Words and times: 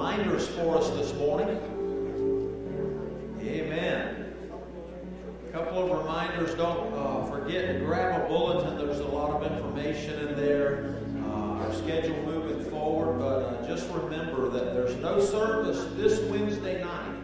reminders 0.00 0.48
for 0.48 0.78
us 0.78 0.88
this 0.92 1.12
morning. 1.18 1.46
Amen. 3.42 4.34
A 5.46 5.52
couple 5.52 5.92
of 5.92 5.98
reminders. 5.98 6.54
Don't 6.54 6.94
uh, 6.94 7.22
forget 7.26 7.68
to 7.68 7.80
grab 7.80 8.22
a 8.22 8.26
bulletin. 8.26 8.78
There's 8.78 9.00
a 9.00 9.06
lot 9.06 9.30
of 9.30 9.52
information 9.52 10.26
in 10.26 10.36
there. 10.36 11.02
Uh, 11.22 11.60
our 11.60 11.74
schedule 11.74 12.16
moving 12.22 12.64
forward, 12.70 13.18
but 13.18 13.42
uh, 13.42 13.66
just 13.66 13.90
remember 13.90 14.48
that 14.48 14.72
there's 14.72 14.96
no 14.96 15.20
service 15.20 15.92
this 15.96 16.18
Wednesday 16.30 16.82
night. 16.82 17.16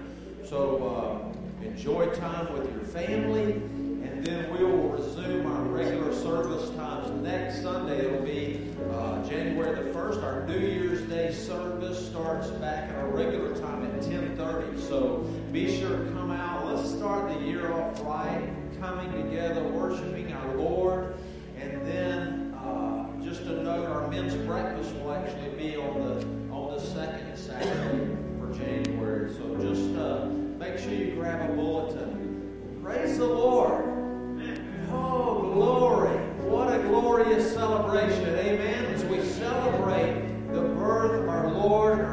So 0.45 1.33
uh, 1.33 1.65
enjoy 1.67 2.11
time 2.17 2.53
with 2.53 2.71
your 2.75 2.85
family, 2.85 3.53
and 3.53 4.23
then 4.23 4.51
we 4.51 4.63
will 4.63 4.91
resume 4.91 5.47
our 5.47 5.63
regular 5.63 6.15
service 6.15 6.69
times 6.77 7.09
next 7.23 7.63
Sunday. 7.63 8.05
It'll 8.05 8.21
be 8.21 8.71
uh, 8.93 9.27
January 9.27 9.83
the 9.83 9.91
1st. 9.99 10.23
Our 10.23 10.47
New 10.47 10.59
Year's 10.59 11.01
Day 11.09 11.33
service 11.33 11.76
starts 12.17 12.49
back 12.49 12.89
at 12.89 12.97
our 12.97 13.09
regular 13.09 13.55
time 13.57 13.85
at 13.85 14.01
10:30. 14.01 14.81
So 14.81 15.19
be 15.53 15.79
sure 15.79 15.99
to 15.99 16.05
come 16.13 16.31
out. 16.31 16.67
Let's 16.67 16.91
start 16.91 17.29
the 17.29 17.41
year 17.41 17.71
off 17.73 18.03
right, 18.05 18.51
coming 18.81 19.13
together, 19.13 19.63
worshiping 19.65 20.33
our 20.33 20.55
Lord, 20.55 21.15
and 21.61 21.87
then 21.87 22.55
uh, 22.55 23.23
just 23.23 23.43
a 23.43 23.63
note: 23.63 23.87
our 23.87 24.09
men's 24.09 24.35
breakfast 24.35 24.95
will 24.95 25.13
actually 25.13 25.51
be 25.51 25.77
on 25.77 25.95
the 26.01 26.55
on 26.55 26.75
the 26.75 26.81
second 26.81 27.37
Saturday 27.37 28.17
for 28.41 28.51
January. 28.55 29.31
So 29.35 29.55
just 29.61 29.95
uh, 29.97 30.27
make 30.59 30.79
sure 30.79 30.93
you 30.93 31.15
grab 31.17 31.51
a 31.51 31.53
bulletin. 31.53 32.81
Praise 32.83 33.19
the 33.19 33.27
Lord. 33.27 33.85
Oh, 34.91 35.51
glory. 35.53 36.17
What 36.49 36.75
a 36.75 36.79
glorious 36.79 37.53
celebration. 37.53 38.39
Amen. 38.39 38.87
As 38.87 39.05
we 39.05 39.23
celebrate 39.23 40.23
the 40.53 40.63
birth 40.63 41.21
of 41.21 41.29
our 41.29 41.51
Lord 41.51 42.06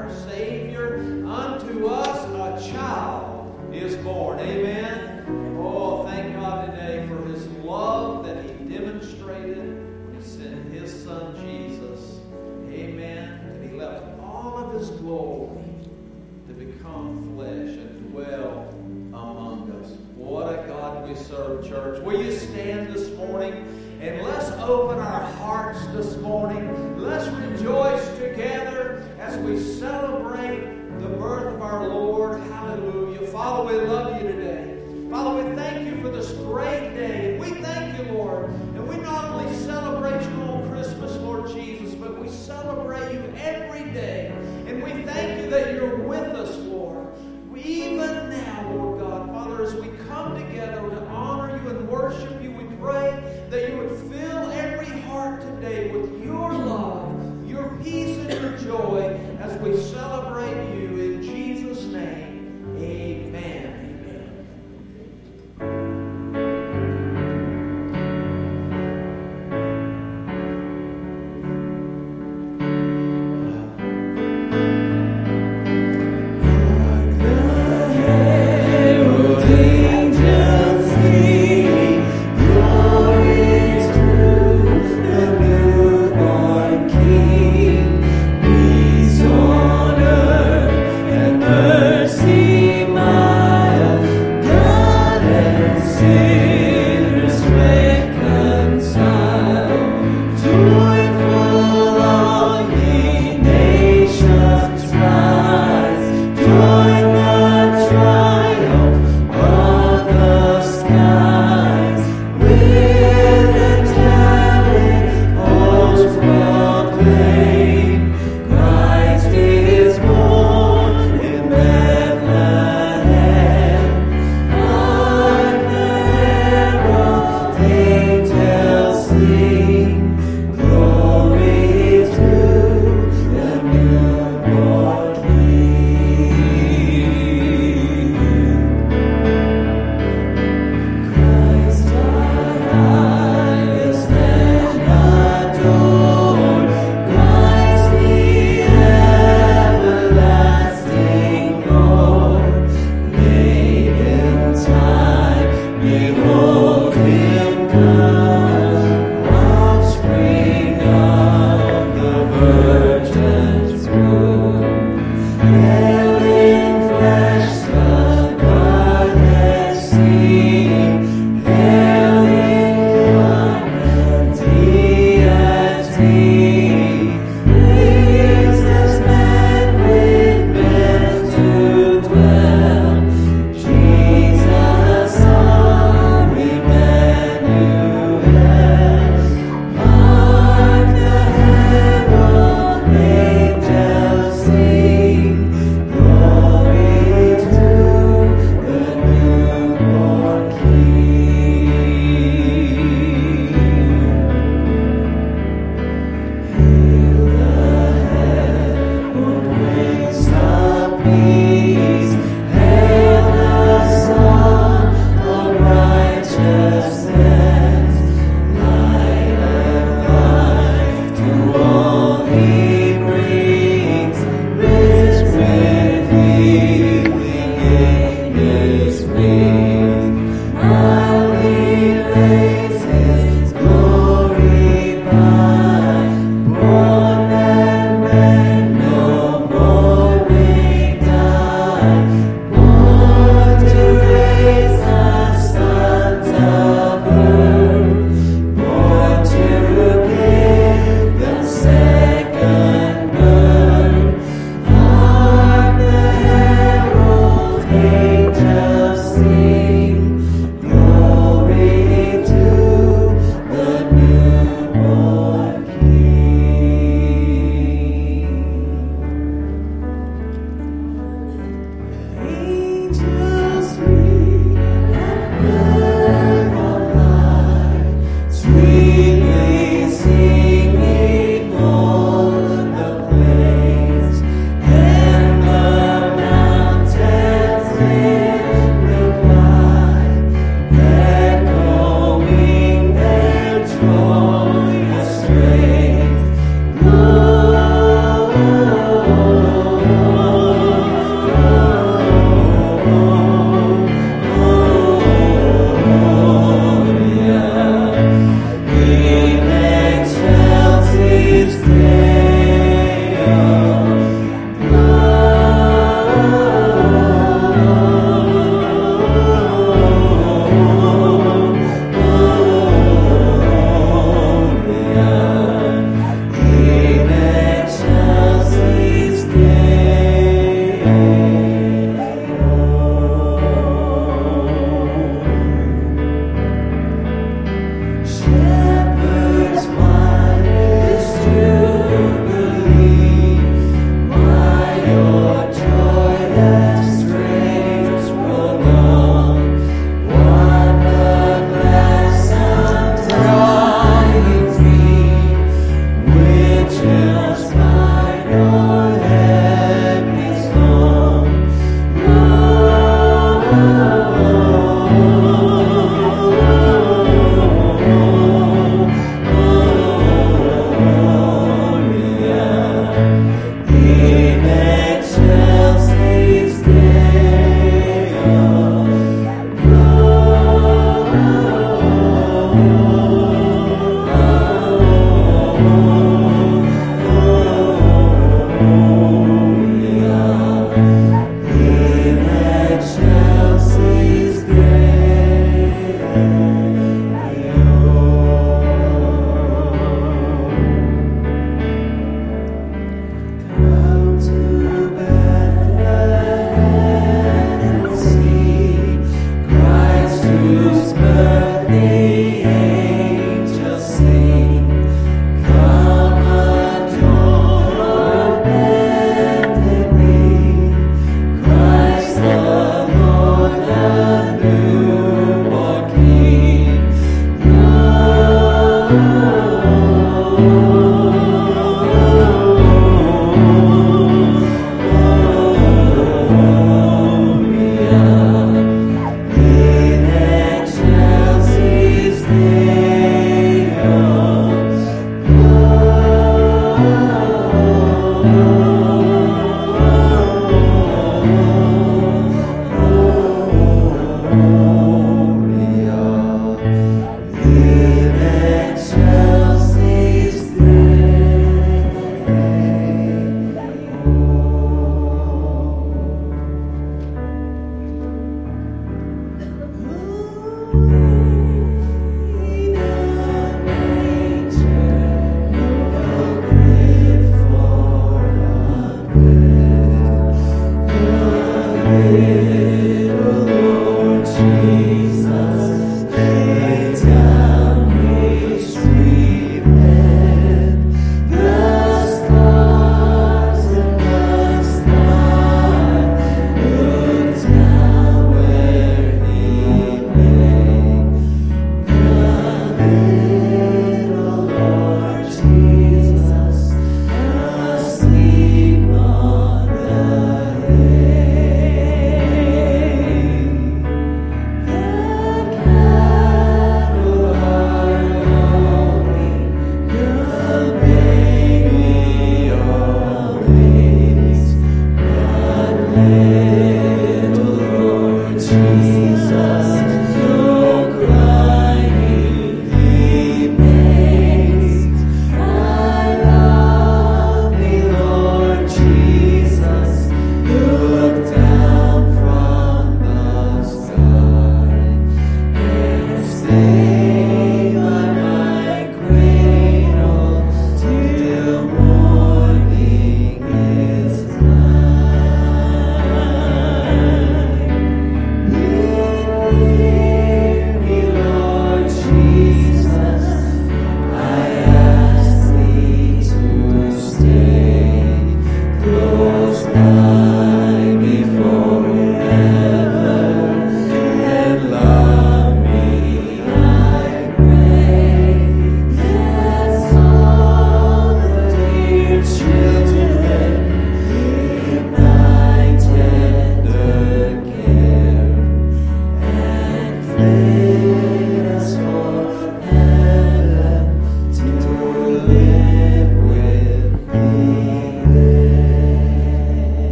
become 16.94 17.36
flesh 17.36 17.78
and 17.78 18.12
dwell 18.12 18.68
among 19.14 19.72
us. 19.82 19.92
What 20.16 20.54
a 20.54 20.68
God 20.68 21.08
we 21.08 21.16
serve, 21.16 21.68
church. 21.68 22.02
Will 22.04 22.24
you 22.24 22.32
stand 22.32 22.94
this 22.94 23.10
morning 23.18 23.54
and 24.00 24.22
let's 24.22 24.52
open 24.62 25.00
our 25.00 25.32
hearts 25.34 25.86
this 25.88 26.18
morning. 26.18 27.00
Let's 27.00 27.28
rejoice 27.30 28.06
together 28.18 29.08
as 29.20 29.38
we 29.38 29.60
celebrate 29.60 30.60
the 31.00 31.08
birth 31.08 31.56
of 31.56 31.62
our 31.62 31.88
Lord. 31.88 32.42
Hallelujah. 32.42 33.26
Father, 33.28 33.74
we 33.74 33.86
love 33.88 34.22
you 34.22 34.28
today. 34.28 34.82
Father, 35.10 35.44
we 35.44 35.56
thank 35.56 35.88
you 35.88 36.02
for 36.02 36.10
this 36.10 36.32
great 36.34 36.94
day. 36.96 37.38
We 37.40 37.52
thank 37.62 37.98
you, 37.98 38.14
Lord. 38.14 38.50
And 38.50 38.88
we 38.88 38.98
not 38.98 39.26
only 39.26 39.56
celebrate 39.56 40.22
you 40.22 40.42
on 40.44 40.70
Christmas, 40.70 41.16
Lord 41.18 41.50
Jesus, 41.52 41.96
but 41.96 42.20
we 42.20 42.28
celebrate 42.28 43.14
you 43.14 43.34
every 43.38 43.90
day. 43.92 44.34
And 44.68 44.84
we 44.84 45.04
thank 45.04 45.42
you 45.42 45.50
that 45.50 45.74
you're 45.74 45.98
with 45.98 46.28
us, 46.36 46.56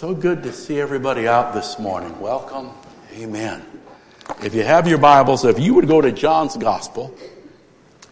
So 0.00 0.14
good 0.14 0.42
to 0.44 0.52
see 0.54 0.80
everybody 0.80 1.28
out 1.28 1.52
this 1.52 1.78
morning. 1.78 2.18
Welcome. 2.20 2.70
Amen. 3.18 3.62
If 4.42 4.54
you 4.54 4.62
have 4.62 4.88
your 4.88 4.96
Bibles, 4.96 5.44
if 5.44 5.58
you 5.58 5.74
would 5.74 5.88
go 5.88 6.00
to 6.00 6.10
John's 6.10 6.56
Gospel, 6.56 7.14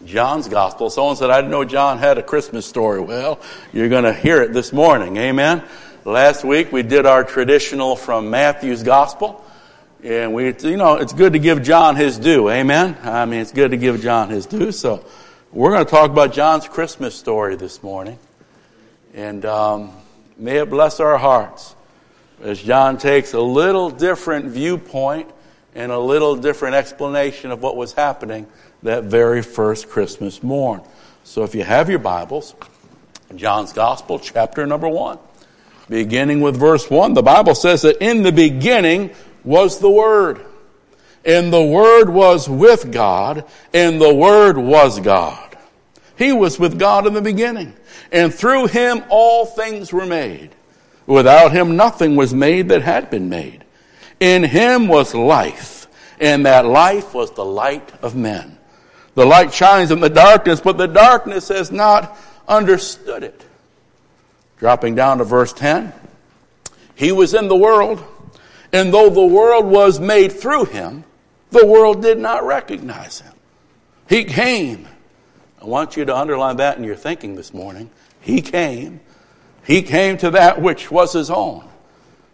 John's 0.04 0.48
Gospel. 0.48 0.90
Someone 0.90 1.16
said, 1.16 1.30
I 1.30 1.38
didn't 1.38 1.50
know 1.50 1.64
John 1.64 1.96
had 1.96 2.18
a 2.18 2.22
Christmas 2.22 2.66
story. 2.66 3.00
Well, 3.00 3.40
you're 3.72 3.88
going 3.88 4.04
to 4.04 4.12
hear 4.12 4.42
it 4.42 4.52
this 4.52 4.70
morning. 4.70 5.16
Amen. 5.16 5.64
Last 6.04 6.44
week 6.44 6.72
we 6.72 6.82
did 6.82 7.06
our 7.06 7.24
traditional 7.24 7.96
from 7.96 8.28
Matthew's 8.28 8.82
Gospel. 8.82 9.42
And 10.04 10.34
we, 10.34 10.54
you 10.60 10.76
know, 10.76 10.96
it's 10.96 11.14
good 11.14 11.32
to 11.32 11.38
give 11.38 11.62
John 11.62 11.96
his 11.96 12.18
due. 12.18 12.50
Amen. 12.50 12.98
I 13.02 13.24
mean, 13.24 13.40
it's 13.40 13.52
good 13.52 13.70
to 13.70 13.78
give 13.78 14.02
John 14.02 14.28
his 14.28 14.44
due. 14.44 14.72
So 14.72 15.06
we're 15.52 15.70
going 15.70 15.86
to 15.86 15.90
talk 15.90 16.10
about 16.10 16.34
John's 16.34 16.68
Christmas 16.68 17.14
story 17.14 17.56
this 17.56 17.82
morning. 17.82 18.18
And 19.14 19.46
um, 19.46 19.92
may 20.36 20.58
it 20.58 20.68
bless 20.68 21.00
our 21.00 21.16
hearts 21.16 21.76
as 22.42 22.60
John 22.62 22.98
takes 22.98 23.34
a 23.34 23.40
little 23.40 23.90
different 23.90 24.46
viewpoint 24.46 25.30
and 25.74 25.92
a 25.92 25.98
little 25.98 26.36
different 26.36 26.74
explanation 26.74 27.50
of 27.50 27.62
what 27.62 27.76
was 27.76 27.92
happening 27.92 28.46
that 28.82 29.04
very 29.04 29.42
first 29.42 29.88
Christmas 29.88 30.42
morn. 30.42 30.80
So 31.24 31.42
if 31.44 31.54
you 31.54 31.64
have 31.64 31.90
your 31.90 31.98
Bibles, 31.98 32.54
John's 33.34 33.72
Gospel, 33.72 34.18
chapter 34.18 34.66
number 34.66 34.88
one, 34.88 35.18
beginning 35.88 36.40
with 36.40 36.56
verse 36.56 36.88
one, 36.88 37.14
the 37.14 37.22
Bible 37.22 37.54
says 37.54 37.82
that 37.82 38.02
in 38.02 38.22
the 38.22 38.32
beginning 38.32 39.10
was 39.44 39.78
the 39.78 39.90
Word. 39.90 40.44
And 41.24 41.52
the 41.52 41.62
Word 41.62 42.08
was 42.08 42.48
with 42.48 42.92
God, 42.92 43.44
and 43.74 44.00
the 44.00 44.14
Word 44.14 44.56
was 44.56 45.00
God. 45.00 45.56
He 46.16 46.32
was 46.32 46.58
with 46.58 46.78
God 46.78 47.06
in 47.06 47.12
the 47.12 47.20
beginning, 47.20 47.74
and 48.10 48.32
through 48.32 48.66
Him 48.66 49.04
all 49.08 49.44
things 49.44 49.92
were 49.92 50.06
made. 50.06 50.50
Without 51.08 51.52
Him 51.52 51.74
nothing 51.74 52.16
was 52.16 52.34
made 52.34 52.68
that 52.68 52.82
had 52.82 53.08
been 53.08 53.30
made. 53.30 53.64
In 54.20 54.44
Him 54.44 54.88
was 54.88 55.14
life, 55.14 55.86
and 56.20 56.44
that 56.44 56.66
life 56.66 57.14
was 57.14 57.30
the 57.30 57.44
light 57.44 57.90
of 58.02 58.14
men. 58.14 58.58
The 59.14 59.24
light 59.24 59.54
shines 59.54 59.90
in 59.90 60.00
the 60.00 60.10
darkness, 60.10 60.60
but 60.60 60.76
the 60.76 60.86
darkness 60.86 61.48
has 61.48 61.72
not 61.72 62.16
understood 62.46 63.22
it. 63.22 63.42
Dropping 64.58 64.96
down 64.96 65.18
to 65.18 65.24
verse 65.24 65.54
10. 65.54 65.94
He 66.94 67.10
was 67.10 67.32
in 67.32 67.48
the 67.48 67.56
world, 67.56 68.04
and 68.70 68.92
though 68.92 69.08
the 69.08 69.24
world 69.24 69.64
was 69.64 69.98
made 69.98 70.32
through 70.32 70.66
him, 70.66 71.04
the 71.50 71.64
world 71.64 72.02
did 72.02 72.18
not 72.18 72.44
recognize 72.44 73.20
him. 73.20 73.32
He 74.10 74.24
came. 74.24 74.86
I 75.62 75.64
want 75.64 75.96
you 75.96 76.04
to 76.04 76.14
underline 76.14 76.58
that 76.58 76.76
in 76.76 76.84
your 76.84 76.96
thinking 76.96 77.34
this 77.34 77.54
morning. 77.54 77.88
He 78.20 78.42
came. 78.42 79.00
He 79.68 79.82
came 79.82 80.16
to 80.16 80.30
that 80.30 80.62
which 80.62 80.90
was 80.90 81.12
his 81.12 81.30
own, 81.30 81.68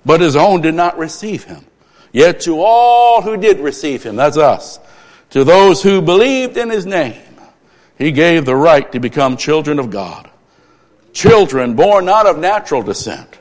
but 0.06 0.20
his 0.20 0.36
own 0.36 0.60
did 0.60 0.76
not 0.76 0.96
receive 0.96 1.42
him. 1.42 1.64
Yet 2.12 2.42
to 2.42 2.60
all 2.60 3.22
who 3.22 3.36
did 3.36 3.58
receive 3.58 4.04
him, 4.04 4.14
that's 4.14 4.36
us, 4.36 4.78
to 5.30 5.42
those 5.42 5.82
who 5.82 6.00
believed 6.00 6.56
in 6.56 6.70
his 6.70 6.86
name, 6.86 7.20
he 7.98 8.12
gave 8.12 8.44
the 8.44 8.54
right 8.54 8.90
to 8.92 9.00
become 9.00 9.36
children 9.36 9.80
of 9.80 9.90
God. 9.90 10.30
Children 11.12 11.74
born 11.74 12.04
not 12.04 12.26
of 12.26 12.38
natural 12.38 12.82
descent, 12.82 13.36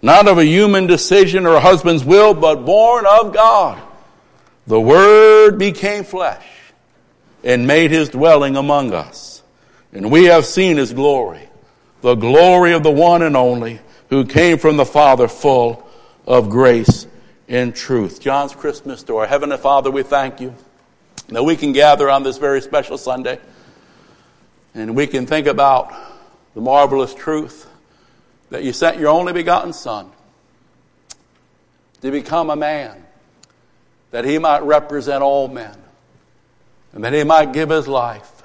not 0.00 0.28
of 0.28 0.38
a 0.38 0.46
human 0.46 0.86
decision 0.86 1.44
or 1.44 1.54
a 1.54 1.60
husband's 1.60 2.04
will, 2.04 2.34
but 2.34 2.64
born 2.64 3.06
of 3.06 3.34
God. 3.34 3.82
The 4.68 4.80
Word 4.80 5.58
became 5.58 6.04
flesh 6.04 6.46
and 7.42 7.66
made 7.66 7.90
his 7.90 8.08
dwelling 8.08 8.56
among 8.56 8.92
us. 8.92 9.42
And 9.92 10.12
we 10.12 10.26
have 10.26 10.46
seen 10.46 10.76
his 10.76 10.92
glory, 10.92 11.48
the 12.02 12.14
glory 12.14 12.72
of 12.72 12.82
the 12.82 12.90
one 12.90 13.22
and 13.22 13.36
only 13.36 13.80
who 14.10 14.26
came 14.26 14.58
from 14.58 14.76
the 14.76 14.84
Father 14.84 15.28
full 15.28 15.88
of 16.26 16.50
grace 16.50 17.06
and 17.48 17.74
truth. 17.74 18.20
John's 18.20 18.54
Christmas 18.54 19.00
story. 19.00 19.26
Heavenly 19.26 19.56
Father, 19.56 19.90
we 19.90 20.02
thank 20.02 20.40
you 20.40 20.54
that 21.28 21.42
we 21.42 21.56
can 21.56 21.72
gather 21.72 22.10
on 22.10 22.22
this 22.22 22.38
very 22.38 22.60
special 22.60 22.98
Sunday 22.98 23.38
and 24.74 24.94
we 24.96 25.06
can 25.06 25.26
think 25.26 25.46
about 25.46 25.92
the 26.54 26.60
marvelous 26.60 27.14
truth 27.14 27.68
that 28.50 28.64
you 28.64 28.72
sent 28.72 28.98
your 28.98 29.08
only 29.08 29.32
begotten 29.32 29.72
Son 29.72 30.10
to 32.02 32.10
become 32.10 32.50
a 32.50 32.56
man, 32.56 33.02
that 34.10 34.24
he 34.24 34.38
might 34.38 34.62
represent 34.62 35.22
all 35.22 35.48
men, 35.48 35.76
and 36.92 37.04
that 37.04 37.12
he 37.12 37.22
might 37.22 37.52
give 37.52 37.70
his 37.70 37.86
life, 37.86 38.42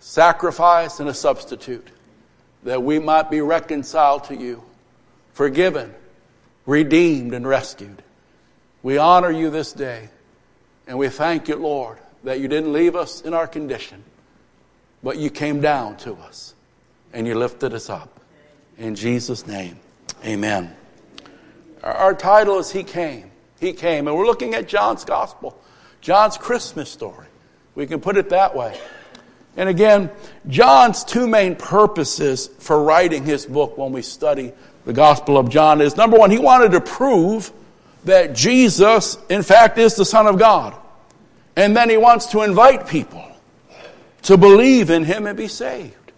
sacrifice 0.00 0.98
and 0.98 1.08
a 1.08 1.14
substitute, 1.14 1.88
that 2.64 2.82
we 2.82 2.98
might 2.98 3.30
be 3.30 3.40
reconciled 3.40 4.24
to 4.24 4.36
you, 4.36 4.62
forgiven, 5.32 5.94
redeemed, 6.66 7.34
and 7.34 7.46
rescued. 7.46 8.02
We 8.82 8.98
honor 8.98 9.30
you 9.30 9.50
this 9.50 9.72
day. 9.72 10.10
And 10.86 10.98
we 10.98 11.10
thank 11.10 11.48
you, 11.48 11.56
Lord, 11.56 11.98
that 12.24 12.40
you 12.40 12.48
didn't 12.48 12.72
leave 12.72 12.96
us 12.96 13.20
in 13.20 13.34
our 13.34 13.46
condition, 13.46 14.02
but 15.02 15.18
you 15.18 15.28
came 15.28 15.60
down 15.60 15.98
to 15.98 16.14
us 16.14 16.54
and 17.12 17.26
you 17.26 17.34
lifted 17.34 17.74
us 17.74 17.90
up. 17.90 18.20
In 18.78 18.94
Jesus' 18.94 19.46
name, 19.46 19.78
amen. 20.24 20.74
Our 21.82 22.14
title 22.14 22.58
is 22.58 22.70
He 22.70 22.84
Came. 22.84 23.30
He 23.60 23.72
Came. 23.72 24.08
And 24.08 24.16
we're 24.16 24.26
looking 24.26 24.54
at 24.54 24.66
John's 24.66 25.04
Gospel, 25.04 25.60
John's 26.00 26.38
Christmas 26.38 26.90
story. 26.90 27.26
We 27.74 27.86
can 27.86 28.00
put 28.00 28.16
it 28.16 28.30
that 28.30 28.56
way. 28.56 28.78
And 29.58 29.68
again, 29.68 30.08
John's 30.46 31.02
two 31.02 31.26
main 31.26 31.56
purposes 31.56 32.46
for 32.46 32.80
writing 32.80 33.24
his 33.24 33.44
book 33.44 33.76
when 33.76 33.90
we 33.90 34.02
study 34.02 34.52
the 34.84 34.92
Gospel 34.92 35.36
of 35.36 35.50
John 35.50 35.80
is 35.80 35.96
number 35.96 36.16
one, 36.16 36.30
he 36.30 36.38
wanted 36.38 36.70
to 36.72 36.80
prove 36.80 37.52
that 38.04 38.36
Jesus, 38.36 39.18
in 39.28 39.42
fact, 39.42 39.76
is 39.76 39.96
the 39.96 40.04
Son 40.04 40.28
of 40.28 40.38
God. 40.38 40.76
And 41.56 41.76
then 41.76 41.90
he 41.90 41.96
wants 41.96 42.26
to 42.26 42.42
invite 42.42 42.86
people 42.86 43.26
to 44.22 44.36
believe 44.36 44.90
in 44.90 45.02
him 45.02 45.26
and 45.26 45.36
be 45.36 45.48
saved. 45.48 46.12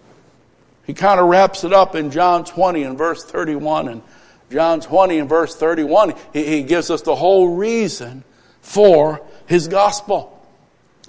He 0.87 0.93
kind 0.93 1.19
of 1.19 1.27
wraps 1.27 1.65
it 1.65 1.73
up 1.73 1.95
in 1.95 2.11
John 2.11 2.45
20 2.45 2.83
and 2.83 2.99
verse 2.99 3.25
31. 3.25 3.89
And 3.89 4.03
John 4.51 4.83
20 4.83 5.19
and 5.19 5.29
verse 5.31 5.57
31, 5.57 6.13
he, 6.35 6.45
he 6.45 6.63
gives 6.63 6.91
us 6.91 7.01
the 7.01 7.17
whole 7.17 7.57
reason 7.57 8.23
for 8.61 9.23
his 9.47 9.67
gospel. 9.67 10.40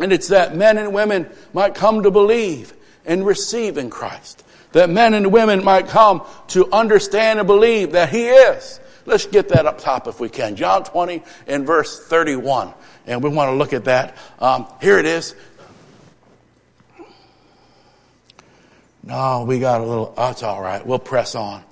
And 0.01 0.11
it's 0.11 0.29
that 0.29 0.55
men 0.55 0.77
and 0.77 0.93
women 0.93 1.29
might 1.53 1.75
come 1.75 2.03
to 2.03 2.11
believe 2.11 2.73
and 3.05 3.25
receive 3.25 3.77
in 3.77 3.89
Christ. 3.89 4.43
That 4.73 4.89
men 4.89 5.13
and 5.13 5.31
women 5.31 5.63
might 5.63 5.87
come 5.87 6.23
to 6.49 6.71
understand 6.71 7.39
and 7.39 7.47
believe 7.47 7.91
that 7.91 8.09
he 8.09 8.27
is 8.27 8.79
Let's 9.05 9.25
get 9.25 9.49
that 9.49 9.65
up 9.65 9.79
top 9.79 10.07
if 10.07 10.19
we 10.19 10.29
can. 10.29 10.55
John 10.55 10.83
20 10.83 11.23
and 11.47 11.65
verse 11.65 11.99
31. 12.05 12.73
And 13.07 13.23
we 13.23 13.29
want 13.29 13.49
to 13.49 13.55
look 13.55 13.73
at 13.73 13.85
that. 13.85 14.15
Um, 14.39 14.67
here 14.81 14.99
it 14.99 15.05
is. 15.05 15.35
No, 19.03 19.45
we 19.47 19.59
got 19.59 19.81
a 19.81 19.83
little, 19.83 20.13
oh, 20.15 20.29
it's 20.29 20.43
all 20.43 20.61
right. 20.61 20.85
We'll 20.85 20.99
press 20.99 21.33
on. 21.33 21.63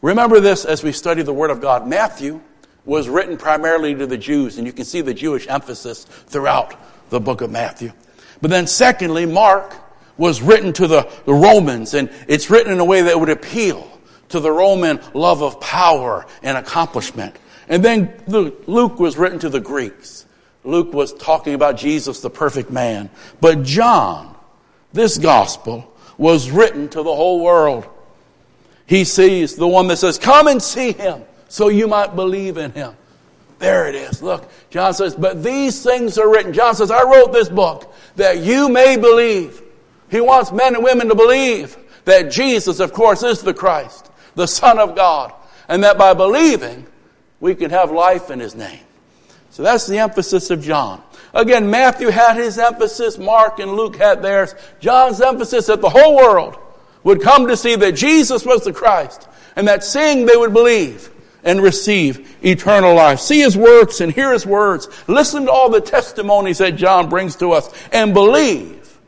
Remember 0.00 0.40
this 0.40 0.64
as 0.64 0.82
we 0.82 0.92
study 0.92 1.20
the 1.20 1.34
Word 1.34 1.50
of 1.50 1.60
God. 1.60 1.86
Matthew 1.86 2.40
was 2.86 3.06
written 3.06 3.36
primarily 3.36 3.94
to 3.94 4.06
the 4.06 4.16
Jews, 4.16 4.56
and 4.56 4.66
you 4.66 4.72
can 4.72 4.86
see 4.86 5.02
the 5.02 5.12
Jewish 5.12 5.46
emphasis 5.46 6.04
throughout 6.04 6.74
the 7.10 7.20
book 7.20 7.40
of 7.40 7.50
Matthew. 7.50 7.92
But 8.40 8.50
then 8.50 8.66
secondly, 8.66 9.26
Mark 9.26 9.74
was 10.16 10.42
written 10.42 10.72
to 10.74 10.86
the, 10.86 11.10
the 11.24 11.34
Romans, 11.34 11.94
and 11.94 12.10
it's 12.28 12.50
written 12.50 12.72
in 12.72 12.80
a 12.80 12.84
way 12.84 13.02
that 13.02 13.18
would 13.18 13.30
appeal 13.30 13.86
to 14.30 14.40
the 14.40 14.50
Roman 14.50 15.00
love 15.14 15.42
of 15.42 15.60
power 15.60 16.26
and 16.42 16.56
accomplishment. 16.56 17.36
And 17.68 17.84
then 17.84 18.12
Luke 18.26 18.98
was 18.98 19.16
written 19.16 19.38
to 19.40 19.48
the 19.48 19.60
Greeks. 19.60 20.26
Luke 20.64 20.92
was 20.92 21.12
talking 21.14 21.54
about 21.54 21.76
Jesus, 21.76 22.20
the 22.20 22.30
perfect 22.30 22.70
man. 22.70 23.10
But 23.40 23.62
John, 23.62 24.36
this 24.92 25.18
gospel, 25.18 25.92
was 26.18 26.50
written 26.50 26.88
to 26.90 26.98
the 26.98 27.14
whole 27.14 27.42
world. 27.42 27.86
He 28.86 29.04
sees 29.04 29.56
the 29.56 29.68
one 29.68 29.86
that 29.88 29.96
says, 29.96 30.18
Come 30.18 30.48
and 30.48 30.62
see 30.62 30.92
him 30.92 31.22
so 31.48 31.68
you 31.68 31.88
might 31.88 32.14
believe 32.14 32.58
in 32.58 32.72
him. 32.72 32.94
There 33.60 33.88
it 33.88 33.94
is. 33.94 34.22
Look, 34.22 34.50
John 34.70 34.94
says, 34.94 35.14
But 35.14 35.44
these 35.44 35.84
things 35.84 36.18
are 36.18 36.28
written. 36.28 36.52
John 36.52 36.74
says, 36.74 36.90
I 36.90 37.04
wrote 37.04 37.32
this 37.32 37.48
book 37.48 37.94
that 38.16 38.38
you 38.38 38.68
may 38.68 38.96
believe. 38.96 39.62
He 40.10 40.20
wants 40.20 40.50
men 40.50 40.74
and 40.74 40.82
women 40.82 41.08
to 41.08 41.14
believe 41.14 41.76
that 42.06 42.32
Jesus, 42.32 42.80
of 42.80 42.92
course, 42.92 43.22
is 43.22 43.42
the 43.42 43.54
Christ 43.54 44.10
the 44.34 44.46
Son 44.46 44.78
of 44.78 44.96
God, 44.96 45.32
and 45.68 45.84
that 45.84 45.98
by 45.98 46.14
believing, 46.14 46.86
we 47.40 47.54
can 47.54 47.70
have 47.70 47.90
life 47.90 48.30
in 48.30 48.40
His 48.40 48.54
name. 48.54 48.80
So 49.50 49.62
that's 49.62 49.86
the 49.86 49.98
emphasis 49.98 50.50
of 50.50 50.62
John. 50.62 51.02
Again, 51.34 51.70
Matthew 51.70 52.08
had 52.08 52.36
his 52.36 52.58
emphasis, 52.58 53.18
Mark 53.18 53.58
and 53.58 53.72
Luke 53.72 53.96
had 53.96 54.22
theirs. 54.22 54.54
John's 54.80 55.20
emphasis 55.20 55.66
that 55.66 55.80
the 55.80 55.90
whole 55.90 56.16
world 56.16 56.56
would 57.02 57.20
come 57.20 57.48
to 57.48 57.56
see 57.56 57.76
that 57.76 57.92
Jesus 57.92 58.44
was 58.44 58.64
the 58.64 58.72
Christ, 58.72 59.28
and 59.56 59.68
that 59.68 59.84
seeing 59.84 60.26
they 60.26 60.36
would 60.36 60.52
believe 60.52 61.10
and 61.44 61.62
receive 61.62 62.36
eternal 62.44 62.94
life. 62.94 63.20
See 63.20 63.40
his 63.40 63.56
works 63.56 64.00
and 64.00 64.12
hear 64.12 64.32
his 64.32 64.46
words. 64.46 64.88
Listen 65.08 65.46
to 65.46 65.50
all 65.50 65.70
the 65.70 65.80
testimonies 65.80 66.58
that 66.58 66.76
John 66.76 67.08
brings 67.08 67.36
to 67.36 67.52
us 67.52 67.70
and 67.92 68.14
believe 68.14 68.98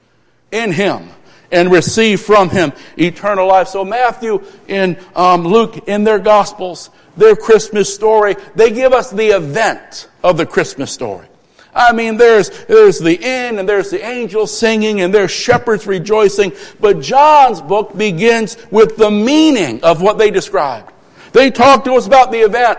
in 0.50 0.72
him 0.72 1.08
and 1.50 1.70
receive 1.70 2.20
from 2.20 2.50
him 2.50 2.72
eternal 2.98 3.46
life. 3.46 3.68
So 3.68 3.84
Matthew 3.84 4.44
and 4.68 4.98
um, 5.14 5.44
Luke 5.44 5.88
in 5.88 6.04
their 6.04 6.18
gospels, 6.18 6.90
their 7.16 7.36
Christmas 7.36 7.94
story, 7.94 8.36
they 8.54 8.70
give 8.70 8.92
us 8.92 9.10
the 9.10 9.28
event 9.28 10.08
of 10.24 10.36
the 10.36 10.46
Christmas 10.46 10.90
story. 10.90 11.26
I 11.74 11.92
mean, 11.92 12.18
there's, 12.18 12.50
there's 12.66 12.98
the 12.98 13.14
inn 13.14 13.58
and 13.58 13.66
there's 13.66 13.90
the 13.90 14.04
angels 14.04 14.56
singing 14.56 15.00
and 15.00 15.12
there's 15.12 15.30
shepherds 15.30 15.86
rejoicing. 15.86 16.52
But 16.80 17.00
John's 17.00 17.62
book 17.62 17.96
begins 17.96 18.58
with 18.70 18.98
the 18.98 19.10
meaning 19.10 19.82
of 19.82 20.02
what 20.02 20.18
they 20.18 20.30
described. 20.30 20.92
They 21.32 21.50
talk 21.50 21.84
to 21.84 21.94
us 21.94 22.06
about 22.06 22.30
the 22.30 22.38
event. 22.38 22.78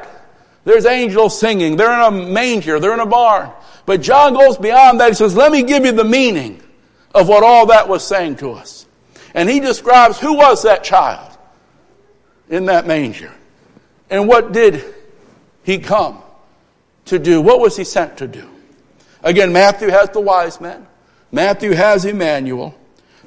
There's 0.66 0.86
angels 0.86 1.40
singing. 1.40 1.76
They're 1.76 1.94
in 1.94 2.02
a 2.02 2.12
manger. 2.12 2.80
They're 2.80 2.94
in 2.94 3.00
a 3.00 3.06
barn. 3.06 3.52
But 3.86 4.02
John 4.02 4.34
goes 4.34 4.58
beyond 4.58 5.00
that. 5.00 5.10
He 5.10 5.16
says, 5.16 5.36
let 5.36 5.52
me 5.52 5.64
give 5.64 5.86
you 5.86 5.92
the 5.92 6.06
meaning 6.06 6.62
of 7.14 7.28
what 7.28 7.44
all 7.44 7.68
that 7.68 7.90
was 7.90 8.06
saying 8.06 8.38
to 8.38 8.52
us. 8.52 8.86
And 9.34 9.50
he 9.50 9.60
describes 9.60 10.20
who 10.20 10.36
was 10.36 10.64
that 10.64 10.84
child 10.84 11.38
in 12.50 12.66
that 12.66 12.86
manger 12.88 13.32
and 14.10 14.28
what 14.28 14.52
did 14.52 14.84
he 15.64 15.80
come 15.80 16.22
to 17.06 17.18
do? 17.18 17.42
What 17.42 17.60
was 17.60 17.76
he 17.76 17.84
sent 17.84 18.18
to 18.18 18.28
do? 18.28 18.48
Again, 19.24 19.52
Matthew 19.52 19.90
has 19.90 20.10
the 20.10 20.20
wise 20.20 20.62
men. 20.62 20.86
Matthew 21.32 21.72
has 21.72 22.06
Emmanuel. 22.06 22.76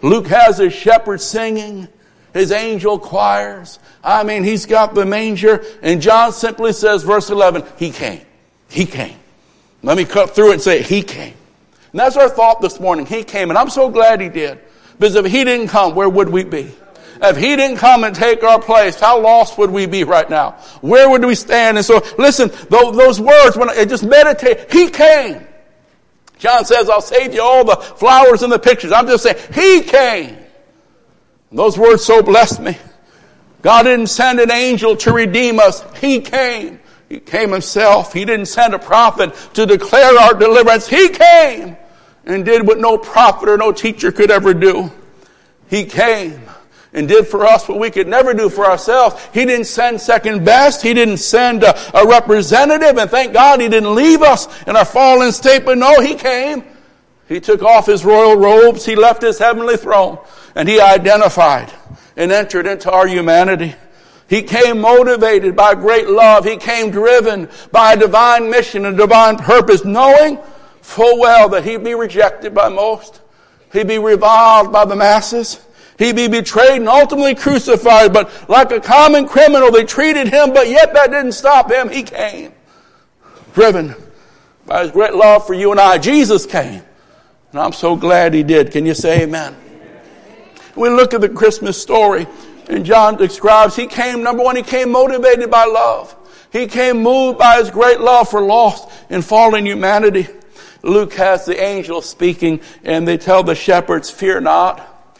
Luke 0.01 0.29
has 0.29 0.59
his 0.59 0.73
shepherds 0.73 1.25
singing, 1.25 1.89
his 2.37 2.53
angel 2.53 2.99
choirs. 2.99 3.79
I 4.03 4.22
mean, 4.25 4.44
he's 4.44 4.66
got 4.66 4.94
the 4.94 5.05
manger. 5.05 5.64
And 5.83 6.01
John 6.01 6.33
simply 6.33 6.72
says, 6.72 7.03
verse 7.03 7.31
11, 7.31 7.64
he 7.79 7.90
came. 7.90 8.20
He 8.68 8.87
came. 8.87 9.16
Let 9.83 9.96
me 9.96 10.05
cut 10.05 10.35
through 10.35 10.51
it 10.51 10.55
and 10.55 10.62
say, 10.62 10.83
he 10.83 11.03
came. 11.03 11.35
And 11.92 12.01
that's 12.01 12.16
our 12.16 12.29
thought 12.29 12.61
this 12.61 12.81
morning. 12.81 13.07
He 13.07 13.25
came. 13.25 13.51
And 13.51 13.59
I'm 13.59 13.70
so 13.70 13.88
glad 13.90 14.20
he 14.20 14.29
did. 14.29 14.59
Because 14.99 15.14
if 15.14 15.27
he 15.27 15.44
didn't 15.44 15.68
come, 15.68 15.94
where 15.94 16.09
would 16.09 16.29
we 16.29 16.44
be? 16.44 16.72
If 17.22 17.37
he 17.37 17.57
didn't 17.57 17.79
come 17.79 18.05
and 18.05 18.14
take 18.14 18.42
our 18.42 18.61
place, 18.61 19.01
how 19.01 19.20
lost 19.20 19.57
would 19.57 19.70
we 19.70 19.87
be 19.87 20.05
right 20.05 20.29
now? 20.29 20.53
Where 20.83 21.09
would 21.09 21.25
we 21.25 21.35
stand? 21.35 21.79
And 21.79 21.87
so, 21.87 22.03
listen, 22.18 22.51
those 22.68 23.20
words, 23.20 23.57
when 23.57 23.70
I 23.70 23.85
just 23.87 24.05
meditate, 24.05 24.70
he 24.72 24.90
came. 24.90 25.46
John 26.38 26.66
says, 26.66 26.90
I'll 26.90 27.01
save 27.01 27.33
you 27.33 27.40
all 27.40 27.64
the 27.64 27.77
flowers 27.77 28.42
and 28.42 28.53
the 28.53 28.59
pictures. 28.59 28.92
I'm 28.92 29.07
just 29.07 29.22
saying, 29.22 29.38
he 29.55 29.81
came. 29.83 30.37
Those 31.57 31.79
words 31.79 32.05
so 32.05 32.23
blessed 32.23 32.61
me. 32.61 32.77
God 33.62 33.85
didn't 33.85 34.09
send 34.09 34.40
an 34.40 34.51
angel 34.51 34.95
to 34.99 35.12
redeem 35.12 35.59
us. 35.59 35.83
He 35.99 36.21
came. 36.21 36.79
He 37.09 37.19
came 37.19 37.51
himself. 37.51 38.12
He 38.12 38.27
didn't 38.27 38.47
send 38.47 38.75
a 38.75 38.79
prophet 38.79 39.35
to 39.55 39.64
declare 39.64 40.19
our 40.19 40.35
deliverance. 40.35 40.87
He 40.87 41.09
came 41.09 41.79
and 42.27 42.45
did 42.45 42.66
what 42.66 42.79
no 42.79 42.99
prophet 42.99 43.49
or 43.49 43.57
no 43.57 43.73
teacher 43.73 44.12
could 44.12 44.31
ever 44.31 44.53
do. 44.53 44.92
He 45.71 45.87
came 45.87 46.42
and 46.92 47.09
did 47.09 47.27
for 47.27 47.47
us 47.47 47.66
what 47.66 47.79
we 47.79 47.90
could 47.90 48.07
never 48.07 48.35
do 48.35 48.51
for 48.51 48.66
ourselves. 48.66 49.27
He 49.33 49.47
didn't 49.47 49.66
send 49.66 49.99
second 49.99 50.45
best. 50.45 50.83
He 50.83 50.92
didn't 50.92 51.19
send 51.19 51.62
a, 51.62 51.99
a, 51.99 52.07
representative. 52.07 52.99
And 52.99 53.11
thank 53.11 53.33
God 53.33 53.62
he 53.62 53.69
didn't 53.71 53.95
leave 53.95 54.21
us 54.21 54.47
in 54.64 54.77
our 54.77 54.85
fallen 54.85 55.33
state. 55.33 55.64
But 55.64 55.79
no, 55.79 56.01
he 56.03 56.16
came. 56.16 56.64
He 57.29 57.41
took 57.41 57.62
off 57.62 57.87
his 57.87 58.05
royal 58.05 58.37
robes. 58.37 58.85
He 58.85 58.97
left 58.97 59.23
his 59.23 59.39
heavenly 59.39 59.77
throne 59.77 60.19
and 60.55 60.69
he 60.69 60.81
identified 60.81 61.73
and 62.17 62.33
entered 62.33 62.67
into 62.67 62.91
our 62.91 63.07
humanity. 63.07 63.75
He 64.29 64.43
came 64.43 64.81
motivated 64.81 65.55
by 65.55 65.75
great 65.75 66.09
love. 66.09 66.45
He 66.45 66.57
came 66.57 66.91
driven 66.91 67.49
by 67.71 67.93
a 67.93 67.97
divine 67.97 68.51
mission 68.51 68.85
and 68.85 68.97
divine 68.97 69.37
purpose, 69.37 69.85
knowing 69.85 70.39
full 70.81 71.21
well 71.21 71.49
that 71.51 71.65
he'd 71.65 71.85
be 71.85 71.95
rejected 71.95 72.55
by 72.55 72.69
most. 72.69 73.21
He'd 73.73 73.87
be 73.87 73.99
reviled 73.99 74.73
by 74.73 74.85
the 74.85 74.97
masses. 74.97 75.61
He'd 75.99 76.17
be 76.17 76.29
betrayed 76.29 76.81
and 76.81 76.89
ultimately 76.89 77.35
crucified, 77.35 78.12
but 78.12 78.49
like 78.49 78.71
a 78.71 78.81
common 78.81 79.27
criminal, 79.27 79.71
they 79.71 79.85
treated 79.85 80.29
him, 80.29 80.53
but 80.53 80.69
yet 80.69 80.93
that 80.95 81.11
didn't 81.11 81.33
stop 81.33 81.71
him. 81.71 81.89
He 81.89 82.03
came. 82.03 82.53
Driven 83.55 83.95
by 84.67 84.83
his 84.83 84.91
great 84.91 85.15
love 85.15 85.47
for 85.47 85.55
you 85.55 85.71
and 85.71 85.81
I. 85.81 85.99
Jesus 85.99 86.47
came. 86.47 86.83
And 87.57 87.64
I'm 87.64 87.73
so 87.73 87.97
glad 87.97 88.35
he 88.35 88.42
did. 88.42 88.71
Can 88.71 88.85
you 88.85 88.92
say 88.92 89.23
amen? 89.23 89.57
We 90.75 90.90
look 90.90 91.14
at 91.14 91.23
the 91.23 91.29
Christmas 91.31 91.81
story, 91.81 92.27
and 92.69 92.85
John 92.85 93.16
describes 93.16 93.75
he 93.75 93.87
came, 93.87 94.23
number 94.23 94.42
one, 94.42 94.57
he 94.57 94.62
came 94.62 94.92
motivated 94.92 95.51
by 95.51 95.64
love. 95.64 96.14
He 96.53 96.66
came 96.66 97.03
moved 97.03 97.38
by 97.38 97.57
his 97.57 97.71
great 97.71 97.99
love 97.99 98.29
for 98.29 98.42
lost 98.42 98.90
and 99.09 99.25
fallen 99.25 99.64
humanity. 99.64 100.29
Luke 100.83 101.14
has 101.14 101.47
the 101.47 101.59
angel 101.59 102.03
speaking 102.03 102.61
and 102.85 103.09
they 103.09 103.16
tell 103.16 103.42
the 103.42 103.55
shepherds, 103.55 104.11
fear 104.11 104.38
not. 104.38 105.14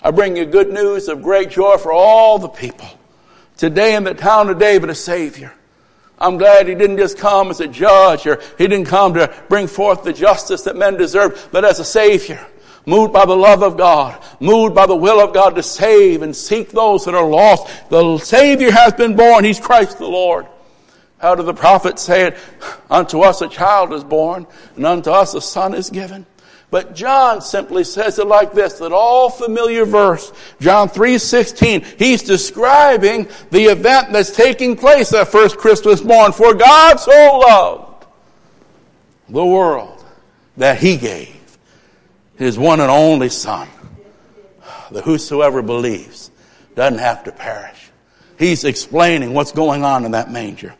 I 0.00 0.12
bring 0.12 0.36
you 0.36 0.44
good 0.44 0.72
news 0.72 1.08
of 1.08 1.24
great 1.24 1.50
joy 1.50 1.76
for 1.76 1.90
all 1.90 2.38
the 2.38 2.46
people. 2.46 2.86
Today 3.56 3.96
in 3.96 4.04
the 4.04 4.14
town 4.14 4.48
of 4.48 4.60
David, 4.60 4.90
a 4.90 4.94
Savior. 4.94 5.54
I'm 6.18 6.38
glad 6.38 6.68
he 6.68 6.74
didn't 6.74 6.98
just 6.98 7.18
come 7.18 7.50
as 7.50 7.60
a 7.60 7.66
judge 7.66 8.26
or 8.26 8.40
he 8.56 8.68
didn't 8.68 8.86
come 8.86 9.14
to 9.14 9.34
bring 9.48 9.66
forth 9.66 10.04
the 10.04 10.12
justice 10.12 10.62
that 10.62 10.76
men 10.76 10.96
deserve, 10.96 11.48
but 11.50 11.64
as 11.64 11.80
a 11.80 11.84
Savior. 11.84 12.46
Moved 12.86 13.14
by 13.14 13.24
the 13.24 13.36
love 13.36 13.62
of 13.62 13.78
God, 13.78 14.22
moved 14.40 14.74
by 14.74 14.84
the 14.84 14.94
will 14.94 15.18
of 15.18 15.32
God 15.32 15.54
to 15.54 15.62
save 15.62 16.20
and 16.20 16.36
seek 16.36 16.70
those 16.70 17.06
that 17.06 17.14
are 17.14 17.26
lost. 17.26 17.66
The 17.88 18.18
Savior 18.18 18.70
has 18.70 18.92
been 18.92 19.16
born. 19.16 19.42
He's 19.42 19.58
Christ 19.58 19.98
the 19.98 20.06
Lord. 20.06 20.46
How 21.16 21.34
did 21.34 21.46
the 21.46 21.54
prophet 21.54 21.98
say 21.98 22.26
it? 22.26 22.38
Unto 22.90 23.20
us 23.20 23.40
a 23.40 23.48
child 23.48 23.94
is 23.94 24.04
born, 24.04 24.46
and 24.76 24.84
unto 24.84 25.10
us 25.10 25.32
a 25.32 25.40
son 25.40 25.72
is 25.72 25.88
given. 25.88 26.26
But 26.74 26.96
John 26.96 27.40
simply 27.40 27.84
says 27.84 28.18
it 28.18 28.26
like 28.26 28.52
this, 28.52 28.80
that 28.80 28.90
all 28.90 29.30
familiar 29.30 29.84
verse, 29.84 30.32
John 30.58 30.88
3.16, 30.88 32.00
he's 32.00 32.24
describing 32.24 33.28
the 33.52 33.66
event 33.66 34.12
that's 34.12 34.32
taking 34.32 34.76
place 34.76 35.10
that 35.10 35.28
first 35.28 35.56
Christmas 35.56 36.02
morn. 36.02 36.32
For 36.32 36.52
God 36.52 36.96
so 36.96 37.38
loved 37.38 38.06
the 39.28 39.46
world 39.46 40.04
that 40.56 40.78
he 40.78 40.96
gave 40.96 41.58
his 42.34 42.58
one 42.58 42.80
and 42.80 42.90
only 42.90 43.28
son, 43.28 43.68
that 44.90 45.04
whosoever 45.04 45.62
believes 45.62 46.32
doesn't 46.74 46.98
have 46.98 47.22
to 47.22 47.30
perish. 47.30 47.88
He's 48.36 48.64
explaining 48.64 49.32
what's 49.32 49.52
going 49.52 49.84
on 49.84 50.04
in 50.04 50.10
that 50.10 50.32
manger. 50.32 50.74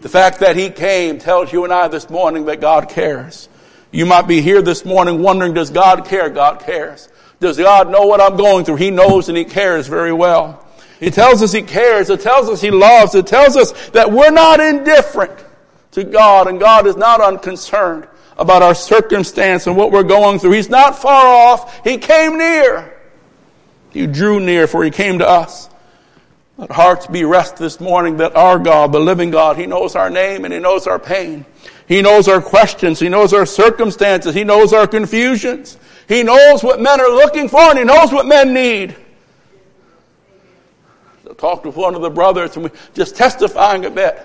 The 0.00 0.08
fact 0.08 0.40
that 0.40 0.56
he 0.56 0.70
came 0.70 1.18
tells 1.18 1.52
you 1.52 1.64
and 1.64 1.72
I 1.74 1.88
this 1.88 2.08
morning 2.08 2.46
that 2.46 2.62
God 2.62 2.88
cares. 2.88 3.50
You 3.90 4.06
might 4.06 4.26
be 4.26 4.42
here 4.42 4.60
this 4.60 4.84
morning 4.84 5.22
wondering, 5.22 5.54
does 5.54 5.70
God 5.70 6.04
care? 6.04 6.28
God 6.28 6.60
cares. 6.60 7.08
Does 7.40 7.56
God 7.56 7.90
know 7.90 8.06
what 8.06 8.20
I'm 8.20 8.36
going 8.36 8.64
through? 8.64 8.76
He 8.76 8.90
knows 8.90 9.28
and 9.28 9.38
He 9.38 9.44
cares 9.44 9.86
very 9.86 10.12
well. 10.12 10.64
He 11.00 11.10
tells 11.10 11.42
us 11.42 11.52
He 11.52 11.62
cares. 11.62 12.10
It 12.10 12.20
tells 12.20 12.48
us 12.48 12.60
He 12.60 12.70
loves. 12.70 13.14
It 13.14 13.26
tells 13.26 13.56
us 13.56 13.90
that 13.90 14.10
we're 14.10 14.30
not 14.30 14.60
indifferent 14.60 15.44
to 15.92 16.04
God 16.04 16.48
and 16.48 16.60
God 16.60 16.86
is 16.86 16.96
not 16.96 17.20
unconcerned 17.20 18.06
about 18.36 18.62
our 18.62 18.74
circumstance 18.74 19.66
and 19.66 19.76
what 19.76 19.90
we're 19.90 20.02
going 20.02 20.38
through. 20.38 20.52
He's 20.52 20.68
not 20.68 20.98
far 20.98 21.26
off. 21.26 21.84
He 21.84 21.98
came 21.98 22.38
near. 22.38 22.94
He 23.90 24.06
drew 24.06 24.38
near 24.38 24.66
for 24.66 24.84
He 24.84 24.90
came 24.90 25.20
to 25.20 25.28
us. 25.28 25.70
Let 26.56 26.72
hearts 26.72 27.06
be 27.06 27.24
rest 27.24 27.56
this 27.56 27.78
morning 27.78 28.16
that 28.16 28.34
our 28.34 28.58
God, 28.58 28.92
the 28.92 28.98
living 28.98 29.30
God, 29.30 29.56
He 29.56 29.66
knows 29.66 29.94
our 29.94 30.10
name 30.10 30.44
and 30.44 30.52
He 30.52 30.58
knows 30.58 30.88
our 30.88 30.98
pain. 30.98 31.46
He 31.88 32.02
knows 32.02 32.28
our 32.28 32.42
questions. 32.42 33.00
He 33.00 33.08
knows 33.08 33.32
our 33.32 33.46
circumstances. 33.46 34.34
He 34.34 34.44
knows 34.44 34.74
our 34.74 34.86
confusions. 34.86 35.78
He 36.06 36.22
knows 36.22 36.62
what 36.62 36.80
men 36.80 37.00
are 37.00 37.08
looking 37.08 37.48
for 37.48 37.60
and 37.60 37.78
He 37.78 37.84
knows 37.84 38.12
what 38.12 38.26
men 38.26 38.52
need. 38.52 38.94
I 41.28 41.32
talked 41.34 41.64
with 41.64 41.76
one 41.76 41.94
of 41.94 42.02
the 42.02 42.10
brothers 42.10 42.56
and 42.56 42.64
we 42.64 42.70
just 42.94 43.16
testifying 43.16 43.86
a 43.86 43.90
bit. 43.90 44.20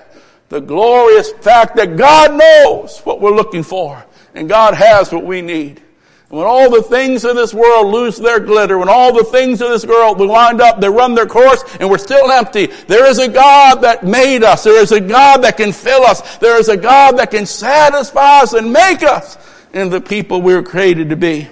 The 0.49 0.59
glorious 0.59 1.31
fact 1.31 1.77
that 1.77 1.95
God 1.95 2.37
knows 2.37 2.99
what 2.99 3.21
we're 3.21 3.35
looking 3.35 3.63
for 3.63 4.05
and 4.35 4.49
God 4.49 4.73
has 4.73 5.11
what 5.11 5.25
we 5.25 5.41
need 5.41 5.81
when 6.29 6.45
all 6.45 6.71
the 6.71 6.81
things 6.81 7.25
of 7.25 7.35
this 7.35 7.53
world 7.53 7.93
lose 7.93 8.17
their 8.17 8.39
glitter, 8.39 8.77
when 8.77 8.89
all 8.89 9.13
the 9.13 9.23
things 9.23 9.61
of 9.61 9.69
this 9.69 9.85
world 9.85 10.19
wind 10.19 10.61
up, 10.61 10.81
they 10.81 10.89
run 10.89 11.13
their 11.13 11.27
course, 11.27 11.63
and 11.79 11.89
we're 11.89 11.99
still 11.99 12.31
empty, 12.31 12.67
there 12.87 13.05
is 13.05 13.19
a 13.19 13.27
God 13.27 13.81
that 13.81 14.03
made 14.03 14.43
us. 14.43 14.63
There 14.63 14.81
is 14.81 14.91
a 14.91 14.99
God 14.99 15.43
that 15.43 15.57
can 15.57 15.71
fill 15.71 16.03
us. 16.03 16.37
There 16.37 16.59
is 16.59 16.69
a 16.69 16.77
God 16.77 17.17
that 17.17 17.29
can 17.29 17.45
satisfy 17.45 18.41
us 18.41 18.53
and 18.53 18.73
make 18.73 19.03
us 19.03 19.37
into 19.73 19.99
the 19.99 20.01
people 20.01 20.41
we 20.41 20.55
were 20.55 20.63
created 20.63 21.09
to 21.09 21.15
be. 21.15 21.47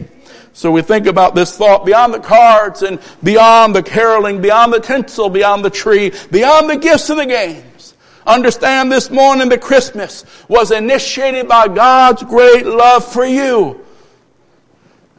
So 0.53 0.71
we 0.71 0.81
think 0.81 1.07
about 1.07 1.35
this 1.35 1.55
thought 1.55 1.85
beyond 1.85 2.13
the 2.13 2.19
cards 2.19 2.81
and 2.81 2.99
beyond 3.23 3.75
the 3.75 3.83
caroling, 3.83 4.41
beyond 4.41 4.73
the 4.73 4.79
tinsel, 4.79 5.29
beyond 5.29 5.63
the 5.63 5.69
tree, 5.69 6.11
beyond 6.29 6.69
the 6.69 6.77
gifts 6.77 7.09
and 7.09 7.19
the 7.19 7.25
games. 7.25 7.93
Understand 8.27 8.91
this 8.91 9.09
morning 9.09 9.49
that 9.49 9.61
Christmas 9.61 10.25
was 10.47 10.71
initiated 10.71 11.47
by 11.47 11.67
God's 11.67 12.23
great 12.23 12.65
love 12.65 13.05
for 13.05 13.25
you. 13.25 13.80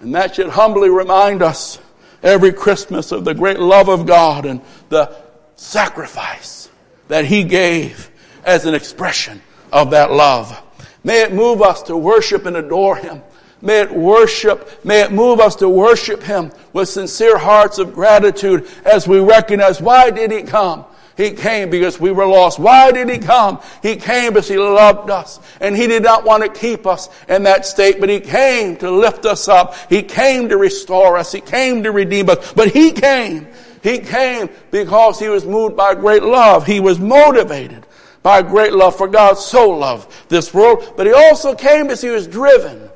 And 0.02 0.16
that 0.16 0.34
should 0.34 0.48
humbly 0.48 0.90
remind 0.90 1.42
us 1.42 1.78
every 2.24 2.52
Christmas 2.52 3.12
of 3.12 3.24
the 3.24 3.34
great 3.34 3.60
love 3.60 3.88
of 3.88 4.04
God 4.04 4.46
and 4.46 4.60
the 4.88 5.14
sacrifice 5.54 6.68
that 7.06 7.24
He 7.24 7.44
gave 7.44 8.10
as 8.44 8.66
an 8.66 8.74
expression 8.74 9.40
of 9.72 9.92
that 9.92 10.10
love. 10.10 10.60
May 11.04 11.22
it 11.22 11.32
move 11.32 11.62
us 11.62 11.82
to 11.84 11.96
worship 11.96 12.46
and 12.46 12.56
adore 12.56 12.96
Him. 12.96 13.22
May 13.60 13.82
it 13.82 13.92
worship, 13.92 14.84
may 14.84 15.02
it 15.02 15.12
move 15.12 15.38
us 15.38 15.54
to 15.56 15.68
worship 15.68 16.24
Him 16.24 16.50
with 16.72 16.88
sincere 16.88 17.38
hearts 17.38 17.78
of 17.78 17.94
gratitude 17.94 18.68
as 18.84 19.06
we 19.06 19.20
recognize 19.20 19.80
why 19.80 20.10
did 20.10 20.32
He 20.32 20.42
come? 20.42 20.84
He 21.16 21.32
came 21.32 21.70
because 21.70 22.00
we 22.00 22.10
were 22.10 22.26
lost. 22.26 22.58
Why 22.58 22.90
did 22.90 23.08
He 23.08 23.18
come? 23.18 23.60
He 23.82 23.96
came 23.96 24.32
because 24.32 24.48
He 24.48 24.56
loved 24.56 25.10
us. 25.10 25.40
And 25.60 25.76
He 25.76 25.86
did 25.86 26.02
not 26.02 26.24
want 26.24 26.42
to 26.42 26.48
keep 26.48 26.86
us 26.86 27.08
in 27.28 27.42
that 27.44 27.66
state, 27.66 28.00
but 28.00 28.08
He 28.08 28.20
came 28.20 28.76
to 28.78 28.90
lift 28.90 29.26
us 29.26 29.48
up. 29.48 29.74
He 29.88 30.02
came 30.02 30.48
to 30.48 30.56
restore 30.56 31.16
us. 31.16 31.32
He 31.32 31.40
came 31.40 31.82
to 31.82 31.92
redeem 31.92 32.30
us. 32.30 32.52
But 32.54 32.68
He 32.68 32.92
came. 32.92 33.46
He 33.82 33.98
came 33.98 34.48
because 34.70 35.18
He 35.18 35.28
was 35.28 35.44
moved 35.44 35.76
by 35.76 35.94
great 35.94 36.22
love. 36.22 36.66
He 36.66 36.80
was 36.80 36.98
motivated 36.98 37.86
by 38.22 38.40
great 38.40 38.72
love 38.72 38.96
for 38.96 39.08
God 39.08 39.34
so 39.34 39.70
loved 39.70 40.10
this 40.28 40.54
world. 40.54 40.94
But 40.96 41.06
He 41.06 41.12
also 41.12 41.54
came 41.54 41.84
because 41.84 42.00
He 42.00 42.10
was 42.10 42.26
driven 42.26 42.88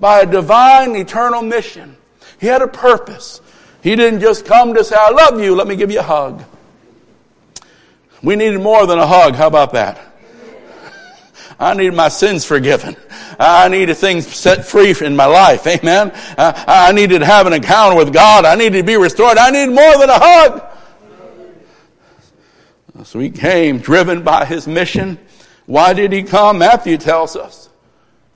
by 0.00 0.20
a 0.20 0.26
divine 0.26 0.96
eternal 0.96 1.40
mission. 1.40 1.96
He 2.40 2.46
had 2.46 2.60
a 2.60 2.68
purpose. 2.68 3.40
He 3.82 3.96
didn't 3.96 4.20
just 4.20 4.44
come 4.44 4.74
to 4.74 4.84
say, 4.84 4.96
I 4.98 5.10
love 5.10 5.40
you, 5.40 5.54
let 5.54 5.66
me 5.66 5.76
give 5.76 5.90
you 5.90 6.00
a 6.00 6.02
hug. 6.02 6.44
We 8.24 8.36
needed 8.36 8.60
more 8.60 8.86
than 8.86 8.98
a 8.98 9.06
hug. 9.06 9.34
How 9.34 9.46
about 9.46 9.74
that? 9.74 10.00
I 11.60 11.74
needed 11.74 11.94
my 11.94 12.08
sins 12.08 12.44
forgiven. 12.44 12.96
I 13.38 13.68
needed 13.68 13.96
things 13.96 14.26
set 14.26 14.64
free 14.64 14.94
in 15.00 15.14
my 15.14 15.26
life. 15.26 15.66
Amen. 15.66 16.10
I 16.38 16.92
needed 16.92 17.20
to 17.20 17.26
have 17.26 17.46
an 17.46 17.52
encounter 17.52 17.96
with 17.96 18.12
God. 18.12 18.44
I 18.44 18.54
needed 18.54 18.78
to 18.78 18.84
be 18.84 18.96
restored. 18.96 19.36
I 19.36 19.50
needed 19.50 19.74
more 19.74 19.98
than 19.98 20.08
a 20.08 20.18
hug. 20.18 20.62
So 23.04 23.18
he 23.18 23.30
came 23.30 23.78
driven 23.78 24.22
by 24.22 24.46
his 24.46 24.66
mission. 24.66 25.18
Why 25.66 25.92
did 25.92 26.10
he 26.12 26.22
come? 26.22 26.58
Matthew 26.58 26.96
tells 26.96 27.36
us 27.36 27.68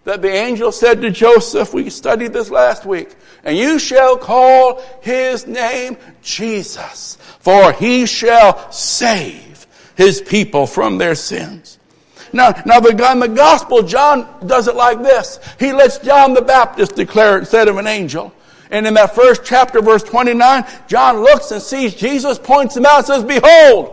that 0.04 0.20
the 0.20 0.30
angel 0.30 0.70
said 0.70 1.00
to 1.02 1.10
Joseph, 1.10 1.72
we 1.72 1.90
studied 1.90 2.32
this 2.32 2.50
last 2.50 2.84
week, 2.84 3.14
and 3.44 3.56
you 3.56 3.78
shall 3.78 4.16
call 4.18 4.82
his 5.00 5.46
name 5.46 5.96
Jesus, 6.22 7.16
for 7.40 7.72
he 7.72 8.04
shall 8.04 8.70
save 8.70 9.47
his 9.98 10.20
people 10.20 10.64
from 10.64 10.96
their 10.96 11.16
sins. 11.16 11.76
Now, 12.32 12.54
now 12.64 12.78
the 12.78 12.94
guy 12.94 13.12
in 13.12 13.18
the 13.18 13.26
gospel, 13.26 13.82
John 13.82 14.28
does 14.46 14.68
it 14.68 14.76
like 14.76 15.02
this. 15.02 15.40
He 15.58 15.72
lets 15.72 15.98
John 15.98 16.34
the 16.34 16.40
Baptist 16.40 16.94
declare 16.94 17.38
instead 17.40 17.66
of 17.66 17.78
an 17.78 17.88
angel. 17.88 18.32
And 18.70 18.86
in 18.86 18.94
that 18.94 19.16
first 19.16 19.44
chapter, 19.44 19.82
verse 19.82 20.04
29, 20.04 20.64
John 20.86 21.20
looks 21.20 21.50
and 21.50 21.60
sees 21.60 21.96
Jesus, 21.96 22.38
points 22.38 22.76
him 22.76 22.86
out, 22.86 23.06
says, 23.06 23.24
Behold, 23.24 23.92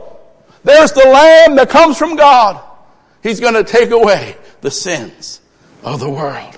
there's 0.63 0.91
the 0.91 1.05
Lamb 1.05 1.55
that 1.55 1.71
comes 1.71 1.97
from 1.97 2.15
God. 2.15 2.63
He's 3.23 3.39
going 3.39 3.55
to 3.55 3.63
take 3.63 3.89
away 3.89 4.37
the 4.61 4.69
sins 4.69 5.41
of 5.81 5.99
the 5.99 6.09
world. 6.09 6.55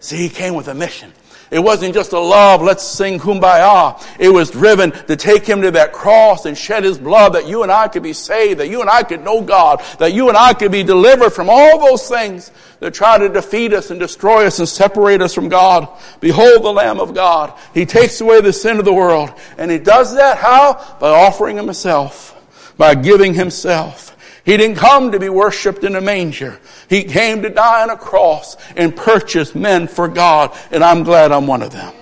See, 0.00 0.18
he 0.18 0.28
came 0.28 0.54
with 0.54 0.68
a 0.68 0.74
mission. 0.74 1.14
It 1.52 1.58
wasn't 1.58 1.92
just 1.92 2.12
a 2.12 2.18
love, 2.18 2.62
let's 2.62 2.82
sing 2.82 3.18
kumbaya. 3.18 4.02
It 4.18 4.30
was 4.30 4.50
driven 4.50 4.90
to 4.90 5.16
take 5.16 5.46
him 5.46 5.60
to 5.60 5.70
that 5.72 5.92
cross 5.92 6.46
and 6.46 6.56
shed 6.56 6.82
his 6.82 6.96
blood 6.96 7.34
that 7.34 7.46
you 7.46 7.62
and 7.62 7.70
I 7.70 7.88
could 7.88 8.02
be 8.02 8.14
saved, 8.14 8.58
that 8.60 8.68
you 8.68 8.80
and 8.80 8.88
I 8.88 9.02
could 9.02 9.22
know 9.22 9.42
God, 9.42 9.82
that 9.98 10.14
you 10.14 10.30
and 10.30 10.38
I 10.38 10.54
could 10.54 10.72
be 10.72 10.82
delivered 10.82 11.28
from 11.28 11.50
all 11.50 11.78
those 11.78 12.08
things 12.08 12.50
that 12.80 12.94
try 12.94 13.18
to 13.18 13.28
defeat 13.28 13.74
us 13.74 13.90
and 13.90 14.00
destroy 14.00 14.46
us 14.46 14.60
and 14.60 14.68
separate 14.68 15.20
us 15.20 15.34
from 15.34 15.50
God. 15.50 15.88
Behold 16.20 16.64
the 16.64 16.72
Lamb 16.72 16.98
of 16.98 17.14
God. 17.14 17.52
He 17.74 17.84
takes 17.84 18.22
away 18.22 18.40
the 18.40 18.54
sin 18.54 18.78
of 18.78 18.86
the 18.86 18.94
world. 18.94 19.30
And 19.58 19.70
he 19.70 19.78
does 19.78 20.14
that 20.14 20.38
how? 20.38 20.96
By 20.98 21.10
offering 21.10 21.58
himself, 21.58 22.34
by 22.78 22.94
giving 22.94 23.34
himself. 23.34 24.11
He 24.44 24.56
didn't 24.56 24.76
come 24.76 25.12
to 25.12 25.20
be 25.20 25.28
worshiped 25.28 25.84
in 25.84 25.94
a 25.94 26.00
manger. 26.00 26.58
He 26.88 27.04
came 27.04 27.42
to 27.42 27.50
die 27.50 27.82
on 27.82 27.90
a 27.90 27.96
cross 27.96 28.56
and 28.76 28.96
purchase 28.96 29.54
men 29.54 29.86
for 29.86 30.08
God, 30.08 30.56
and 30.70 30.82
I'm 30.82 31.04
glad 31.04 31.30
I'm 31.30 31.46
one 31.46 31.62
of 31.62 31.70
them. 31.70 31.94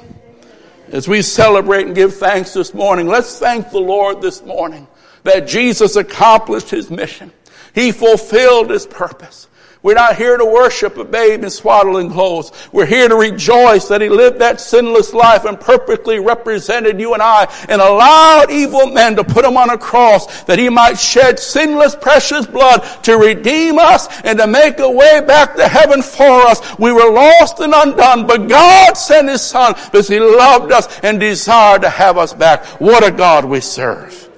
As 0.88 1.07
we 1.07 1.22
celebrate 1.22 1.87
and 1.87 1.94
give 1.94 2.14
thanks 2.14 2.55
this 2.55 2.72
morning, 2.72 3.07
let's 3.07 3.38
thank 3.38 3.70
the 3.70 3.79
Lord 3.79 4.22
this 4.22 4.42
morning 4.42 4.88
that 5.22 5.46
Jesus 5.46 5.96
accomplished 5.96 6.70
his 6.70 6.90
mission. 6.90 7.31
He 7.74 7.92
fulfilled 7.92 8.70
his 8.70 8.87
purpose. 8.87 9.46
We're 9.83 9.95
not 9.95 10.16
here 10.16 10.37
to 10.37 10.45
worship 10.45 10.99
a 10.99 11.05
babe 11.05 11.43
in 11.43 11.49
swaddling 11.49 12.11
clothes. 12.11 12.53
We're 12.71 12.85
here 12.85 13.09
to 13.09 13.14
rejoice 13.14 13.88
that 13.88 14.03
he 14.03 14.11
lived 14.11 14.40
that 14.40 14.61
sinless 14.61 15.14
life 15.14 15.47
and 15.47 15.59
perfectly 15.59 16.19
represented 16.19 17.01
you 17.01 17.14
and 17.14 17.23
I 17.23 17.51
and 17.66 17.81
allowed 17.81 18.51
evil 18.51 18.88
men 18.88 19.16
to 19.16 19.25
put 19.25 19.43
him 19.43 19.57
on 19.57 19.71
a 19.71 19.79
cross 19.79 20.43
that 20.45 20.59
he 20.59 20.69
might 20.69 20.99
shed 20.99 21.38
sinless 21.38 21.97
precious 21.97 22.45
blood 22.45 22.81
to 23.05 23.16
redeem 23.16 23.79
us 23.79 24.07
and 24.21 24.38
to 24.38 24.47
make 24.47 24.79
a 24.81 24.90
way 24.90 25.23
back 25.27 25.57
to 25.57 25.66
heaven 25.66 26.03
for 26.03 26.43
us. 26.43 26.61
We 26.79 26.93
were 26.93 27.11
lost 27.11 27.61
and 27.61 27.73
undone, 27.75 28.27
but 28.27 28.49
God 28.49 28.99
sent 28.99 29.31
his 29.31 29.40
son 29.40 29.73
because 29.87 30.09
he 30.09 30.21
loved 30.21 30.73
us 30.73 31.01
and 31.01 31.19
desired 31.19 31.83
to 31.83 31.90
have 31.90 32.19
us 32.19 32.35
back. 32.35 32.66
What 32.81 33.03
a 33.03 33.11
God 33.11 33.47
we 33.47 33.61
serve. 33.61 34.29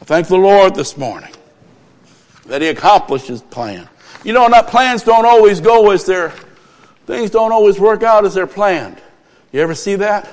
I 0.00 0.04
thank 0.04 0.28
the 0.28 0.38
Lord 0.38 0.76
this 0.76 0.96
morning 0.96 1.32
that 2.48 2.62
he 2.62 2.68
accomplished 2.68 3.28
his 3.28 3.42
plan. 3.42 3.88
You 4.24 4.32
know, 4.32 4.46
not 4.48 4.68
plans 4.68 5.02
don't 5.02 5.26
always 5.26 5.60
go 5.60 5.90
as 5.90 6.04
they're, 6.04 6.32
things 7.06 7.30
don't 7.30 7.52
always 7.52 7.78
work 7.78 8.02
out 8.02 8.24
as 8.24 8.34
they're 8.34 8.46
planned. 8.46 9.00
You 9.52 9.60
ever 9.60 9.74
see 9.74 9.96
that? 9.96 10.28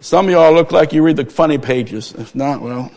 Some 0.00 0.26
of 0.26 0.32
y'all 0.32 0.52
look 0.52 0.72
like 0.72 0.92
you 0.92 1.02
read 1.02 1.16
the 1.16 1.26
funny 1.26 1.58
pages. 1.58 2.12
If 2.12 2.34
not, 2.34 2.62
well. 2.62 2.90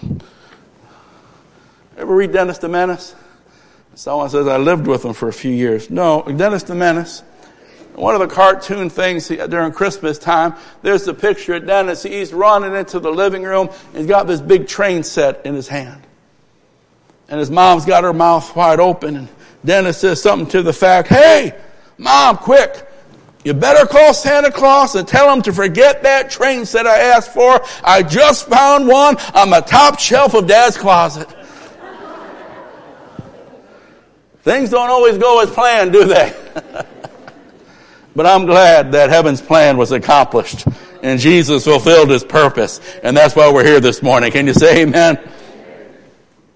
Ever 1.97 2.15
read 2.15 2.31
Dennis 2.31 2.57
the 2.57 2.69
Menace? 2.69 3.13
Someone 3.95 4.29
says, 4.29 4.47
I 4.47 4.57
lived 4.57 4.87
with 4.87 5.05
him 5.05 5.13
for 5.13 5.27
a 5.27 5.33
few 5.33 5.51
years. 5.51 5.89
No, 5.89 6.23
Dennis 6.23 6.63
the 6.63 6.75
Menace. 6.75 7.23
One 7.93 8.15
of 8.15 8.21
the 8.21 8.33
cartoon 8.33 8.89
things 8.89 9.27
during 9.27 9.71
Christmas 9.71 10.17
time, 10.17 10.55
there's 10.81 11.05
the 11.05 11.13
picture 11.13 11.53
of 11.53 11.67
Dennis. 11.67 12.01
He's 12.01 12.33
running 12.33 12.73
into 12.73 12.99
the 12.99 13.11
living 13.11 13.43
room. 13.43 13.69
He's 13.93 14.07
got 14.07 14.25
this 14.25 14.41
big 14.41 14.67
train 14.67 15.03
set 15.03 15.45
in 15.45 15.53
his 15.53 15.67
hand 15.67 16.01
and 17.33 17.39
his 17.39 17.49
mom's 17.49 17.83
got 17.83 18.03
her 18.03 18.13
mouth 18.13 18.55
wide 18.55 18.79
open 18.79 19.15
and 19.15 19.27
Dennis 19.65 19.97
says 19.97 20.21
something 20.21 20.47
to 20.49 20.61
the 20.61 20.71
fact, 20.71 21.07
hey, 21.07 21.59
mom, 21.97 22.37
quick, 22.37 22.87
you 23.43 23.55
better 23.55 23.87
call 23.87 24.13
Santa 24.13 24.51
Claus 24.51 24.93
and 24.93 25.07
tell 25.07 25.33
him 25.33 25.41
to 25.41 25.51
forget 25.51 26.03
that 26.03 26.29
train 26.29 26.67
set 26.67 26.85
I 26.85 26.99
asked 26.99 27.33
for. 27.33 27.59
I 27.83 28.03
just 28.03 28.47
found 28.47 28.87
one 28.87 29.17
on 29.33 29.49
the 29.49 29.61
top 29.61 29.97
shelf 29.97 30.35
of 30.35 30.45
dad's 30.45 30.77
closet. 30.77 31.27
Things 34.43 34.69
don't 34.69 34.91
always 34.91 35.17
go 35.17 35.41
as 35.41 35.49
planned, 35.49 35.91
do 35.91 36.05
they? 36.05 36.35
but 38.15 38.27
I'm 38.27 38.45
glad 38.45 38.91
that 38.91 39.09
heaven's 39.09 39.41
plan 39.41 39.77
was 39.77 39.91
accomplished 39.91 40.67
and 41.01 41.19
Jesus 41.19 41.63
fulfilled 41.63 42.11
his 42.11 42.23
purpose. 42.23 42.79
And 43.01 43.17
that's 43.17 43.35
why 43.35 43.51
we're 43.51 43.65
here 43.65 43.79
this 43.79 44.03
morning. 44.03 44.31
Can 44.31 44.45
you 44.45 44.53
say 44.53 44.83
amen? 44.83 45.17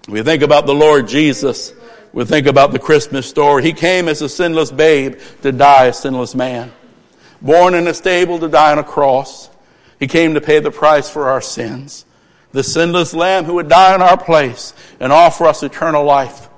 We 0.08 0.22
think 0.22 0.42
about 0.42 0.66
the 0.66 0.74
Lord 0.74 1.06
Jesus. 1.06 1.74
We 2.14 2.24
think 2.24 2.46
about 2.46 2.72
the 2.72 2.78
Christmas 2.78 3.28
story. 3.28 3.62
He 3.62 3.74
came 3.74 4.08
as 4.08 4.22
a 4.22 4.28
sinless 4.28 4.70
babe 4.70 5.20
to 5.42 5.52
die 5.52 5.86
a 5.86 5.92
sinless 5.92 6.34
man. 6.34 6.72
Born 7.42 7.74
in 7.74 7.86
a 7.86 7.94
stable 7.94 8.38
to 8.38 8.48
die 8.48 8.72
on 8.72 8.78
a 8.78 8.84
cross. 8.84 9.50
He 10.00 10.06
came 10.06 10.34
to 10.34 10.40
pay 10.40 10.60
the 10.60 10.70
price 10.70 11.10
for 11.10 11.28
our 11.28 11.42
sins. 11.42 12.06
The 12.52 12.62
sinless 12.62 13.12
lamb 13.12 13.44
who 13.44 13.54
would 13.54 13.68
die 13.68 13.94
in 13.94 14.00
our 14.00 14.16
place 14.16 14.72
and 14.98 15.12
offer 15.12 15.44
us 15.44 15.62
eternal 15.62 16.04
life 16.04 16.48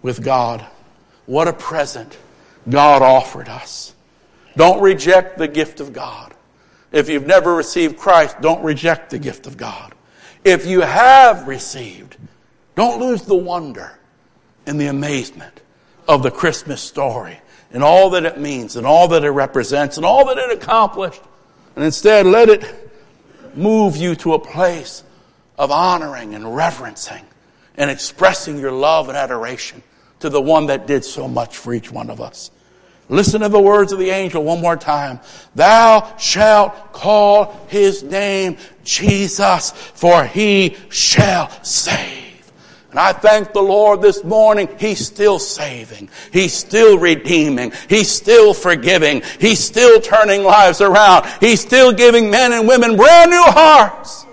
with 0.00 0.22
God. 0.22 0.64
What 1.26 1.48
a 1.48 1.52
present 1.52 2.16
God 2.68 3.02
offered 3.02 3.48
us. 3.48 3.94
Don't 4.56 4.80
reject 4.80 5.38
the 5.38 5.48
gift 5.48 5.80
of 5.80 5.92
God. 5.92 6.32
If 6.92 7.08
you've 7.08 7.26
never 7.26 7.54
received 7.54 7.98
Christ, 7.98 8.40
don't 8.40 8.62
reject 8.62 9.10
the 9.10 9.18
gift 9.18 9.48
of 9.48 9.56
God. 9.56 9.92
If 10.44 10.66
you 10.66 10.82
have 10.82 11.48
received, 11.48 12.16
don't 12.76 13.00
lose 13.00 13.22
the 13.22 13.34
wonder 13.34 13.98
and 14.66 14.80
the 14.80 14.86
amazement 14.86 15.60
of 16.06 16.22
the 16.22 16.30
Christmas 16.30 16.80
story 16.80 17.40
and 17.72 17.82
all 17.82 18.10
that 18.10 18.24
it 18.24 18.38
means 18.38 18.76
and 18.76 18.86
all 18.86 19.08
that 19.08 19.24
it 19.24 19.30
represents 19.30 19.96
and 19.96 20.06
all 20.06 20.26
that 20.26 20.38
it 20.38 20.52
accomplished. 20.52 21.22
And 21.74 21.84
instead, 21.84 22.26
let 22.26 22.48
it 22.48 22.64
move 23.56 23.96
you 23.96 24.14
to 24.16 24.34
a 24.34 24.38
place 24.38 25.02
of 25.58 25.70
honoring 25.70 26.34
and 26.34 26.54
reverencing 26.54 27.24
and 27.76 27.90
expressing 27.90 28.58
your 28.58 28.72
love 28.72 29.08
and 29.08 29.16
adoration 29.16 29.82
to 30.20 30.30
the 30.30 30.40
one 30.40 30.66
that 30.66 30.86
did 30.86 31.04
so 31.04 31.26
much 31.26 31.56
for 31.56 31.74
each 31.74 31.90
one 31.90 32.10
of 32.10 32.20
us. 32.20 32.50
Listen 33.08 33.40
to 33.40 33.48
the 33.48 33.60
words 33.60 33.92
of 33.92 33.98
the 33.98 34.10
angel 34.10 34.42
one 34.42 34.60
more 34.60 34.76
time. 34.76 35.20
Thou 35.54 36.16
shalt 36.18 36.92
call 36.92 37.66
his 37.68 38.02
name 38.02 38.56
Jesus, 38.84 39.70
for 39.70 40.24
he 40.24 40.76
shall 40.90 41.50
save. 41.62 42.25
And 42.96 43.02
I 43.02 43.12
thank 43.12 43.52
the 43.52 43.60
Lord 43.60 44.00
this 44.00 44.24
morning, 44.24 44.70
He's 44.78 45.06
still 45.06 45.38
saving. 45.38 46.08
He's 46.32 46.54
still 46.54 46.98
redeeming. 46.98 47.72
He's 47.90 48.10
still 48.10 48.54
forgiving. 48.54 49.20
He's 49.38 49.58
still 49.58 50.00
turning 50.00 50.44
lives 50.44 50.80
around. 50.80 51.26
He's 51.38 51.60
still 51.60 51.92
giving 51.92 52.30
men 52.30 52.54
and 52.54 52.66
women 52.66 52.96
brand 52.96 53.30
new 53.30 53.42
hearts. 53.42 54.24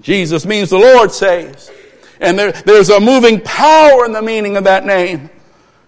Jesus 0.00 0.44
means 0.44 0.68
the 0.68 0.76
Lord 0.76 1.12
saves. 1.12 1.70
And 2.20 2.38
there, 2.38 2.52
there's 2.52 2.90
a 2.90 3.00
moving 3.00 3.40
power 3.40 4.04
in 4.04 4.12
the 4.12 4.20
meaning 4.20 4.58
of 4.58 4.64
that 4.64 4.84
name. 4.84 5.30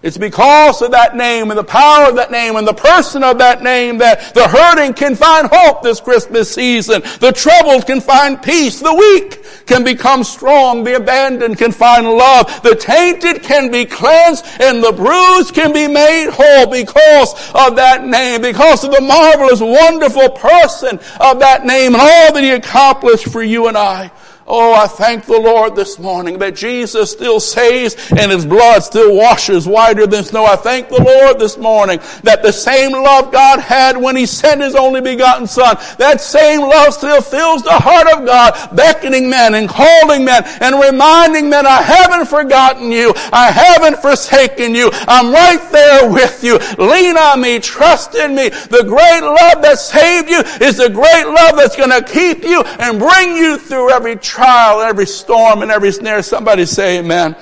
It's 0.01 0.17
because 0.17 0.81
of 0.81 0.93
that 0.93 1.17
name 1.17 1.51
and 1.51 1.59
the 1.59 1.65
power 1.65 2.09
of 2.09 2.15
that 2.15 2.31
name 2.31 2.55
and 2.55 2.65
the 2.65 2.73
person 2.73 3.25
of 3.25 3.39
that 3.39 3.65
name 3.65 3.99
that 3.99 4.33
the 4.33 4.47
hurting 4.47 4.95
can 4.95 5.17
find 5.17 5.49
hope 5.51 5.83
this 5.83 5.99
Christmas 5.99 6.55
season. 6.55 7.03
The 7.19 7.33
troubled 7.33 7.85
can 7.85 8.01
find 8.01 8.41
peace. 8.41 8.79
The 8.79 8.95
weak 8.95 9.45
can 9.67 9.83
become 9.83 10.23
strong. 10.23 10.85
The 10.85 10.95
abandoned 10.95 11.59
can 11.59 11.73
find 11.73 12.07
love. 12.07 12.63
The 12.63 12.77
tainted 12.77 13.43
can 13.43 13.73
be 13.73 13.87
cleansed 13.87 14.47
and 14.61 14.85
the 14.85 14.93
bruised 14.93 15.53
can 15.53 15.73
be 15.73 15.89
made 15.89 16.31
whole 16.31 16.71
because 16.71 17.35
of 17.53 17.75
that 17.75 18.07
name, 18.07 18.41
because 18.41 18.85
of 18.85 18.93
the 18.93 19.01
marvelous, 19.01 19.61
wonderful 19.61 20.29
person 20.31 21.01
of 21.19 21.41
that 21.41 21.67
name 21.67 21.97
and 21.97 22.03
all 22.03 22.33
that 22.35 22.45
he 22.45 22.51
accomplished 22.51 23.33
for 23.33 23.43
you 23.43 23.67
and 23.67 23.77
I. 23.77 24.13
Oh, 24.51 24.73
I 24.73 24.87
thank 24.87 25.27
the 25.27 25.39
Lord 25.39 25.77
this 25.77 25.99
morning 25.99 26.39
that 26.39 26.57
Jesus 26.57 27.13
still 27.13 27.39
saves 27.39 27.95
and 28.13 28.33
His 28.33 28.47
blood 28.47 28.83
still 28.83 29.15
washes 29.15 29.69
whiter 29.69 30.07
than 30.07 30.25
snow. 30.25 30.47
I 30.47 30.57
thank 30.57 30.89
the 30.89 31.03
Lord 31.03 31.39
this 31.39 31.59
morning 31.59 32.01
that 32.23 32.43
the 32.43 32.53
same 32.53 32.93
love 32.93 33.31
God 33.31 33.61
had 33.61 33.99
when 33.99 34.17
He 34.17 34.25
sent 34.25 34.63
His 34.63 34.75
only 34.75 35.03
begotten 35.03 35.47
Son, 35.47 35.77
that 35.99 36.23
same 36.23 36.63
love 36.63 36.95
still 36.95 37.21
fills 37.21 37.63
the 37.63 37.73
heart 37.73 38.07
of 38.09 38.25
God, 38.25 38.75
beckoning 38.75 39.29
men 39.29 39.55
and 39.55 39.69
calling 39.69 40.25
men 40.25 40.43
and 40.63 40.81
reminding 40.81 41.51
men, 41.51 41.67
I 41.67 41.83
haven't 41.83 42.27
forgotten 42.27 42.91
you. 42.91 43.13
I 43.33 43.51
haven't 43.51 44.01
forsaken 44.01 44.75
you. 44.75 44.91
I'm 45.07 45.31
right 45.31 45.71
there 45.71 46.11
with 46.11 46.43
you. 46.43 46.59
Lean 46.79 47.19
on 47.19 47.43
me. 47.43 47.59
Trust 47.59 48.15
in 48.15 48.35
me. 48.35 48.49
The 48.49 48.85
great 48.85 49.21
love 49.21 49.63
that 49.63 49.79
saved 49.79 50.31
you 50.31 50.41
is 50.67 50.79
the 50.79 50.89
great 50.89 51.27
love 51.27 51.57
that's 51.57 51.77
going 51.77 51.91
to 51.91 52.03
keep 52.03 52.45
you 52.45 52.63
and 52.63 52.99
bring 52.99 53.37
you 53.37 53.59
through 53.59 53.91
every 53.91 54.17
every 54.39 55.07
storm, 55.07 55.63
and 55.63 55.71
every 55.71 55.93
snare. 55.93 56.23
Somebody 56.23 56.67
say 56.67 56.99
amen. 56.99 57.37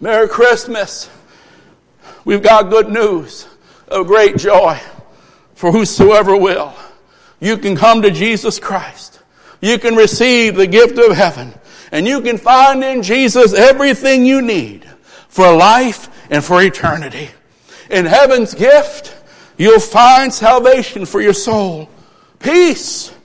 Merry 0.00 0.28
Christmas. 0.28 1.08
We've 2.24 2.42
got 2.42 2.70
good 2.70 2.88
news 2.88 3.46
of 3.88 4.06
great 4.06 4.36
joy 4.36 4.78
for 5.54 5.72
whosoever 5.72 6.36
will. 6.36 6.74
You 7.40 7.56
can 7.56 7.76
come 7.76 8.02
to 8.02 8.10
Jesus 8.10 8.58
Christ. 8.58 9.20
You 9.60 9.78
can 9.78 9.96
receive 9.96 10.56
the 10.56 10.66
gift 10.66 10.98
of 10.98 11.16
heaven. 11.16 11.54
And 11.92 12.06
you 12.06 12.20
can 12.20 12.36
find 12.36 12.82
in 12.82 13.02
Jesus 13.02 13.54
everything 13.54 14.26
you 14.26 14.42
need 14.42 14.84
for 15.28 15.54
life 15.54 16.10
and 16.30 16.44
for 16.44 16.62
eternity. 16.62 17.30
In 17.90 18.04
heaven's 18.04 18.54
gift, 18.54 19.16
you'll 19.56 19.80
find 19.80 20.32
salvation 20.32 21.06
for 21.06 21.20
your 21.20 21.32
soul, 21.32 21.88
peace 22.38 23.15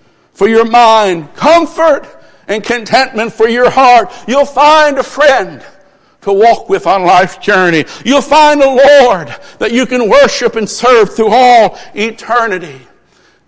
for 0.42 0.50
your 0.50 0.66
mind, 0.66 1.32
comfort 1.36 2.08
and 2.48 2.64
contentment 2.64 3.32
for 3.32 3.48
your 3.48 3.70
heart. 3.70 4.12
You'll 4.28 4.44
find 4.44 4.98
a 4.98 5.04
friend 5.04 5.64
to 6.22 6.34
walk 6.34 6.68
with 6.68 6.88
on 6.88 7.04
life's 7.04 7.38
journey. 7.38 7.86
You'll 8.04 8.24
find 8.24 8.60
a 8.60 8.66
Lord 8.66 9.36
that 9.60 9.72
you 9.72 9.86
can 9.86 10.10
worship 10.10 10.56
and 10.56 10.68
serve 10.68 11.16
through 11.16 11.30
all 11.30 11.78
eternity. 11.94 12.82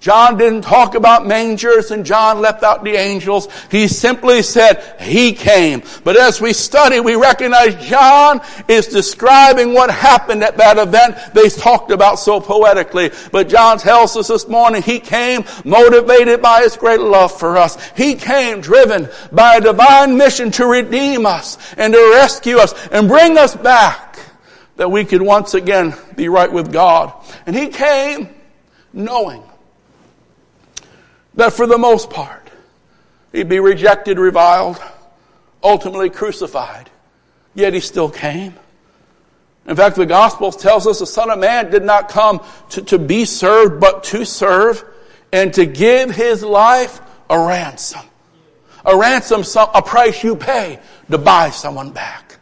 John 0.03 0.37
didn't 0.37 0.63
talk 0.63 0.95
about 0.95 1.25
mangers 1.25 1.91
and 1.91 2.05
John 2.05 2.41
left 2.41 2.61
out 2.61 2.83
the 2.83 2.97
angels. 2.97 3.47
He 3.71 3.87
simply 3.87 4.41
said 4.41 4.83
he 4.99 5.31
came. 5.31 5.81
But 6.03 6.17
as 6.17 6.41
we 6.41 6.51
study, 6.51 6.99
we 6.99 7.15
recognize 7.15 7.75
John 7.87 8.41
is 8.67 8.87
describing 8.87 9.73
what 9.73 9.89
happened 9.89 10.43
at 10.43 10.57
that 10.57 10.77
event 10.77 11.15
they 11.33 11.47
talked 11.47 11.89
about 11.89 12.19
so 12.19 12.41
poetically. 12.41 13.11
But 13.31 13.47
John 13.47 13.77
tells 13.77 14.17
us 14.17 14.27
this 14.27 14.45
morning 14.45 14.81
he 14.81 14.99
came 14.99 15.45
motivated 15.63 16.41
by 16.41 16.63
his 16.63 16.75
great 16.75 16.99
love 16.99 17.39
for 17.39 17.55
us. 17.55 17.77
He 17.95 18.15
came 18.15 18.59
driven 18.59 19.07
by 19.31 19.55
a 19.55 19.61
divine 19.61 20.17
mission 20.17 20.51
to 20.51 20.65
redeem 20.65 21.25
us 21.25 21.57
and 21.77 21.93
to 21.93 22.11
rescue 22.15 22.57
us 22.57 22.73
and 22.89 23.07
bring 23.07 23.37
us 23.37 23.55
back 23.55 24.19
that 24.75 24.91
we 24.91 25.05
could 25.05 25.21
once 25.21 25.53
again 25.53 25.95
be 26.17 26.27
right 26.27 26.51
with 26.51 26.73
God. 26.73 27.13
And 27.45 27.55
he 27.55 27.69
came 27.69 28.27
knowing 28.91 29.43
that 31.35 31.53
for 31.53 31.67
the 31.67 31.77
most 31.77 32.09
part, 32.09 32.49
he'd 33.31 33.49
be 33.49 33.59
rejected, 33.59 34.19
reviled, 34.19 34.81
ultimately 35.63 36.09
crucified. 36.09 36.89
Yet 37.55 37.73
he 37.73 37.79
still 37.79 38.09
came. 38.09 38.55
In 39.65 39.75
fact, 39.75 39.95
the 39.95 40.05
gospel 40.05 40.51
tells 40.51 40.87
us 40.87 40.99
the 40.99 41.05
Son 41.05 41.29
of 41.29 41.39
Man 41.39 41.69
did 41.69 41.83
not 41.83 42.09
come 42.09 42.43
to, 42.71 42.81
to 42.83 42.99
be 42.99 43.25
served, 43.25 43.79
but 43.79 44.03
to 44.05 44.25
serve 44.25 44.83
and 45.31 45.53
to 45.53 45.65
give 45.65 46.11
his 46.11 46.43
life 46.43 46.99
a 47.29 47.39
ransom. 47.39 48.01
A 48.85 48.97
ransom, 48.97 49.43
a 49.73 49.81
price 49.81 50.23
you 50.23 50.35
pay 50.35 50.79
to 51.09 51.17
buy 51.17 51.51
someone 51.51 51.91
back. 51.91 52.37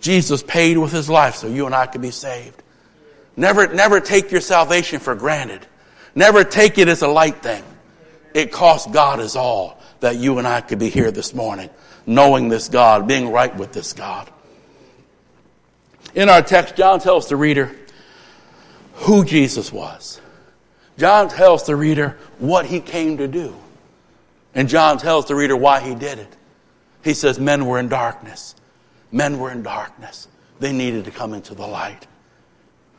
Jesus 0.00 0.42
paid 0.42 0.76
with 0.76 0.92
his 0.92 1.08
life 1.08 1.36
so 1.36 1.46
you 1.46 1.66
and 1.66 1.74
I 1.74 1.86
could 1.86 2.02
be 2.02 2.10
saved. 2.10 2.62
Never, 3.36 3.72
never 3.72 4.00
take 4.00 4.32
your 4.32 4.40
salvation 4.40 4.98
for 4.98 5.14
granted. 5.14 5.66
Never 6.14 6.42
take 6.42 6.78
it 6.78 6.88
as 6.88 7.02
a 7.02 7.08
light 7.08 7.42
thing. 7.42 7.62
It 8.36 8.52
cost 8.52 8.92
God 8.92 9.18
is 9.18 9.34
all 9.34 9.80
that 10.00 10.16
you 10.16 10.36
and 10.36 10.46
I 10.46 10.60
could 10.60 10.78
be 10.78 10.90
here 10.90 11.10
this 11.10 11.32
morning, 11.32 11.70
knowing 12.04 12.50
this 12.50 12.68
God, 12.68 13.08
being 13.08 13.32
right 13.32 13.56
with 13.56 13.72
this 13.72 13.94
God. 13.94 14.30
In 16.14 16.28
our 16.28 16.42
text, 16.42 16.76
John 16.76 17.00
tells 17.00 17.30
the 17.30 17.36
reader 17.36 17.74
who 18.96 19.24
Jesus 19.24 19.72
was. 19.72 20.20
John 20.98 21.30
tells 21.30 21.64
the 21.64 21.74
reader 21.74 22.18
what 22.38 22.66
he 22.66 22.80
came 22.80 23.16
to 23.16 23.26
do. 23.26 23.56
And 24.54 24.68
John 24.68 24.98
tells 24.98 25.24
the 25.24 25.34
reader 25.34 25.56
why 25.56 25.80
he 25.80 25.94
did 25.94 26.18
it. 26.18 26.36
He 27.02 27.14
says, 27.14 27.40
Men 27.40 27.64
were 27.64 27.78
in 27.78 27.88
darkness. 27.88 28.54
Men 29.10 29.38
were 29.38 29.50
in 29.50 29.62
darkness. 29.62 30.28
They 30.60 30.74
needed 30.74 31.06
to 31.06 31.10
come 31.10 31.32
into 31.32 31.54
the 31.54 31.66
light. 31.66 32.06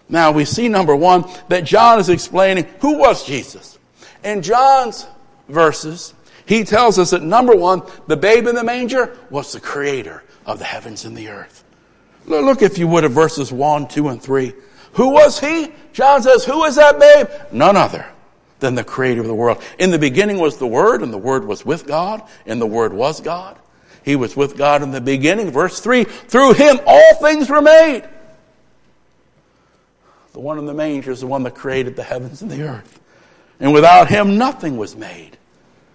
Now 0.09 0.31
we 0.31 0.45
see, 0.45 0.67
number 0.67 0.95
one, 0.95 1.25
that 1.49 1.63
John 1.63 1.99
is 1.99 2.09
explaining 2.09 2.65
who 2.79 2.97
was 2.97 3.23
Jesus. 3.23 3.77
In 4.23 4.41
John's 4.41 5.05
verses, 5.47 6.13
he 6.45 6.63
tells 6.63 6.97
us 6.97 7.11
that 7.11 7.23
number 7.23 7.55
one, 7.55 7.83
the 8.07 8.17
babe 8.17 8.47
in 8.47 8.55
the 8.55 8.63
manger 8.63 9.17
was 9.29 9.51
the 9.51 9.59
creator 9.59 10.23
of 10.45 10.59
the 10.59 10.65
heavens 10.65 11.05
and 11.05 11.15
the 11.15 11.29
earth. 11.29 11.63
Look, 12.25 12.61
if 12.61 12.77
you 12.77 12.87
would, 12.87 13.03
at 13.03 13.11
verses 13.11 13.51
1, 13.51 13.87
2, 13.87 14.09
and 14.09 14.21
3. 14.21 14.53
Who 14.93 15.09
was 15.09 15.39
he? 15.39 15.71
John 15.93 16.21
says, 16.21 16.43
Who 16.45 16.63
is 16.63 16.75
that 16.75 16.99
babe? 16.99 17.27
None 17.51 17.77
other 17.77 18.05
than 18.59 18.75
the 18.75 18.83
creator 18.83 19.21
of 19.21 19.27
the 19.27 19.35
world. 19.35 19.61
In 19.77 19.91
the 19.91 19.99
beginning 19.99 20.39
was 20.39 20.57
the 20.57 20.67
Word, 20.67 21.03
and 21.03 21.13
the 21.13 21.17
Word 21.17 21.45
was 21.45 21.65
with 21.65 21.85
God, 21.85 22.21
and 22.45 22.61
the 22.61 22.65
Word 22.65 22.93
was 22.93 23.21
God. 23.21 23.57
He 24.03 24.15
was 24.15 24.35
with 24.35 24.57
God 24.57 24.83
in 24.83 24.91
the 24.91 25.01
beginning. 25.01 25.51
Verse 25.51 25.79
3 25.79 26.05
Through 26.05 26.53
him 26.53 26.79
all 26.85 27.15
things 27.15 27.49
were 27.49 27.61
made. 27.61 28.07
The 30.31 30.39
one 30.39 30.59
in 30.59 30.65
the 30.65 30.73
manger 30.73 31.11
is 31.11 31.19
the 31.19 31.27
one 31.27 31.43
that 31.43 31.55
created 31.55 31.95
the 31.95 32.03
heavens 32.03 32.41
and 32.41 32.49
the 32.49 32.61
earth. 32.61 32.99
And 33.59 33.73
without 33.73 34.07
him, 34.07 34.37
nothing 34.37 34.77
was 34.77 34.95
made 34.95 35.37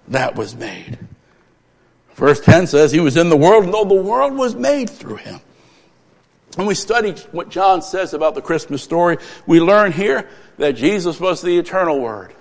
that 0.08 0.34
was 0.36 0.54
made. 0.54 0.98
Verse 2.14 2.40
10 2.40 2.66
says, 2.66 2.92
He 2.92 3.00
was 3.00 3.16
in 3.16 3.28
the 3.28 3.36
world, 3.36 3.64
and 3.64 3.74
though 3.74 3.84
the 3.84 3.94
world 3.94 4.34
was 4.34 4.54
made 4.54 4.90
through 4.90 5.16
Him. 5.16 5.40
When 6.56 6.66
we 6.66 6.74
study 6.74 7.12
what 7.32 7.48
John 7.48 7.80
says 7.80 8.12
about 8.12 8.34
the 8.34 8.42
Christmas 8.42 8.82
story, 8.82 9.16
we 9.46 9.60
learn 9.60 9.92
here 9.92 10.28
that 10.58 10.72
Jesus 10.72 11.18
was 11.18 11.40
the 11.40 11.58
eternal 11.58 11.98
Word, 11.98 12.34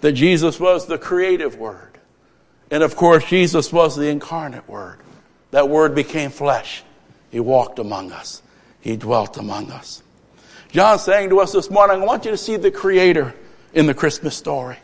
that 0.00 0.12
Jesus 0.12 0.58
was 0.58 0.86
the 0.86 0.98
creative 0.98 1.56
Word, 1.56 1.98
and 2.70 2.82
of 2.82 2.96
course, 2.96 3.24
Jesus 3.26 3.72
was 3.72 3.94
the 3.96 4.08
incarnate 4.08 4.68
Word. 4.68 4.98
That 5.52 5.68
Word 5.68 5.94
became 5.94 6.30
flesh. 6.30 6.82
He 7.30 7.38
walked 7.38 7.78
among 7.78 8.10
us, 8.10 8.42
He 8.80 8.96
dwelt 8.96 9.36
among 9.36 9.70
us. 9.70 10.02
John's 10.70 11.02
saying 11.02 11.28
to 11.28 11.40
us 11.40 11.52
this 11.52 11.70
morning, 11.70 12.00
I 12.02 12.04
want 12.04 12.24
you 12.24 12.30
to 12.30 12.36
see 12.36 12.56
the 12.56 12.70
Creator 12.70 13.34
in 13.74 13.86
the 13.86 13.94
Christmas 13.94 14.36
story. 14.36 14.76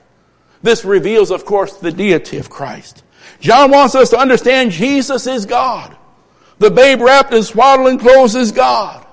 This 0.62 0.84
reveals, 0.84 1.30
of 1.30 1.45
course, 1.45 1.74
the 1.74 1.93
deity 1.93 2.39
of 2.39 2.51
Christ. 2.51 3.05
John 3.41 3.70
wants 3.70 3.95
us 3.95 4.11
to 4.11 4.18
understand 4.18 4.72
Jesus 4.72 5.26
is 5.26 5.47
God. 5.47 5.97
The 6.59 6.70
babe 6.70 7.01
wrapped 7.01 7.32
in 7.32 7.43
swaddling 7.43 7.99
clothes 7.99 8.34
is 8.34 8.51
God. 8.51 9.07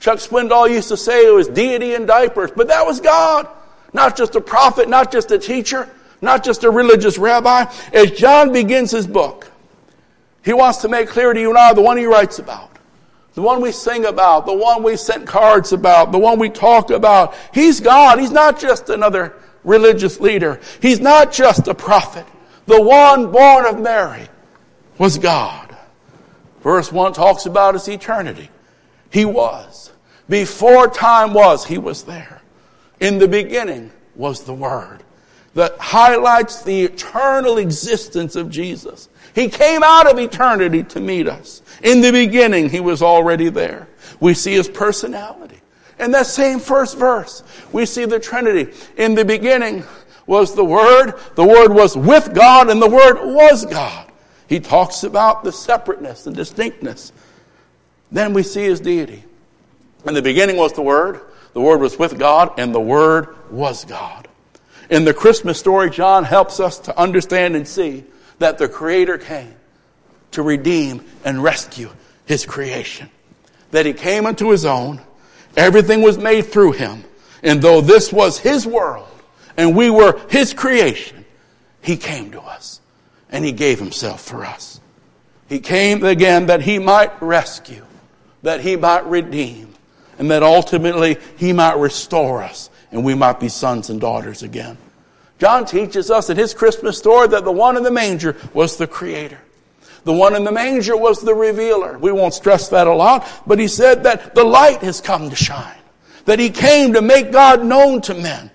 Chuck 0.00 0.18
Swindoll 0.18 0.70
used 0.70 0.88
to 0.88 0.96
say 0.96 1.26
it 1.26 1.34
was 1.34 1.48
deity 1.48 1.94
in 1.94 2.06
diapers, 2.06 2.50
but 2.54 2.68
that 2.68 2.86
was 2.86 3.00
God. 3.00 3.48
Not 3.92 4.16
just 4.16 4.34
a 4.34 4.40
prophet, 4.40 4.88
not 4.88 5.10
just 5.10 5.30
a 5.30 5.38
teacher, 5.38 5.88
not 6.20 6.44
just 6.44 6.64
a 6.64 6.70
religious 6.70 7.18
rabbi. 7.18 7.72
As 7.92 8.10
John 8.10 8.52
begins 8.52 8.90
his 8.90 9.06
book, 9.06 9.50
he 10.44 10.52
wants 10.52 10.78
to 10.78 10.88
make 10.88 11.08
clear 11.08 11.32
to 11.32 11.40
you 11.40 11.50
and 11.50 11.58
I 11.58 11.72
the 11.72 11.82
one 11.82 11.96
he 11.96 12.06
writes 12.06 12.38
about, 12.38 12.77
the 13.34 13.42
one 13.42 13.60
we 13.60 13.72
sing 13.72 14.04
about, 14.04 14.46
the 14.46 14.54
one 14.54 14.82
we 14.82 14.96
sent 14.96 15.26
cards 15.26 15.72
about, 15.72 16.12
the 16.12 16.18
one 16.18 16.38
we 16.38 16.50
talk 16.50 16.90
about. 16.90 17.34
He's 17.52 17.80
God. 17.80 18.18
He's 18.18 18.32
not 18.32 18.58
just 18.58 18.88
another 18.88 19.36
religious 19.64 20.20
leader. 20.20 20.60
He's 20.80 21.00
not 21.00 21.32
just 21.32 21.68
a 21.68 21.74
prophet. 21.74 22.26
The 22.66 22.80
one 22.80 23.30
born 23.30 23.66
of 23.66 23.80
Mary 23.80 24.28
was 24.98 25.18
God. 25.18 25.76
Verse 26.62 26.90
1 26.90 27.12
talks 27.12 27.46
about 27.46 27.74
his 27.74 27.88
eternity. 27.88 28.50
He 29.10 29.24
was. 29.24 29.92
Before 30.28 30.88
time 30.88 31.32
was, 31.32 31.64
he 31.64 31.78
was 31.78 32.02
there. 32.02 32.42
In 33.00 33.18
the 33.18 33.28
beginning 33.28 33.90
was 34.16 34.42
the 34.42 34.52
Word 34.52 35.02
that 35.54 35.78
highlights 35.78 36.62
the 36.62 36.82
eternal 36.82 37.58
existence 37.58 38.36
of 38.36 38.50
Jesus. 38.50 39.08
He 39.38 39.48
came 39.48 39.84
out 39.84 40.10
of 40.10 40.18
eternity 40.18 40.82
to 40.82 40.98
meet 40.98 41.28
us. 41.28 41.62
In 41.84 42.00
the 42.00 42.10
beginning, 42.10 42.68
he 42.68 42.80
was 42.80 43.02
already 43.02 43.50
there. 43.50 43.86
We 44.18 44.34
see 44.34 44.54
his 44.54 44.68
personality. 44.68 45.60
In 46.00 46.10
that 46.10 46.26
same 46.26 46.58
first 46.58 46.98
verse, 46.98 47.44
we 47.70 47.86
see 47.86 48.04
the 48.04 48.18
Trinity. 48.18 48.72
In 48.96 49.14
the 49.14 49.24
beginning 49.24 49.84
was 50.26 50.56
the 50.56 50.64
Word, 50.64 51.14
the 51.36 51.44
Word 51.46 51.72
was 51.72 51.96
with 51.96 52.34
God, 52.34 52.68
and 52.68 52.82
the 52.82 52.90
Word 52.90 53.32
was 53.32 53.64
God. 53.64 54.10
He 54.48 54.58
talks 54.58 55.04
about 55.04 55.44
the 55.44 55.52
separateness 55.52 56.26
and 56.26 56.34
distinctness. 56.34 57.12
Then 58.10 58.32
we 58.32 58.42
see 58.42 58.64
his 58.64 58.80
deity. 58.80 59.22
In 60.04 60.14
the 60.14 60.22
beginning 60.22 60.56
was 60.56 60.72
the 60.72 60.82
Word, 60.82 61.20
the 61.52 61.60
Word 61.60 61.80
was 61.80 61.96
with 61.96 62.18
God, 62.18 62.58
and 62.58 62.74
the 62.74 62.80
Word 62.80 63.36
was 63.52 63.84
God. 63.84 64.26
In 64.90 65.04
the 65.04 65.14
Christmas 65.14 65.60
story, 65.60 65.90
John 65.90 66.24
helps 66.24 66.58
us 66.58 66.80
to 66.80 66.98
understand 66.98 67.54
and 67.54 67.68
see 67.68 68.02
that 68.38 68.58
the 68.58 68.68
Creator 68.68 69.18
came 69.18 69.54
to 70.32 70.42
redeem 70.42 71.04
and 71.24 71.42
rescue 71.42 71.90
His 72.26 72.46
creation. 72.46 73.10
That 73.70 73.86
He 73.86 73.92
came 73.92 74.26
unto 74.26 74.50
His 74.50 74.64
own. 74.64 75.00
Everything 75.56 76.02
was 76.02 76.18
made 76.18 76.42
through 76.46 76.72
Him. 76.72 77.04
And 77.42 77.62
though 77.62 77.80
this 77.80 78.12
was 78.12 78.38
His 78.38 78.66
world 78.66 79.08
and 79.56 79.76
we 79.76 79.90
were 79.90 80.20
His 80.28 80.54
creation, 80.54 81.24
He 81.80 81.96
came 81.96 82.30
to 82.32 82.40
us 82.40 82.80
and 83.30 83.44
He 83.44 83.52
gave 83.52 83.78
Himself 83.78 84.22
for 84.22 84.44
us. 84.44 84.80
He 85.48 85.60
came 85.60 86.04
again 86.04 86.46
that 86.46 86.62
He 86.62 86.78
might 86.78 87.20
rescue, 87.22 87.84
that 88.42 88.60
He 88.60 88.76
might 88.76 89.06
redeem, 89.06 89.74
and 90.18 90.30
that 90.30 90.42
ultimately 90.42 91.18
He 91.36 91.52
might 91.52 91.78
restore 91.78 92.42
us 92.42 92.70
and 92.90 93.04
we 93.04 93.14
might 93.14 93.40
be 93.40 93.48
sons 93.48 93.90
and 93.90 94.00
daughters 94.00 94.42
again. 94.42 94.78
John 95.38 95.64
teaches 95.64 96.10
us 96.10 96.30
in 96.30 96.36
his 96.36 96.52
Christmas 96.52 96.98
story 96.98 97.28
that 97.28 97.44
the 97.44 97.52
one 97.52 97.76
in 97.76 97.82
the 97.82 97.90
manger 97.90 98.36
was 98.52 98.76
the 98.76 98.86
creator. 98.86 99.38
The 100.04 100.12
one 100.12 100.34
in 100.34 100.44
the 100.44 100.52
manger 100.52 100.96
was 100.96 101.20
the 101.20 101.34
revealer. 101.34 101.98
We 101.98 102.12
won't 102.12 102.34
stress 102.34 102.68
that 102.70 102.86
a 102.86 102.94
lot, 102.94 103.28
but 103.46 103.58
he 103.58 103.68
said 103.68 104.04
that 104.04 104.34
the 104.34 104.44
light 104.44 104.82
has 104.82 105.00
come 105.00 105.30
to 105.30 105.36
shine. 105.36 105.76
That 106.24 106.38
he 106.38 106.50
came 106.50 106.92
to 106.94 107.02
make 107.02 107.30
God 107.30 107.64
known 107.64 108.00
to 108.02 108.14
men. 108.14 108.50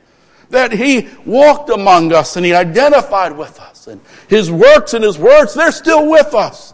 That 0.49 0.71
he 0.71 1.09
walked 1.25 1.69
among 1.69 2.13
us 2.13 2.35
and 2.35 2.45
he 2.45 2.53
identified 2.53 3.37
with 3.37 3.59
us. 3.59 3.87
And 3.87 4.01
his 4.27 4.51
works 4.51 4.93
and 4.93 5.03
his 5.03 5.17
words, 5.17 5.53
they're 5.53 5.71
still 5.71 6.09
with 6.09 6.33
us. 6.33 6.73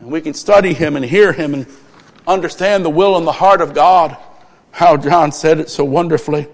And 0.00 0.10
we 0.10 0.20
can 0.20 0.34
study 0.34 0.74
him 0.74 0.96
and 0.96 1.04
hear 1.04 1.32
him 1.32 1.54
and 1.54 1.66
understand 2.26 2.84
the 2.84 2.90
will 2.90 3.16
and 3.16 3.26
the 3.26 3.32
heart 3.32 3.60
of 3.60 3.74
God. 3.74 4.16
How 4.70 4.96
John 4.96 5.32
said 5.32 5.60
it 5.60 5.70
so 5.70 5.84
wonderfully. 5.84 6.46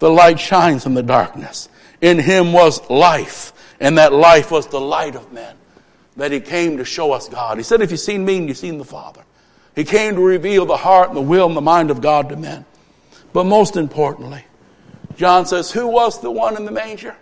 The 0.00 0.10
light 0.10 0.40
shines 0.40 0.86
in 0.86 0.94
the 0.94 1.02
darkness. 1.02 1.68
In 2.00 2.18
him 2.18 2.52
was 2.52 2.88
life, 2.88 3.52
and 3.78 3.98
that 3.98 4.12
life 4.12 4.50
was 4.50 4.66
the 4.66 4.80
light 4.80 5.16
of 5.16 5.32
men. 5.32 5.54
That 6.16 6.32
he 6.32 6.40
came 6.40 6.78
to 6.78 6.84
show 6.84 7.12
us 7.12 7.28
God. 7.28 7.56
He 7.56 7.62
said, 7.62 7.80
If 7.80 7.90
you've 7.90 8.00
seen 8.00 8.24
me, 8.24 8.46
you've 8.46 8.56
seen 8.56 8.78
the 8.78 8.84
Father. 8.84 9.22
He 9.76 9.84
came 9.84 10.14
to 10.14 10.20
reveal 10.20 10.66
the 10.66 10.76
heart 10.76 11.08
and 11.08 11.16
the 11.16 11.22
will 11.22 11.46
and 11.46 11.56
the 11.56 11.60
mind 11.60 11.90
of 11.90 12.00
God 12.00 12.28
to 12.30 12.36
men. 12.36 12.64
But 13.32 13.44
most 13.44 13.76
importantly, 13.76 14.44
John 15.16 15.46
says, 15.46 15.70
Who 15.70 15.86
was 15.86 16.20
the 16.20 16.30
one 16.30 16.56
in 16.56 16.64
the 16.64 16.72
manger? 16.72 17.16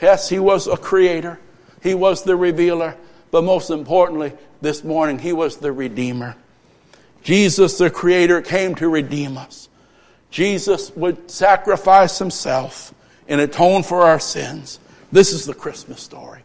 Yes, 0.00 0.28
he 0.28 0.38
was 0.38 0.66
a 0.66 0.76
creator, 0.76 1.38
he 1.82 1.94
was 1.94 2.22
the 2.24 2.36
revealer, 2.36 2.96
but 3.30 3.44
most 3.44 3.70
importantly, 3.70 4.32
this 4.60 4.84
morning, 4.84 5.18
he 5.18 5.32
was 5.32 5.58
the 5.58 5.72
redeemer. 5.72 6.36
Jesus, 7.22 7.78
the 7.78 7.90
creator, 7.90 8.40
came 8.40 8.74
to 8.76 8.88
redeem 8.88 9.36
us. 9.38 9.68
Jesus 10.30 10.94
would 10.96 11.30
sacrifice 11.30 12.18
himself 12.18 12.94
and 13.28 13.40
atone 13.40 13.82
for 13.82 14.02
our 14.02 14.20
sins. 14.20 14.78
This 15.12 15.32
is 15.32 15.46
the 15.46 15.54
Christmas 15.54 16.00
story. 16.00 16.42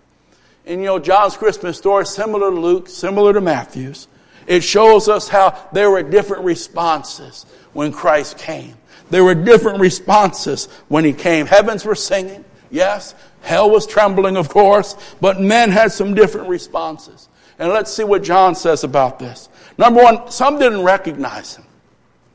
And 0.65 0.79
you 0.79 0.85
know, 0.85 0.99
John's 0.99 1.37
Christmas 1.37 1.77
story, 1.77 2.05
similar 2.05 2.51
to 2.51 2.59
Luke, 2.59 2.87
similar 2.87 3.33
to 3.33 3.41
Matthew's, 3.41 4.07
it 4.47 4.63
shows 4.63 5.07
us 5.07 5.27
how 5.27 5.57
there 5.71 5.89
were 5.89 6.03
different 6.03 6.43
responses 6.43 7.45
when 7.73 7.91
Christ 7.91 8.37
came. 8.37 8.75
There 9.09 9.23
were 9.23 9.35
different 9.35 9.79
responses 9.79 10.67
when 10.87 11.03
he 11.03 11.13
came. 11.13 11.45
Heavens 11.45 11.85
were 11.85 11.95
singing, 11.95 12.45
yes. 12.69 13.13
Hell 13.41 13.69
was 13.69 13.87
trembling, 13.87 14.37
of 14.37 14.49
course, 14.49 14.95
but 15.19 15.39
men 15.39 15.71
had 15.71 15.91
some 15.91 16.13
different 16.13 16.47
responses. 16.47 17.27
And 17.59 17.69
let's 17.69 17.91
see 17.91 18.03
what 18.03 18.23
John 18.23 18.55
says 18.55 18.83
about 18.83 19.19
this. 19.19 19.49
Number 19.77 20.01
one, 20.01 20.31
some 20.31 20.59
didn't 20.59 20.83
recognize 20.83 21.55
him. 21.55 21.65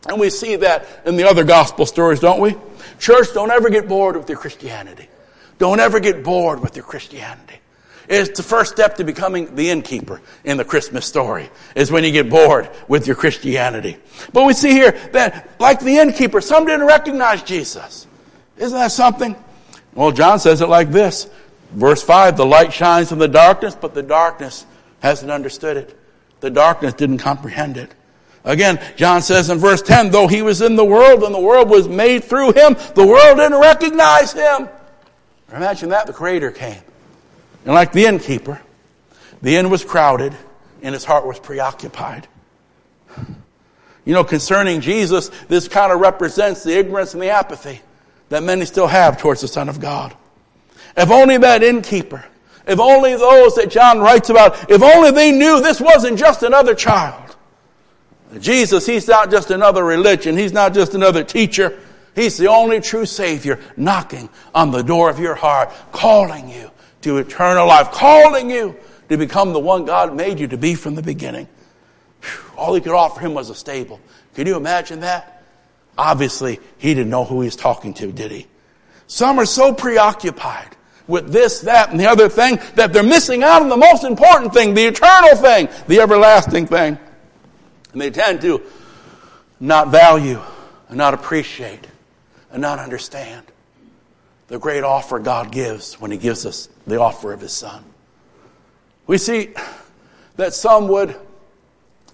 And 0.09 0.21
we 0.21 0.31
see 0.31 0.57
that 0.57 0.87
in 1.05 1.17
the 1.17 1.25
other 1.25 1.45
gospel 1.45 1.87
stories, 1.87 2.21
don't 2.21 2.41
we? 2.41 2.55
Church, 2.99 3.29
don't 3.35 3.51
ever 3.51 3.71
get 3.71 3.89
bored 3.89 4.17
with 4.17 4.29
your 4.29 4.39
Christianity. 4.39 5.09
Don't 5.59 5.81
ever 5.81 6.01
get 6.01 6.23
bored 6.23 6.61
with 6.61 6.77
your 6.77 6.85
Christianity. 6.85 7.57
It's 8.09 8.37
the 8.37 8.43
first 8.43 8.73
step 8.73 8.97
to 8.97 9.05
becoming 9.05 9.57
the 9.57 9.71
innkeeper 9.71 10.21
in 10.45 10.59
the 10.59 10.65
Christmas 10.65 11.07
story, 11.07 11.51
is 11.75 11.91
when 11.91 12.05
you 12.05 12.13
get 12.13 12.31
bored 12.31 12.71
with 12.87 13.07
your 13.07 13.17
Christianity. 13.17 13.97
But 14.33 14.45
we 14.47 14.53
see 14.53 14.71
here 14.71 14.93
that, 15.13 15.51
like 15.59 15.81
the 15.81 15.99
innkeeper, 15.99 16.41
some 16.41 16.67
didn't 16.67 16.87
recognize 16.87 17.43
Jesus. 17.43 18.07
Isn't 18.57 18.79
that 18.79 18.93
something? 18.93 19.35
Well, 19.95 20.13
John 20.13 20.39
says 20.39 20.61
it 20.61 20.69
like 20.69 20.91
this. 20.91 21.29
Verse 21.73 22.03
5, 22.03 22.37
the 22.37 22.47
light 22.47 22.73
shines 22.73 23.11
in 23.11 23.19
the 23.19 23.29
darkness, 23.29 23.75
but 23.75 23.93
the 23.93 24.03
darkness 24.03 24.65
hasn't 25.01 25.33
understood 25.33 25.77
it. 25.77 25.99
The 26.41 26.51
darkness 26.51 26.95
didn't 26.95 27.19
comprehend 27.19 27.77
it. 27.77 27.93
Again, 28.47 28.81
John 28.95 29.23
says 29.23 29.51
in 29.51 29.59
verse 29.59 29.83
10, 29.83 30.11
though 30.11 30.29
he 30.29 30.41
was 30.41 30.63
in 30.63 30.77
the 30.77 30.85
world 30.85 31.25
and 31.25 31.35
the 31.35 31.41
world 31.41 31.69
was 31.69 31.89
made 31.89 32.23
through 32.23 32.53
him, 32.53 32.77
the 32.95 33.05
world 33.05 33.39
didn't 33.39 33.61
recognize 33.61 34.33
him. 34.33 34.69
Imagine 35.53 35.89
that, 35.89 36.07
the 36.07 36.13
Creator 36.13 36.53
came. 36.53 36.81
And 37.65 37.75
like 37.75 37.91
the 37.91 38.07
innkeeper, 38.07 38.61
the 39.43 39.57
inn 39.57 39.69
was 39.69 39.85
crowded 39.85 40.33
and 40.81 40.95
his 40.95 41.05
heart 41.05 41.27
was 41.27 41.41
preoccupied. 41.41 42.29
You 44.05 44.15
know, 44.15 44.23
concerning 44.23 44.81
Jesus, 44.81 45.31
this 45.49 45.67
kind 45.67 45.91
of 45.91 45.99
represents 45.99 46.63
the 46.63 46.79
ignorance 46.79 47.15
and 47.15 47.23
the 47.23 47.31
apathy 47.31 47.81
that 48.29 48.45
many 48.45 48.65
still 48.65 48.87
have 48.87 49.19
towards 49.19 49.41
the 49.41 49.49
Son 49.49 49.69
of 49.69 49.81
God. 49.81 50.17
If 50.97 51.11
only 51.11 51.37
that 51.39 51.65
innkeeper, 51.65 52.25
if 52.69 52.79
only 52.79 53.17
those 53.17 53.57
that 53.57 53.71
John 53.71 53.99
writes 53.99 54.31
about, 54.31 54.71
if 54.71 54.83
only 54.83 55.11
they 55.11 55.33
knew 55.33 55.61
this 55.61 55.81
wasn't 55.81 56.17
just 56.17 56.45
another 56.45 56.77
child. 56.77 57.26
Jesus, 58.41 58.87
He's 58.87 59.09
not 59.09 59.31
just 59.31 59.51
another 59.51 59.85
religion. 59.85 60.37
He's 60.37 60.53
not 60.53 60.75
just 60.75 60.95
another 60.95 61.25
teacher. 61.25 61.79
He's 62.15 62.39
the 62.39 62.49
only 62.49 62.81
true 62.81 63.07
Savior 63.07 63.61
knocking 63.77 64.29
on 64.55 64.71
the 64.71 64.83
door 64.83 65.11
of 65.11 65.19
your 65.19 65.35
heart, 65.35 65.71
calling 65.93 66.49
you 66.49 66.71
to 67.03 67.19
eternal 67.19 67.67
life, 67.67 67.91
calling 67.91 68.51
you 68.51 68.77
to 69.09 69.17
become 69.17 69.53
the 69.53 69.61
one 69.61 69.85
God 69.85 70.15
made 70.15 70.41
you 70.41 70.49
to 70.49 70.57
be 70.57 70.75
from 70.75 70.95
the 70.95 71.03
beginning. 71.03 71.47
All 72.57 72.75
He 72.75 72.81
could 72.81 72.93
offer 72.93 73.21
him 73.21 73.35
was 73.35 73.51
a 73.51 73.55
stable. 73.55 74.01
Can 74.35 74.47
you 74.47 74.57
imagine 74.57 75.01
that? 75.01 75.45
Obviously, 75.99 76.61
he 76.79 76.95
didn't 76.95 77.11
know 77.11 77.25
who 77.25 77.41
he 77.41 77.47
was 77.47 77.57
talking 77.57 77.95
to, 77.95 78.13
did 78.13 78.31
he? 78.31 78.47
Some 79.07 79.39
are 79.39 79.47
so 79.47 79.73
preoccupied 79.73 80.77
with 81.07 81.33
this, 81.33 81.61
that, 81.61 81.91
and 81.91 81.99
the 82.01 82.07
other 82.07 82.29
thing 82.29 82.59
that 82.75 82.93
they're 82.93 83.03
missing 83.03 83.43
out 83.43 83.63
on 83.63 83.69
the 83.69 83.77
most 83.77 84.05
important 84.05 84.53
thing, 84.53 84.75
the 84.75 84.87
eternal 84.87 85.37
thing, 85.37 85.69
the 85.87 86.01
everlasting 86.01 86.67
thing. 86.67 86.99
And 87.97 88.03
they 88.03 88.11
tend 88.11 88.43
to 88.43 88.61
not 89.59 89.89
value 89.89 90.39
and 90.91 90.99
not 90.99 91.15
appreciate 91.15 91.87
and 92.53 92.61
not 92.61 92.79
understand 92.79 93.47
the 94.49 94.59
great 94.59 94.85
offer 94.85 95.19
God 95.19 95.51
gives 95.51 95.99
when 95.99 96.11
He 96.11 96.19
gives 96.19 96.45
us 96.45 96.69
the 96.87 97.01
offer 97.01 97.33
of 97.33 97.41
His 97.41 97.55
Son. 97.55 97.83
We 99.07 99.17
see 99.17 99.55
that 100.37 100.53
some 100.53 100.89
would 100.89 101.17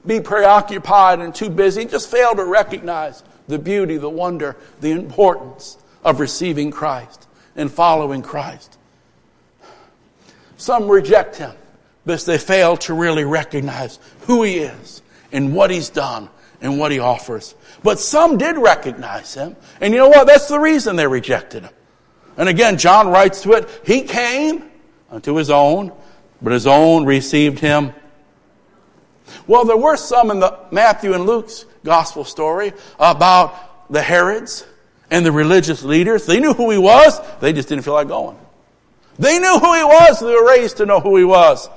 be 0.06 0.20
preoccupied 0.20 1.18
and 1.18 1.34
too 1.34 1.50
busy, 1.50 1.84
just 1.84 2.08
fail 2.08 2.36
to 2.36 2.44
recognize 2.44 3.24
the 3.48 3.58
beauty, 3.58 3.96
the 3.96 4.08
wonder, 4.08 4.56
the 4.80 4.92
importance 4.92 5.78
of 6.04 6.20
receiving 6.20 6.70
Christ 6.70 7.26
and 7.56 7.68
following 7.68 8.22
Christ. 8.22 8.78
Some 10.58 10.88
reject 10.88 11.38
Him 11.38 11.56
because 12.06 12.24
they 12.24 12.38
fail 12.38 12.76
to 12.76 12.94
really 12.94 13.24
recognize 13.24 13.98
who 14.20 14.44
He 14.44 14.58
is 14.58 15.02
in 15.32 15.52
what 15.52 15.70
he's 15.70 15.88
done 15.88 16.28
and 16.60 16.78
what 16.78 16.92
he 16.92 17.00
offers. 17.00 17.54
But 17.82 17.98
some 17.98 18.38
did 18.38 18.56
recognize 18.56 19.34
him. 19.34 19.56
And 19.80 19.92
you 19.92 19.98
know 19.98 20.08
what? 20.08 20.26
That's 20.26 20.48
the 20.48 20.60
reason 20.60 20.96
they 20.96 21.06
rejected 21.06 21.64
him. 21.64 21.72
And 22.36 22.48
again, 22.48 22.78
John 22.78 23.08
writes 23.08 23.42
to 23.42 23.52
it, 23.52 23.68
he 23.84 24.02
came 24.02 24.70
unto 25.10 25.34
his 25.34 25.50
own, 25.50 25.92
but 26.40 26.52
his 26.52 26.66
own 26.66 27.04
received 27.04 27.58
him. 27.58 27.92
Well, 29.46 29.64
there 29.64 29.76
were 29.76 29.96
some 29.96 30.30
in 30.30 30.40
the 30.40 30.58
Matthew 30.70 31.14
and 31.14 31.26
Luke's 31.26 31.66
gospel 31.84 32.24
story 32.24 32.72
about 32.98 33.90
the 33.90 34.00
Herods 34.00 34.66
and 35.10 35.26
the 35.26 35.32
religious 35.32 35.82
leaders. 35.82 36.26
They 36.26 36.40
knew 36.40 36.54
who 36.54 36.70
he 36.70 36.78
was, 36.78 37.20
they 37.40 37.52
just 37.52 37.68
didn't 37.68 37.84
feel 37.84 37.94
like 37.94 38.08
going. 38.08 38.38
They 39.18 39.38
knew 39.38 39.58
who 39.58 39.74
he 39.74 39.84
was, 39.84 40.20
they 40.20 40.26
were 40.26 40.46
raised 40.46 40.78
to 40.78 40.86
know 40.86 41.00
who 41.00 41.16
he 41.16 41.24
was. 41.24 41.68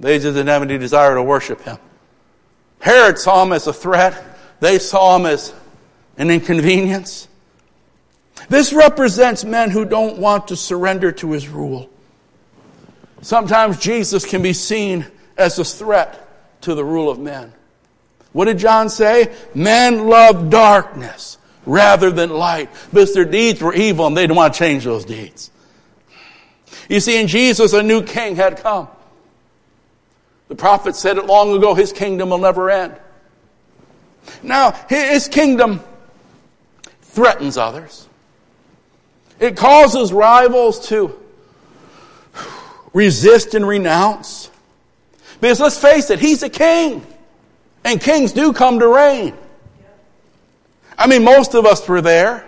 They 0.00 0.18
just 0.18 0.34
didn't 0.34 0.48
have 0.48 0.62
any 0.62 0.78
desire 0.78 1.14
to 1.14 1.22
worship 1.22 1.60
him. 1.62 1.78
Herod 2.80 3.18
saw 3.18 3.42
him 3.42 3.52
as 3.52 3.66
a 3.66 3.72
threat. 3.72 4.22
They 4.60 4.78
saw 4.78 5.16
him 5.16 5.26
as 5.26 5.52
an 6.16 6.30
inconvenience. 6.30 7.28
This 8.48 8.72
represents 8.72 9.44
men 9.44 9.70
who 9.70 9.84
don't 9.84 10.18
want 10.18 10.48
to 10.48 10.56
surrender 10.56 11.12
to 11.12 11.32
his 11.32 11.48
rule. 11.48 11.90
Sometimes 13.22 13.78
Jesus 13.78 14.24
can 14.24 14.42
be 14.42 14.52
seen 14.52 15.06
as 15.36 15.58
a 15.58 15.64
threat 15.64 16.28
to 16.62 16.74
the 16.74 16.84
rule 16.84 17.10
of 17.10 17.18
men. 17.18 17.52
What 18.32 18.44
did 18.44 18.58
John 18.58 18.88
say? 18.88 19.34
Men 19.54 20.06
love 20.08 20.50
darkness 20.50 21.38
rather 21.64 22.10
than 22.10 22.30
light 22.30 22.70
because 22.90 23.14
their 23.14 23.24
deeds 23.24 23.60
were 23.60 23.74
evil 23.74 24.06
and 24.06 24.16
they 24.16 24.22
didn't 24.22 24.36
want 24.36 24.54
to 24.54 24.58
change 24.58 24.84
those 24.84 25.04
deeds. 25.04 25.50
You 26.88 27.00
see, 27.00 27.20
in 27.20 27.26
Jesus, 27.26 27.72
a 27.72 27.82
new 27.82 28.02
king 28.02 28.36
had 28.36 28.58
come. 28.58 28.88
The 30.48 30.54
prophet 30.54 30.94
said 30.94 31.18
it 31.18 31.26
long 31.26 31.56
ago, 31.56 31.74
his 31.74 31.92
kingdom 31.92 32.30
will 32.30 32.38
never 32.38 32.70
end. 32.70 32.96
Now, 34.42 34.72
his 34.88 35.28
kingdom 35.28 35.80
threatens 37.02 37.56
others. 37.56 38.08
It 39.38 39.56
causes 39.56 40.12
rivals 40.12 40.88
to 40.88 41.18
resist 42.92 43.54
and 43.54 43.66
renounce. 43.66 44.50
Because 45.40 45.60
let's 45.60 45.78
face 45.78 46.10
it, 46.10 46.18
he's 46.18 46.42
a 46.42 46.48
king. 46.48 47.06
And 47.84 48.00
kings 48.00 48.32
do 48.32 48.52
come 48.52 48.78
to 48.80 48.88
reign. 48.88 49.34
I 50.98 51.06
mean, 51.06 51.24
most 51.24 51.54
of 51.54 51.66
us 51.66 51.86
were 51.86 52.00
there. 52.00 52.46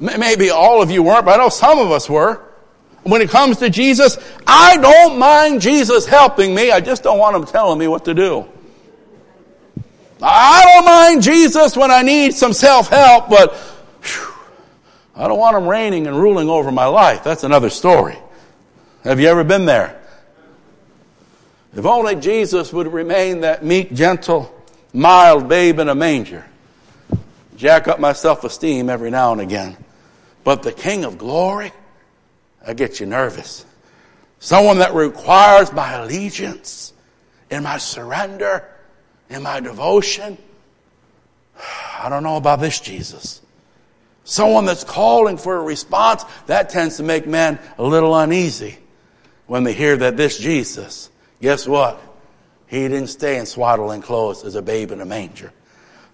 Maybe 0.00 0.50
all 0.50 0.82
of 0.82 0.90
you 0.90 1.02
weren't, 1.02 1.24
but 1.24 1.38
I 1.40 1.42
know 1.42 1.48
some 1.48 1.78
of 1.78 1.90
us 1.90 2.10
were. 2.10 2.42
When 3.06 3.22
it 3.22 3.30
comes 3.30 3.58
to 3.58 3.70
Jesus, 3.70 4.18
I 4.46 4.76
don't 4.78 5.18
mind 5.18 5.60
Jesus 5.60 6.06
helping 6.06 6.54
me. 6.54 6.72
I 6.72 6.80
just 6.80 7.04
don't 7.04 7.18
want 7.18 7.36
him 7.36 7.44
telling 7.44 7.78
me 7.78 7.86
what 7.86 8.04
to 8.06 8.14
do. 8.14 8.48
I 10.20 10.62
don't 10.64 10.84
mind 10.84 11.22
Jesus 11.22 11.76
when 11.76 11.90
I 11.90 12.02
need 12.02 12.34
some 12.34 12.52
self-help, 12.52 13.28
but 13.28 13.54
whew, 13.54 14.34
I 15.14 15.28
don't 15.28 15.38
want 15.38 15.56
him 15.56 15.68
reigning 15.68 16.08
and 16.08 16.18
ruling 16.18 16.48
over 16.48 16.72
my 16.72 16.86
life. 16.86 17.22
That's 17.22 17.44
another 17.44 17.70
story. 17.70 18.18
Have 19.04 19.20
you 19.20 19.28
ever 19.28 19.44
been 19.44 19.66
there? 19.66 20.02
If 21.76 21.86
only 21.86 22.16
Jesus 22.16 22.72
would 22.72 22.92
remain 22.92 23.42
that 23.42 23.64
meek, 23.64 23.92
gentle, 23.92 24.52
mild 24.92 25.48
babe 25.48 25.78
in 25.78 25.88
a 25.88 25.94
manger. 25.94 26.44
Jack 27.56 27.86
up 27.86 28.00
my 28.00 28.14
self-esteem 28.14 28.90
every 28.90 29.10
now 29.10 29.30
and 29.32 29.40
again. 29.40 29.76
But 30.42 30.62
the 30.62 30.72
King 30.72 31.04
of 31.04 31.18
glory, 31.18 31.72
I 32.66 32.74
get 32.74 33.00
you 33.00 33.06
nervous. 33.06 33.64
Someone 34.38 34.78
that 34.78 34.94
requires 34.94 35.72
my 35.72 35.92
allegiance 35.94 36.92
and 37.50 37.64
my 37.64 37.78
surrender 37.78 38.68
in 39.30 39.42
my 39.42 39.60
devotion. 39.60 40.36
I 41.98 42.08
don't 42.08 42.22
know 42.22 42.36
about 42.36 42.60
this 42.60 42.80
Jesus. 42.80 43.40
Someone 44.24 44.64
that's 44.64 44.84
calling 44.84 45.36
for 45.36 45.56
a 45.56 45.62
response, 45.62 46.24
that 46.46 46.68
tends 46.68 46.96
to 46.96 47.04
make 47.04 47.26
men 47.26 47.60
a 47.78 47.84
little 47.84 48.16
uneasy 48.16 48.78
when 49.46 49.62
they 49.62 49.72
hear 49.72 49.96
that 49.96 50.16
this 50.16 50.36
Jesus, 50.38 51.10
guess 51.40 51.68
what? 51.68 52.02
He 52.66 52.80
didn't 52.88 53.06
stay 53.06 53.38
in 53.38 53.46
swaddling 53.46 54.02
clothes 54.02 54.44
as 54.44 54.56
a 54.56 54.62
babe 54.62 54.90
in 54.90 55.00
a 55.00 55.04
manger. 55.04 55.52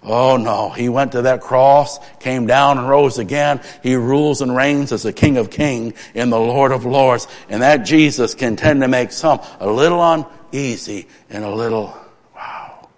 Oh 0.05 0.37
no, 0.37 0.71
he 0.71 0.89
went 0.89 1.13
to 1.13 1.23
that 1.23 1.41
cross, 1.41 2.01
came 2.19 2.47
down 2.47 2.79
and 2.79 2.89
rose 2.89 3.19
again. 3.19 3.61
He 3.83 3.95
rules 3.95 4.43
and 4.43 4.55
reigns 4.55 4.91
as 4.91 5.05
the 5.05 5.13
King 5.13 5.37
of 5.37 5.51
Kings 5.51 5.95
and 6.15 6.33
the 6.33 6.41
Lord 6.41 6.73
of 6.73 6.85
Lords. 6.85 7.29
And 7.49 7.63
that 7.63 7.79
Jesus 7.79 8.35
can 8.35 8.57
tend 8.57 8.81
to 8.81 8.89
make 8.89 9.13
some 9.13 9.41
a 9.61 9.71
little 9.71 10.03
uneasy 10.03 11.07
and 11.31 11.45
a 11.45 11.55
little 11.55 11.97
wow. 12.35 12.89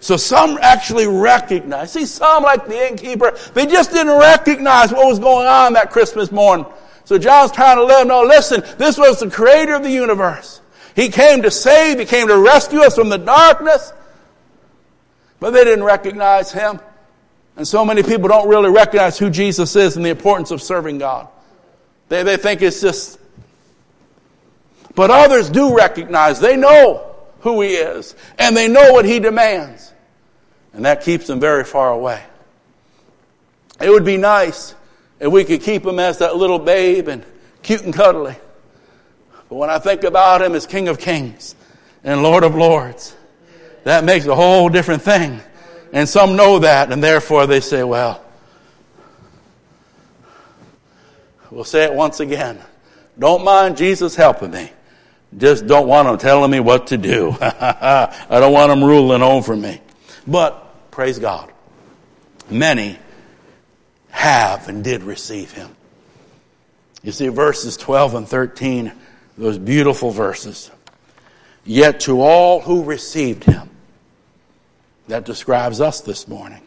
so 0.00 0.18
some 0.18 0.58
actually 0.60 1.06
recognize. 1.06 1.92
See, 1.92 2.04
some 2.04 2.42
like 2.42 2.66
the 2.66 2.86
innkeeper, 2.86 3.34
they 3.54 3.64
just 3.64 3.90
didn't 3.90 4.18
recognize 4.18 4.92
what 4.92 5.06
was 5.06 5.18
going 5.18 5.46
on 5.46 5.72
that 5.72 5.90
Christmas 5.90 6.30
morning. 6.30 6.66
So 7.04 7.16
John's 7.16 7.52
trying 7.52 7.78
to 7.78 7.84
let 7.84 8.00
them 8.00 8.08
know, 8.08 8.24
listen, 8.24 8.62
this 8.76 8.98
was 8.98 9.20
the 9.20 9.30
creator 9.30 9.74
of 9.74 9.82
the 9.82 9.90
universe. 9.90 10.60
He 10.94 11.08
came 11.08 11.42
to 11.42 11.50
save, 11.50 11.98
he 11.98 12.04
came 12.04 12.28
to 12.28 12.36
rescue 12.36 12.80
us 12.80 12.94
from 12.94 13.08
the 13.08 13.16
darkness. 13.16 13.92
But 15.42 15.50
they 15.50 15.64
didn't 15.64 15.82
recognize 15.82 16.52
him. 16.52 16.78
And 17.56 17.66
so 17.66 17.84
many 17.84 18.04
people 18.04 18.28
don't 18.28 18.48
really 18.48 18.70
recognize 18.70 19.18
who 19.18 19.28
Jesus 19.28 19.74
is 19.74 19.96
and 19.96 20.06
the 20.06 20.10
importance 20.10 20.52
of 20.52 20.62
serving 20.62 20.98
God. 20.98 21.26
They, 22.08 22.22
they 22.22 22.36
think 22.36 22.62
it's 22.62 22.80
just. 22.80 23.18
But 24.94 25.10
others 25.10 25.50
do 25.50 25.76
recognize, 25.76 26.38
they 26.38 26.56
know 26.56 27.16
who 27.40 27.60
he 27.60 27.70
is, 27.70 28.14
and 28.38 28.56
they 28.56 28.68
know 28.68 28.92
what 28.92 29.04
he 29.04 29.18
demands. 29.18 29.92
And 30.74 30.84
that 30.84 31.02
keeps 31.02 31.26
them 31.26 31.40
very 31.40 31.64
far 31.64 31.90
away. 31.90 32.22
It 33.80 33.90
would 33.90 34.04
be 34.04 34.18
nice 34.18 34.76
if 35.18 35.32
we 35.32 35.42
could 35.42 35.62
keep 35.62 35.84
him 35.84 35.98
as 35.98 36.18
that 36.18 36.36
little 36.36 36.60
babe 36.60 37.08
and 37.08 37.24
cute 37.64 37.82
and 37.82 37.92
cuddly. 37.92 38.36
But 39.48 39.56
when 39.56 39.70
I 39.70 39.80
think 39.80 40.04
about 40.04 40.40
him 40.40 40.54
as 40.54 40.68
King 40.68 40.86
of 40.86 41.00
Kings 41.00 41.56
and 42.04 42.22
Lord 42.22 42.44
of 42.44 42.54
Lords, 42.54 43.16
that 43.84 44.04
makes 44.04 44.26
a 44.26 44.34
whole 44.34 44.68
different 44.68 45.02
thing. 45.02 45.40
And 45.92 46.08
some 46.08 46.36
know 46.36 46.60
that, 46.60 46.90
and 46.90 47.02
therefore 47.02 47.46
they 47.46 47.60
say, 47.60 47.82
well, 47.82 48.24
we'll 51.50 51.64
say 51.64 51.84
it 51.84 51.92
once 51.92 52.20
again. 52.20 52.58
Don't 53.18 53.44
mind 53.44 53.76
Jesus 53.76 54.16
helping 54.16 54.52
me. 54.52 54.70
Just 55.36 55.66
don't 55.66 55.86
want 55.86 56.08
him 56.08 56.18
telling 56.18 56.50
me 56.50 56.60
what 56.60 56.88
to 56.88 56.98
do. 56.98 57.36
I 57.40 58.14
don't 58.28 58.52
want 58.52 58.72
him 58.72 58.84
ruling 58.84 59.22
over 59.22 59.56
me. 59.56 59.80
But, 60.26 60.90
praise 60.90 61.18
God, 61.18 61.50
many 62.50 62.98
have 64.10 64.68
and 64.68 64.84
did 64.84 65.02
receive 65.02 65.52
him. 65.52 65.74
You 67.02 67.12
see, 67.12 67.28
verses 67.28 67.76
12 67.76 68.14
and 68.14 68.28
13, 68.28 68.92
those 69.36 69.58
beautiful 69.58 70.10
verses. 70.10 70.70
Yet 71.64 72.00
to 72.00 72.20
all 72.20 72.60
who 72.60 72.84
received 72.84 73.44
him, 73.44 73.70
that 75.08 75.24
describes 75.24 75.80
us 75.80 76.00
this 76.00 76.28
morning. 76.28 76.62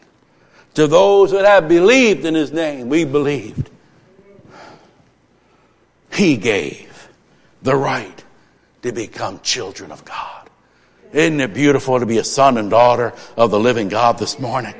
To 0.74 0.86
those 0.86 1.30
that 1.30 1.44
have 1.44 1.68
believed 1.68 2.24
in 2.24 2.34
his 2.34 2.52
name, 2.52 2.88
we 2.88 3.04
believed. 3.04 3.70
He 6.12 6.36
gave 6.36 7.08
the 7.62 7.74
right 7.74 8.24
to 8.82 8.92
become 8.92 9.40
children 9.40 9.90
of 9.90 10.04
God. 10.04 10.48
Isn't 11.12 11.40
it 11.40 11.54
beautiful 11.54 11.98
to 11.98 12.06
be 12.06 12.18
a 12.18 12.24
son 12.24 12.58
and 12.58 12.70
daughter 12.70 13.12
of 13.36 13.50
the 13.50 13.60
living 13.60 13.88
God 13.88 14.18
this 14.18 14.38
morning? 14.38 14.74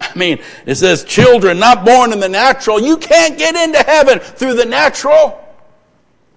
I 0.00 0.18
mean, 0.18 0.40
it 0.66 0.76
says 0.76 1.04
children 1.04 1.58
not 1.58 1.84
born 1.84 2.12
in 2.12 2.20
the 2.20 2.28
natural. 2.28 2.80
You 2.80 2.96
can't 2.96 3.36
get 3.36 3.54
into 3.54 3.78
heaven 3.78 4.18
through 4.18 4.54
the 4.54 4.64
natural. 4.64 5.38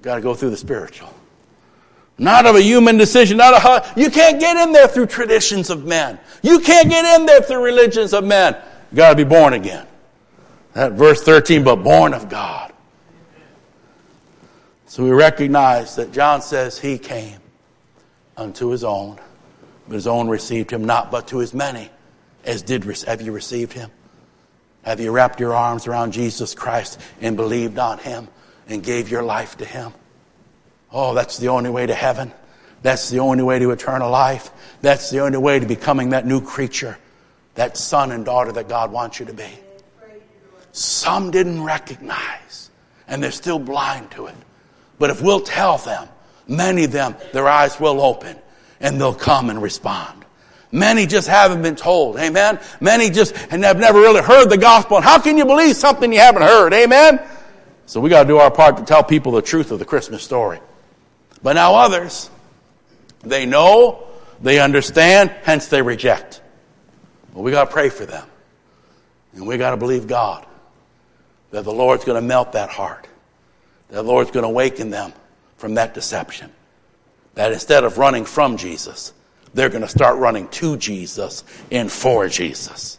Got 0.01 0.16
to 0.16 0.22
go 0.22 0.36
through 0.36 0.51
the 0.51 0.57
spiritual. 0.57 1.12
Not 2.18 2.45
of 2.45 2.55
a 2.55 2.61
human 2.61 2.97
decision, 2.97 3.38
not 3.38 3.53
a, 3.53 3.99
you 3.99 4.09
can't 4.09 4.39
get 4.39 4.55
in 4.57 4.72
there 4.72 4.88
through 4.88 5.07
traditions 5.07 5.70
of 5.70 5.86
men. 5.86 6.20
You 6.41 6.59
can't 6.59 6.89
get 6.89 7.20
in 7.20 7.26
there 7.26 7.41
through 7.41 7.64
religions 7.64 8.14
of 8.14 8.24
men. 8.24 8.55
You 8.91 8.97
got 8.97 9.09
to 9.09 9.16
be 9.16 9.24
born 9.24 9.53
again. 9.53 9.88
That 10.74 10.93
verse 10.93 11.24
13, 11.24 11.64
but 11.64 11.78
born 11.78 12.14
of 12.14 12.30
God. 12.30 12.72
So 14.86 15.03
we 15.03 15.11
recognize 15.11 15.95
that 15.95 16.11
John 16.11 16.41
says 16.41 16.78
he 16.78 16.99
came 16.99 17.39
unto 18.38 18.70
his 18.70 18.84
own, 18.84 19.20
but 19.88 19.95
his 19.95 20.05
own 20.05 20.28
received 20.28 20.70
him 20.70 20.86
not, 20.86 21.09
but 21.09 21.28
to 21.30 21.39
his 21.39 21.53
many 21.53 21.89
as 22.45 22.61
did 22.61 22.84
have 22.84 23.22
you 23.22 23.32
received 23.32 23.74
him? 23.74 23.89
Have 24.84 24.99
you 24.99 25.11
wrapped 25.11 25.39
your 25.39 25.55
arms 25.55 25.88
around 25.88 26.11
Jesus 26.11 26.53
Christ 26.53 26.99
and 27.22 27.38
believed 27.38 27.80
on 27.80 27.99
him 27.99 28.28
and 28.68 28.84
gave 28.84 29.09
your 29.09 29.24
life 29.24 29.57
to 29.57 29.66
him? 29.66 29.93
Oh, 30.94 31.16
that's 31.16 31.39
the 31.39 31.50
only 31.50 31.72
way 31.72 31.88
to 31.88 31.96
heaven. 31.96 32.32
That's 32.84 33.10
the 33.10 33.20
only 33.20 33.44
way 33.44 33.58
to 33.60 33.72
eternal 33.72 34.12
life. 34.12 34.52
That's 34.82 35.10
the 35.10 35.20
only 35.22 35.39
way 35.39 35.60
to 35.60 35.66
becoming 35.66 36.10
that 36.10 36.28
new 36.28 36.39
creature, 36.39 36.98
that 37.56 37.78
son 37.78 38.12
and 38.12 38.24
daughter 38.24 38.52
that 38.52 38.70
God 38.70 38.91
wants 38.91 39.20
you 39.20 39.26
to 39.26 39.34
be. 39.34 39.50
Some 40.72 41.32
didn't 41.32 41.64
recognize, 41.64 42.70
and 43.08 43.24
they're 43.24 43.32
still 43.32 43.60
blind 43.60 44.12
to 44.12 44.28
it. 44.28 44.36
But 45.00 45.10
if 45.10 45.22
we'll 45.22 45.41
tell 45.41 45.78
them, 45.80 46.08
many 46.48 46.84
of 46.84 46.91
them, 46.91 47.16
their 47.32 47.48
eyes 47.48 47.80
will 47.80 48.02
open 48.02 48.38
and 48.80 49.00
they'll 49.00 49.16
come 49.16 49.50
and 49.50 49.62
respond. 49.62 50.26
Many 50.72 51.06
just 51.06 51.28
haven't 51.28 51.62
been 51.62 51.76
told. 51.76 52.18
Amen. 52.18 52.60
Many 52.82 53.10
just 53.10 53.36
and 53.52 53.64
have 53.64 53.80
never 53.80 54.00
really 54.00 54.22
heard 54.22 54.50
the 54.50 54.58
gospel. 54.58 54.98
And 54.98 55.06
how 55.06 55.20
can 55.20 55.38
you 55.38 55.46
believe 55.46 55.76
something 55.76 56.12
you 56.12 56.20
haven't 56.20 56.41
heard? 56.41 56.74
Amen. 56.74 57.22
So 57.86 58.00
we 58.02 58.10
got 58.10 58.24
to 58.24 58.28
do 58.28 58.38
our 58.38 58.50
part 58.52 58.78
to 58.78 58.84
tell 58.84 59.04
people 59.04 59.32
the 59.32 59.41
truth 59.41 59.72
of 59.72 59.80
the 59.80 59.86
Christmas 59.86 60.24
story. 60.24 60.60
But 61.44 61.54
now 61.54 61.76
others, 61.76 62.30
they 63.20 63.46
know, 63.46 64.08
they 64.41 64.60
understand, 64.60 65.30
hence 65.44 65.68
they 65.68 65.82
reject. 65.82 66.41
But 67.34 67.41
we 67.41 67.52
got 67.52 67.66
to 67.66 67.72
pray 67.72 67.89
for 67.89 68.06
them. 68.06 68.26
And 69.34 69.46
we 69.46 69.58
got 69.58 69.72
to 69.72 69.78
believe 69.78 70.08
God 70.08 70.46
that 71.52 71.64
the 71.64 71.74
Lord's 71.74 72.06
going 72.06 72.20
to 72.20 72.28
melt 72.28 72.54
that 72.54 72.70
heart 72.70 73.08
that 73.94 73.98
the 73.98 74.04
Lord's 74.04 74.32
going 74.32 74.44
to 74.44 74.50
awaken 74.50 74.89
them 74.89 75.14
from 75.58 75.76
that 75.76 75.94
deception. 75.94 76.52
That 77.36 77.52
instead 77.52 77.84
of 77.84 78.00
running 78.00 78.26
from 78.26 78.58
Jesus, 78.58 79.14
they're 79.54 79.70
going 79.70 79.84
to 79.84 79.88
start 79.88 80.18
running 80.18 80.48
to 80.48 80.78
Jesus 80.78 81.44
and 81.72 81.91
for 81.91 82.28
Jesus. 82.28 82.98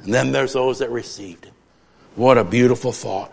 And 0.00 0.12
then 0.12 0.32
there's 0.32 0.52
those 0.52 0.80
that 0.80 0.90
received 0.90 1.46
him. 1.46 1.54
What 2.14 2.36
a 2.36 2.44
beautiful 2.44 2.92
thought. 2.92 3.32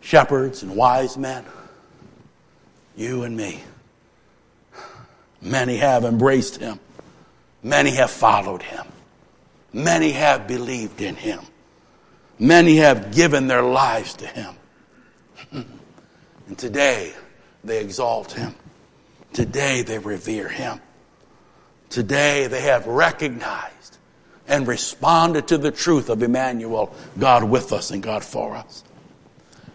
Shepherds 0.00 0.64
and 0.64 0.74
wise 0.74 1.16
men, 1.16 1.44
you 2.96 3.22
and 3.24 3.36
me. 3.36 3.62
Many 5.40 5.76
have 5.76 6.04
embraced 6.04 6.56
him. 6.56 6.80
Many 7.62 7.90
have 7.90 8.10
followed 8.10 8.62
him. 8.62 8.86
Many 9.72 10.12
have 10.12 10.46
believed 10.46 11.00
in 11.00 11.16
him. 11.16 11.40
Many 12.38 12.76
have 12.76 13.14
given 13.14 13.46
their 13.46 13.62
lives 13.62 14.14
to 14.14 14.26
him. 14.26 14.54
And 16.46 16.58
today 16.58 17.14
they 17.64 17.80
exalt 17.80 18.32
him. 18.32 18.54
Today 19.32 19.80
they 19.80 19.98
revere 19.98 20.48
him. 20.48 20.78
Today 21.88 22.48
they 22.48 22.60
have 22.60 22.86
recognized 22.86 23.98
and 24.46 24.66
responded 24.66 25.48
to 25.48 25.58
the 25.58 25.70
truth 25.70 26.10
of 26.10 26.22
Emmanuel, 26.22 26.94
God 27.18 27.44
with 27.44 27.72
us 27.72 27.90
and 27.90 28.02
God 28.02 28.22
for 28.22 28.56
us. 28.56 28.84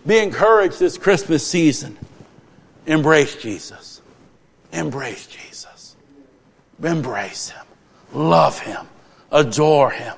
Be 0.06 0.20
encouraged 0.20 0.80
this 0.80 0.98
Christmas 0.98 1.46
season. 1.46 1.98
Embrace 2.86 3.36
Jesus. 3.36 4.02
Embrace 4.72 5.28
Jesus. 5.28 5.96
Embrace 6.84 7.50
Him. 7.50 7.66
Love 8.14 8.60
Him. 8.60 8.88
Adore 9.32 9.92
Him. 9.92 10.16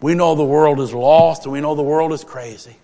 We 0.00 0.14
know 0.14 0.34
the 0.34 0.44
world 0.44 0.80
is 0.80 0.92
lost 0.92 1.44
and 1.44 1.52
we 1.52 1.60
know 1.60 1.74
the 1.74 1.82
world 1.82 2.12
is 2.12 2.24
crazy. 2.24 2.76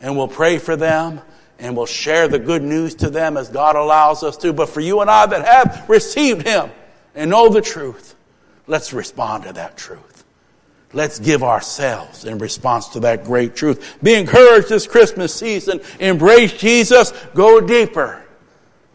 And 0.00 0.16
we'll 0.16 0.28
pray 0.28 0.58
for 0.58 0.76
them 0.76 1.20
and 1.58 1.76
we'll 1.76 1.86
share 1.86 2.28
the 2.28 2.38
good 2.38 2.62
news 2.62 2.96
to 2.96 3.10
them 3.10 3.36
as 3.36 3.48
God 3.48 3.76
allows 3.76 4.22
us 4.22 4.36
to. 4.38 4.52
But 4.52 4.68
for 4.68 4.80
you 4.80 5.00
and 5.00 5.08
I 5.08 5.26
that 5.26 5.46
have 5.46 5.88
received 5.88 6.46
Him 6.46 6.70
and 7.14 7.30
know 7.30 7.48
the 7.48 7.62
truth, 7.62 8.14
let's 8.66 8.92
respond 8.92 9.44
to 9.44 9.52
that 9.54 9.76
truth. 9.76 10.24
Let's 10.92 11.18
give 11.18 11.42
ourselves 11.42 12.24
in 12.24 12.38
response 12.38 12.88
to 12.90 13.00
that 13.00 13.24
great 13.24 13.56
truth. 13.56 13.98
Be 14.02 14.14
encouraged 14.14 14.68
this 14.68 14.86
Christmas 14.86 15.34
season. 15.34 15.80
Embrace 15.98 16.52
Jesus. 16.52 17.12
Go 17.34 17.60
deeper 17.60 18.25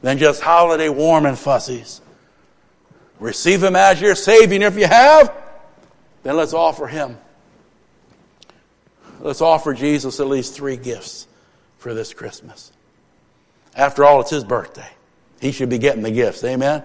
than 0.02 0.18
just 0.18 0.42
holiday 0.42 0.90
warm 0.90 1.26
and 1.26 1.38
fuzzies. 1.38 2.02
Receive 3.20 3.64
Him 3.64 3.76
as 3.76 4.02
your 4.02 4.16
Savior. 4.16 4.56
And 4.56 4.64
if 4.64 4.78
you 4.78 4.88
have, 4.88 5.34
then 6.24 6.36
let's 6.36 6.54
offer 6.54 6.88
Him. 6.88 7.18
Let's 9.20 9.42
offer 9.42 9.74
Jesus 9.74 10.20
at 10.20 10.28
least 10.28 10.56
three 10.56 10.78
gifts 10.78 11.28
for 11.78 11.94
this 11.94 12.14
Christmas. 12.14 12.72
After 13.76 14.04
all, 14.04 14.22
it's 14.22 14.32
His 14.32 14.44
birthday. 14.44 14.90
He 15.40 15.52
should 15.52 15.70
be 15.70 15.78
getting 15.78 16.02
the 16.02 16.12
gifts. 16.12 16.44
Amen? 16.44 16.84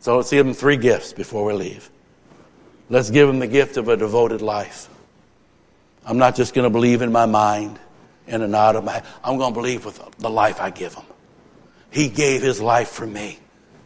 So 0.00 0.16
let's 0.16 0.30
give 0.30 0.46
Him 0.46 0.54
three 0.54 0.76
gifts 0.76 1.12
before 1.12 1.44
we 1.44 1.52
leave. 1.52 1.90
Let's 2.90 3.08
give 3.08 3.28
him 3.28 3.38
the 3.38 3.46
gift 3.46 3.76
of 3.76 3.88
a 3.88 3.96
devoted 3.96 4.42
life. 4.42 4.88
I'm 6.04 6.18
not 6.18 6.34
just 6.34 6.54
going 6.54 6.64
to 6.64 6.70
believe 6.70 7.02
in 7.02 7.12
my 7.12 7.24
mind 7.24 7.78
and 8.26 8.42
a 8.42 8.48
nod 8.48 8.74
of 8.74 8.84
my 8.84 9.02
I'm 9.22 9.38
going 9.38 9.54
to 9.54 9.54
believe 9.54 9.84
with 9.84 10.02
the 10.18 10.28
life 10.28 10.60
I 10.60 10.70
give 10.70 10.94
him. 10.94 11.04
He 11.90 12.08
gave 12.08 12.42
his 12.42 12.60
life 12.60 12.88
for 12.88 13.06
me. 13.06 13.38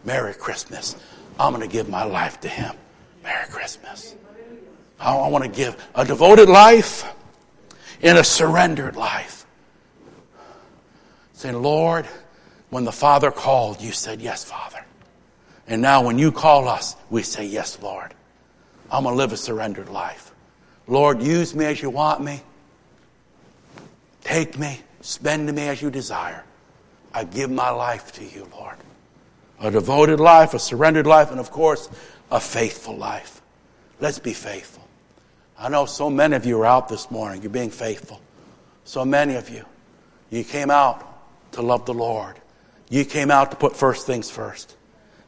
Merry 0.04 0.34
Christmas. 0.34 0.96
I'm 1.38 1.54
going 1.54 1.66
to 1.66 1.72
give 1.72 1.88
my 1.88 2.04
life 2.04 2.40
to 2.40 2.48
him. 2.48 2.74
Merry 3.22 3.48
Christmas. 3.48 4.14
I 5.00 5.28
want 5.28 5.44
to 5.44 5.50
give 5.50 5.76
a 5.94 6.04
devoted 6.04 6.48
life 6.48 7.04
and 8.02 8.18
a 8.18 8.24
surrendered 8.24 8.96
life. 8.96 9.46
Saying, 11.32 11.60
Lord, 11.60 12.06
when 12.70 12.84
the 12.84 12.92
Father 12.92 13.30
called, 13.30 13.80
you 13.80 13.92
said, 13.92 14.20
Yes, 14.20 14.44
Father. 14.44 14.84
And 15.66 15.80
now 15.80 16.04
when 16.04 16.18
you 16.18 16.30
call 16.30 16.68
us, 16.68 16.96
we 17.10 17.22
say, 17.22 17.44
Yes, 17.44 17.78
Lord. 17.82 18.14
I'm 18.90 19.02
going 19.02 19.14
to 19.14 19.18
live 19.18 19.32
a 19.32 19.36
surrendered 19.36 19.88
life. 19.88 20.32
Lord, 20.86 21.22
use 21.22 21.54
me 21.54 21.64
as 21.64 21.80
you 21.80 21.90
want 21.90 22.22
me. 22.22 22.42
Take 24.22 24.58
me, 24.58 24.80
spend 25.00 25.52
me 25.52 25.68
as 25.68 25.82
you 25.82 25.90
desire. 25.90 26.43
I 27.14 27.24
give 27.24 27.50
my 27.50 27.70
life 27.70 28.12
to 28.14 28.24
you, 28.24 28.48
Lord. 28.52 28.76
A 29.60 29.70
devoted 29.70 30.18
life, 30.18 30.52
a 30.52 30.58
surrendered 30.58 31.06
life, 31.06 31.30
and 31.30 31.38
of 31.38 31.52
course, 31.52 31.88
a 32.30 32.40
faithful 32.40 32.96
life. 32.96 33.40
Let's 34.00 34.18
be 34.18 34.32
faithful. 34.32 34.86
I 35.56 35.68
know 35.68 35.86
so 35.86 36.10
many 36.10 36.34
of 36.34 36.44
you 36.44 36.60
are 36.60 36.66
out 36.66 36.88
this 36.88 37.10
morning. 37.10 37.40
You're 37.40 37.50
being 37.50 37.70
faithful. 37.70 38.20
So 38.82 39.04
many 39.04 39.36
of 39.36 39.48
you. 39.48 39.64
You 40.30 40.42
came 40.42 40.70
out 40.70 41.52
to 41.52 41.62
love 41.62 41.86
the 41.86 41.94
Lord. 41.94 42.34
You 42.90 43.04
came 43.04 43.30
out 43.30 43.52
to 43.52 43.56
put 43.56 43.76
first 43.76 44.06
things 44.06 44.28
first 44.30 44.76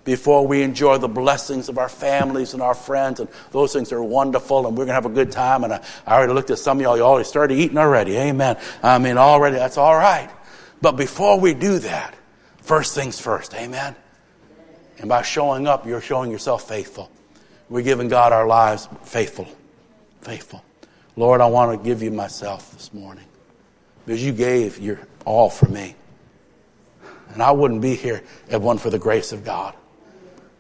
before 0.04 0.46
we 0.46 0.62
enjoy 0.62 0.98
the 0.98 1.08
blessings 1.08 1.68
of 1.68 1.78
our 1.78 1.88
families 1.88 2.54
and 2.54 2.62
our 2.62 2.74
friends. 2.74 3.20
And 3.20 3.28
those 3.50 3.72
things 3.72 3.92
are 3.92 4.02
wonderful, 4.02 4.66
and 4.66 4.76
we're 4.76 4.86
going 4.86 4.88
to 4.88 4.94
have 4.94 5.06
a 5.06 5.10
good 5.10 5.30
time. 5.30 5.64
And 5.64 5.74
I, 5.74 5.84
I 6.06 6.14
already 6.14 6.32
looked 6.32 6.50
at 6.50 6.58
some 6.58 6.78
of 6.78 6.82
y'all, 6.82 6.96
you 6.96 7.02
already 7.02 7.28
started 7.28 7.54
eating 7.54 7.78
already. 7.78 8.16
Amen. 8.16 8.56
I 8.82 8.98
mean, 8.98 9.18
already, 9.18 9.56
that's 9.56 9.78
all 9.78 9.96
right. 9.96 10.30
But 10.80 10.92
before 10.92 11.40
we 11.40 11.54
do 11.54 11.78
that, 11.80 12.14
first 12.62 12.94
things 12.94 13.20
first. 13.20 13.54
Amen. 13.54 13.94
And 14.98 15.08
by 15.08 15.22
showing 15.22 15.66
up, 15.66 15.86
you're 15.86 16.00
showing 16.00 16.30
yourself 16.30 16.68
faithful. 16.68 17.10
We're 17.68 17.82
giving 17.82 18.08
God 18.08 18.32
our 18.32 18.46
lives 18.46 18.88
faithful. 19.04 19.48
Faithful. 20.20 20.64
Lord, 21.16 21.40
I 21.40 21.46
want 21.46 21.78
to 21.78 21.84
give 21.84 22.02
you 22.02 22.10
myself 22.10 22.72
this 22.72 22.92
morning 22.92 23.24
because 24.04 24.22
you 24.24 24.32
gave 24.32 24.78
your 24.78 25.00
all 25.24 25.50
for 25.50 25.66
me. 25.66 25.94
And 27.32 27.42
I 27.42 27.50
wouldn't 27.50 27.82
be 27.82 27.94
here 27.94 28.22
if 28.46 28.54
it 28.54 28.60
wasn't 28.60 28.82
for 28.82 28.90
the 28.90 28.98
grace 28.98 29.32
of 29.32 29.44
God. 29.44 29.74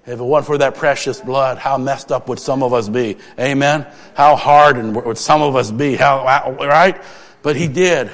If 0.06 0.20
it 0.20 0.22
wasn't 0.22 0.46
for 0.46 0.58
that 0.58 0.74
precious 0.76 1.20
blood, 1.20 1.58
how 1.58 1.78
messed 1.78 2.12
up 2.12 2.28
would 2.28 2.38
some 2.38 2.62
of 2.62 2.72
us 2.72 2.88
be? 2.88 3.16
Amen? 3.38 3.86
How 4.14 4.36
hardened 4.36 4.94
would 5.04 5.18
some 5.18 5.42
of 5.42 5.56
us 5.56 5.70
be? 5.70 5.96
How, 5.96 6.24
right? 6.58 7.02
But 7.42 7.56
he 7.56 7.68
did. 7.68 8.10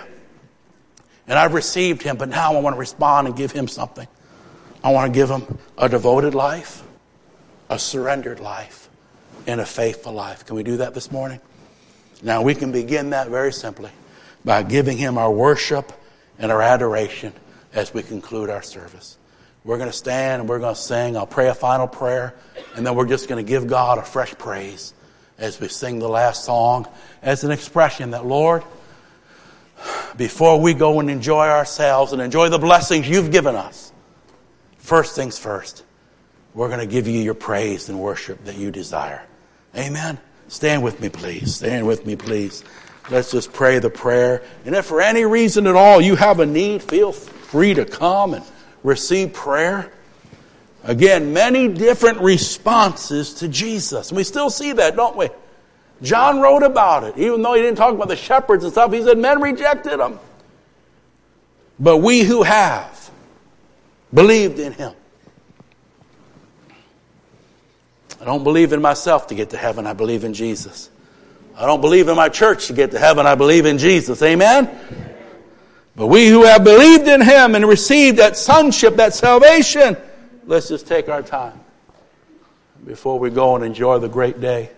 And 1.26 1.38
I've 1.38 1.54
received 1.54 2.02
him, 2.02 2.16
but 2.16 2.28
now 2.28 2.54
I 2.54 2.60
want 2.60 2.74
to 2.74 2.80
respond 2.80 3.28
and 3.28 3.36
give 3.36 3.52
him 3.52 3.68
something. 3.68 4.08
I 4.82 4.92
want 4.92 5.12
to 5.12 5.18
give 5.18 5.30
him 5.30 5.58
a 5.78 5.88
devoted 5.88 6.34
life, 6.34 6.82
a 7.70 7.78
surrendered 7.78 8.40
life, 8.40 8.88
and 9.46 9.60
a 9.60 9.66
faithful 9.66 10.12
life. 10.12 10.44
Can 10.46 10.56
we 10.56 10.62
do 10.62 10.78
that 10.78 10.94
this 10.94 11.10
morning? 11.10 11.40
Now 12.22 12.42
we 12.42 12.54
can 12.54 12.72
begin 12.72 13.10
that 13.10 13.28
very 13.28 13.52
simply 13.52 13.90
by 14.44 14.62
giving 14.62 14.96
him 14.96 15.18
our 15.18 15.30
worship 15.30 15.92
and 16.38 16.50
our 16.50 16.62
adoration 16.62 17.32
as 17.72 17.94
we 17.94 18.02
conclude 18.02 18.50
our 18.50 18.62
service. 18.62 19.16
We're 19.64 19.78
going 19.78 19.90
to 19.90 19.96
stand 19.96 20.40
and 20.40 20.48
we're 20.48 20.58
going 20.58 20.74
to 20.74 20.80
sing. 20.80 21.16
I'll 21.16 21.26
pray 21.26 21.48
a 21.48 21.54
final 21.54 21.86
prayer, 21.86 22.34
and 22.74 22.84
then 22.84 22.96
we're 22.96 23.06
just 23.06 23.28
going 23.28 23.44
to 23.44 23.48
give 23.48 23.68
God 23.68 23.98
a 23.98 24.02
fresh 24.02 24.34
praise 24.36 24.92
as 25.38 25.60
we 25.60 25.68
sing 25.68 25.98
the 26.00 26.08
last 26.08 26.44
song 26.44 26.88
as 27.22 27.44
an 27.44 27.52
expression 27.52 28.10
that, 28.10 28.26
Lord, 28.26 28.64
before 30.16 30.60
we 30.60 30.74
go 30.74 31.00
and 31.00 31.10
enjoy 31.10 31.46
ourselves 31.46 32.12
and 32.12 32.20
enjoy 32.20 32.48
the 32.48 32.58
blessings 32.58 33.08
you've 33.08 33.30
given 33.30 33.54
us, 33.54 33.92
first 34.78 35.16
things 35.16 35.38
first, 35.38 35.84
we're 36.54 36.68
going 36.68 36.80
to 36.80 36.86
give 36.86 37.08
you 37.08 37.20
your 37.20 37.34
praise 37.34 37.88
and 37.88 37.98
worship 37.98 38.44
that 38.44 38.56
you 38.56 38.70
desire. 38.70 39.22
Amen. 39.76 40.18
Stand 40.48 40.82
with 40.82 41.00
me, 41.00 41.08
please. 41.08 41.56
Stand 41.56 41.86
with 41.86 42.04
me, 42.04 42.16
please. 42.16 42.62
Let's 43.10 43.30
just 43.30 43.52
pray 43.52 43.78
the 43.78 43.90
prayer. 43.90 44.42
And 44.64 44.74
if 44.74 44.86
for 44.86 45.00
any 45.00 45.24
reason 45.24 45.66
at 45.66 45.74
all 45.74 46.00
you 46.00 46.14
have 46.16 46.40
a 46.40 46.46
need, 46.46 46.82
feel 46.82 47.12
free 47.12 47.74
to 47.74 47.84
come 47.84 48.34
and 48.34 48.44
receive 48.82 49.32
prayer. 49.32 49.90
Again, 50.84 51.32
many 51.32 51.68
different 51.68 52.20
responses 52.20 53.34
to 53.34 53.48
Jesus. 53.48 54.10
And 54.10 54.16
we 54.16 54.24
still 54.24 54.50
see 54.50 54.72
that, 54.72 54.96
don't 54.96 55.16
we? 55.16 55.30
John 56.02 56.40
wrote 56.40 56.62
about 56.62 57.04
it. 57.04 57.16
Even 57.16 57.42
though 57.42 57.54
he 57.54 57.62
didn't 57.62 57.78
talk 57.78 57.94
about 57.94 58.08
the 58.08 58.16
shepherds 58.16 58.64
and 58.64 58.72
stuff, 58.72 58.92
he 58.92 59.02
said 59.02 59.18
men 59.18 59.40
rejected 59.40 60.00
him. 60.00 60.18
But 61.78 61.98
we 61.98 62.22
who 62.22 62.42
have 62.42 63.10
believed 64.12 64.58
in 64.58 64.72
him. 64.72 64.92
I 68.20 68.24
don't 68.24 68.44
believe 68.44 68.72
in 68.72 68.80
myself 68.80 69.28
to 69.28 69.34
get 69.34 69.50
to 69.50 69.56
heaven. 69.56 69.86
I 69.86 69.94
believe 69.94 70.24
in 70.24 70.34
Jesus. 70.34 70.90
I 71.56 71.66
don't 71.66 71.80
believe 71.80 72.08
in 72.08 72.16
my 72.16 72.28
church 72.28 72.66
to 72.68 72.72
get 72.72 72.92
to 72.92 72.98
heaven. 72.98 73.26
I 73.26 73.34
believe 73.34 73.66
in 73.66 73.78
Jesus. 73.78 74.22
Amen? 74.22 74.70
But 75.94 76.06
we 76.06 76.28
who 76.28 76.44
have 76.44 76.64
believed 76.64 77.06
in 77.08 77.20
him 77.20 77.54
and 77.54 77.66
received 77.66 78.18
that 78.18 78.36
sonship, 78.36 78.96
that 78.96 79.12
salvation, 79.14 79.96
let's 80.46 80.68
just 80.68 80.86
take 80.86 81.08
our 81.08 81.22
time 81.22 81.60
before 82.86 83.18
we 83.18 83.30
go 83.30 83.56
and 83.56 83.64
enjoy 83.64 83.98
the 83.98 84.08
great 84.08 84.40
day. 84.40 84.70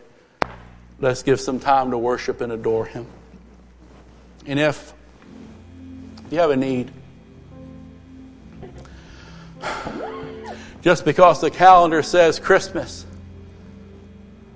Let's 1.00 1.22
give 1.22 1.40
some 1.40 1.60
time 1.60 1.90
to 1.90 1.98
worship 1.98 2.40
and 2.40 2.52
adore 2.52 2.86
him. 2.86 3.06
And 4.46 4.58
if 4.58 4.92
you 6.30 6.38
have 6.38 6.50
a 6.50 6.56
need, 6.56 6.90
just 10.82 11.04
because 11.04 11.40
the 11.40 11.50
calendar 11.50 12.02
says 12.02 12.38
Christmas, 12.38 13.06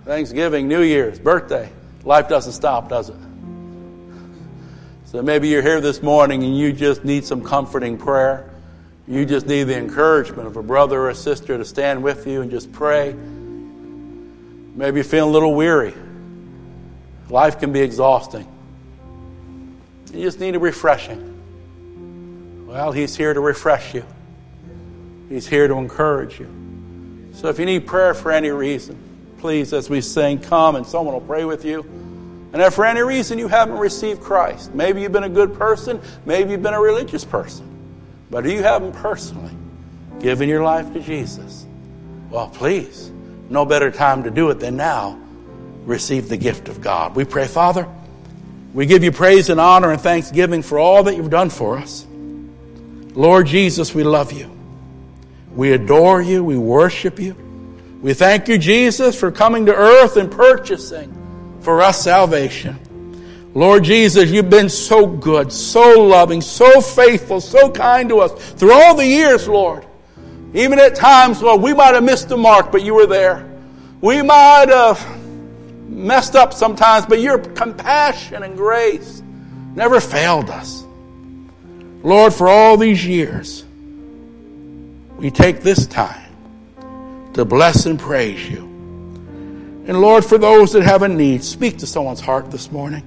Thanksgiving, 0.05 0.69
New 0.69 0.83
Year's, 0.83 1.19
birthday, 1.19 1.71
life 2.05 2.29
doesn't 2.29 2.53
stop, 2.53 2.89
does 2.89 3.09
it? 3.11 3.17
So 5.07 5.23
maybe 5.23 5.49
you're 5.49 5.63
here 5.63 5.81
this 5.81 6.03
morning 6.03 6.45
and 6.45 6.57
you 6.57 6.73
just 6.73 7.03
need 7.03 7.25
some 7.25 7.43
comforting 7.43 7.97
prayer. 7.97 8.51
You 9.07 9.25
just 9.25 9.47
need 9.47 9.65
the 9.65 9.77
encouragement 9.77 10.47
of 10.47 10.57
a 10.59 10.63
brother 10.63 11.01
or 11.01 11.09
a 11.09 11.15
sister 11.15 11.57
to 11.57 11.65
stand 11.65 12.03
with 12.03 12.27
you 12.27 12.43
and 12.43 12.51
just 12.51 12.71
pray. 12.73 13.15
Maybe 13.15 14.97
you're 14.97 15.05
feeling 15.05 15.31
a 15.31 15.33
little 15.33 15.55
weary. 15.55 15.95
Life 17.31 17.59
can 17.59 17.73
be 17.73 17.81
exhausting. 17.81 18.47
You 20.13 20.23
just 20.23 20.41
need 20.41 20.55
a 20.55 20.59
refreshing. 20.59 21.35
Well, 22.67 22.93
He's 22.93 23.17
here 23.17 23.35
to 23.35 23.41
refresh 23.41 23.95
you, 23.95 24.05
He's 25.29 25.47
here 25.47 25.69
to 25.69 25.75
encourage 25.75 26.41
you. 26.41 26.49
So 27.35 27.49
if 27.49 27.59
you 27.59 27.67
need 27.67 27.87
prayer 27.87 28.15
for 28.15 28.33
any 28.33 28.51
reason, 28.51 28.99
please, 29.39 29.73
as 29.73 29.89
we 29.89 30.01
sing, 30.01 30.41
come 30.41 30.77
and 30.77 30.87
someone 30.87 31.15
will 31.15 31.21
pray 31.21 31.45
with 31.45 31.65
you. 31.65 31.83
And 32.53 32.63
if 32.63 32.75
for 32.75 32.87
any 32.87 33.03
reason 33.03 33.39
you 33.39 33.47
haven't 33.47 33.79
received 33.79 34.23
Christ, 34.23 34.75
maybe 34.75 35.03
you've 35.03 35.13
been 35.13 35.25
a 35.25 35.29
good 35.29 35.55
person, 35.55 36.01
maybe 36.25 36.53
you've 36.53 36.63
been 36.63 36.75
a 36.75 36.81
religious 36.81 37.25
person, 37.25 37.67
but 38.31 38.45
you 38.47 38.63
haven't 38.63 38.93
personally 38.93 39.53
given 40.19 40.49
your 40.49 40.63
life 40.63 40.93
to 40.95 41.01
Jesus, 41.01 41.67
well, 42.31 42.49
please, 42.49 43.13
no 43.51 43.65
better 43.65 43.91
time 43.91 44.25
to 44.25 44.31
do 44.31 44.51
it 44.51 44.59
than 44.59 44.77
now 44.77 45.21
receive 45.89 46.29
the 46.29 46.37
gift 46.37 46.69
of 46.69 46.81
God. 46.81 47.17
We 47.17 47.25
pray, 47.25 47.47
Father, 47.47 47.89
we 48.75 48.87
give 48.87 49.03
you 49.03 49.11
praise 49.11 49.49
and 49.49 49.59
honor 49.59 49.91
and 49.91 50.01
thanksgiving 50.01 50.63
for 50.63 50.79
all 50.79 51.05
that 51.05 51.17
you've 51.17 51.31
done 51.31 51.51
for 51.51 51.79
us. 51.79 52.07
Lord 53.15 53.47
Jesus, 53.47 53.95
we 53.95 54.05
love 54.05 54.31
you. 54.31 54.51
We 55.55 55.73
adore 55.73 56.21
you. 56.21 56.45
We 56.45 56.59
worship 56.59 57.19
you. 57.19 57.35
We 58.03 58.15
thank 58.15 58.47
you, 58.47 58.59
Jesus, 58.59 59.19
for 59.19 59.33
coming 59.33 59.67
to 59.67 59.75
earth 59.75 60.17
and 60.17 60.31
purchasing 60.31 61.13
for 61.63 61.81
us 61.83 62.05
salvation. 62.05 62.79
Lord 63.55 63.83
Jesus, 63.83 64.31
you've 64.31 64.51
been 64.51 64.69
so 64.69 65.07
good, 65.07 65.51
so 65.51 66.03
loving, 66.03 66.43
so 66.43 66.81
faithful, 66.81 67.41
so 67.41 67.71
kind 67.71 68.09
to 68.11 68.21
us 68.21 68.53
through 68.53 68.73
all 68.73 68.95
the 68.95 69.07
years, 69.07 69.49
Lord. 69.49 69.85
Even 70.55 70.79
at 70.79 70.95
times, 70.95 71.43
Lord, 71.43 71.63
we 71.63 71.73
might 71.73 71.95
have 71.95 72.05
missed 72.05 72.29
the 72.29 72.37
mark, 72.37 72.71
but 72.71 72.83
you 72.83 72.95
were 72.95 73.07
there. 73.07 73.51
We 74.01 74.23
might 74.23 74.69
have 74.69 75.18
messed 75.89 76.37
up 76.37 76.53
sometimes, 76.53 77.07
but 77.07 77.21
your 77.21 77.39
compassion 77.39 78.43
and 78.43 78.57
grace 78.57 79.23
never 79.75 80.01
failed 80.01 80.51
us. 80.51 80.85
Lord, 82.03 82.33
for 82.33 82.49
all 82.49 82.77
these 82.77 83.05
years, 83.05 83.65
we 85.17 85.31
take 85.31 85.63
this 85.63 85.87
time 85.87 86.31
to 87.35 87.45
bless 87.45 87.87
and 87.87 87.99
praise 87.99 88.49
you. 88.49 88.61
And 89.87 90.01
Lord, 90.01 90.25
for 90.25 90.39
those 90.39 90.73
that 90.73 90.83
have 90.83 91.03
a 91.03 91.09
need, 91.09 91.43
speak 91.43 91.79
to 91.79 91.87
someone's 91.87 92.21
heart 92.21 92.51
this 92.51 92.71
morning. 92.71 93.03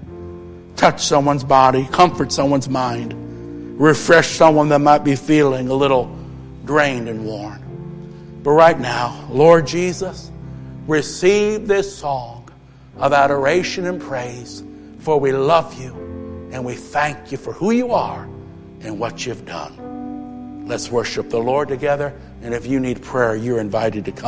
Touch 0.76 1.06
someone's 1.06 1.44
body, 1.44 1.86
comfort 1.92 2.32
someone's 2.32 2.68
mind, 2.68 3.80
refresh 3.80 4.30
someone 4.30 4.70
that 4.70 4.80
might 4.80 5.04
be 5.04 5.16
feeling 5.16 5.70
a 5.70 5.74
little 5.74 6.18
drained 6.66 7.08
and 7.08 7.26
worn. 7.26 8.40
But 8.44 8.52
right 8.52 8.80
now, 8.80 9.28
Lord 9.30 9.68
Jesus, 9.68 10.32
receive 10.88 11.68
this 11.68 11.96
song 11.96 12.31
of 13.02 13.14
adoration 13.14 13.88
and 13.88 13.99
praise, 13.99 14.64
for 14.99 15.20
we 15.20 15.32
love 15.32 15.80
you 15.82 15.93
and 16.52 16.64
we 16.64 16.76
thank 16.76 17.32
you 17.32 17.38
for 17.38 17.52
who 17.52 17.72
you 17.72 17.91
are 17.91 18.24
and 18.82 18.99
what 18.99 19.26
you've 19.26 19.45
done. 19.45 20.66
Let's 20.68 20.91
worship 20.91 21.30
the 21.30 21.39
Lord 21.39 21.68
together. 21.68 22.14
And 22.43 22.54
if 22.54 22.66
you 22.66 22.80
need 22.80 23.02
prayer, 23.02 23.36
you're 23.36 23.60
invited 23.60 24.06
to 24.06 24.12
come. 24.12 24.20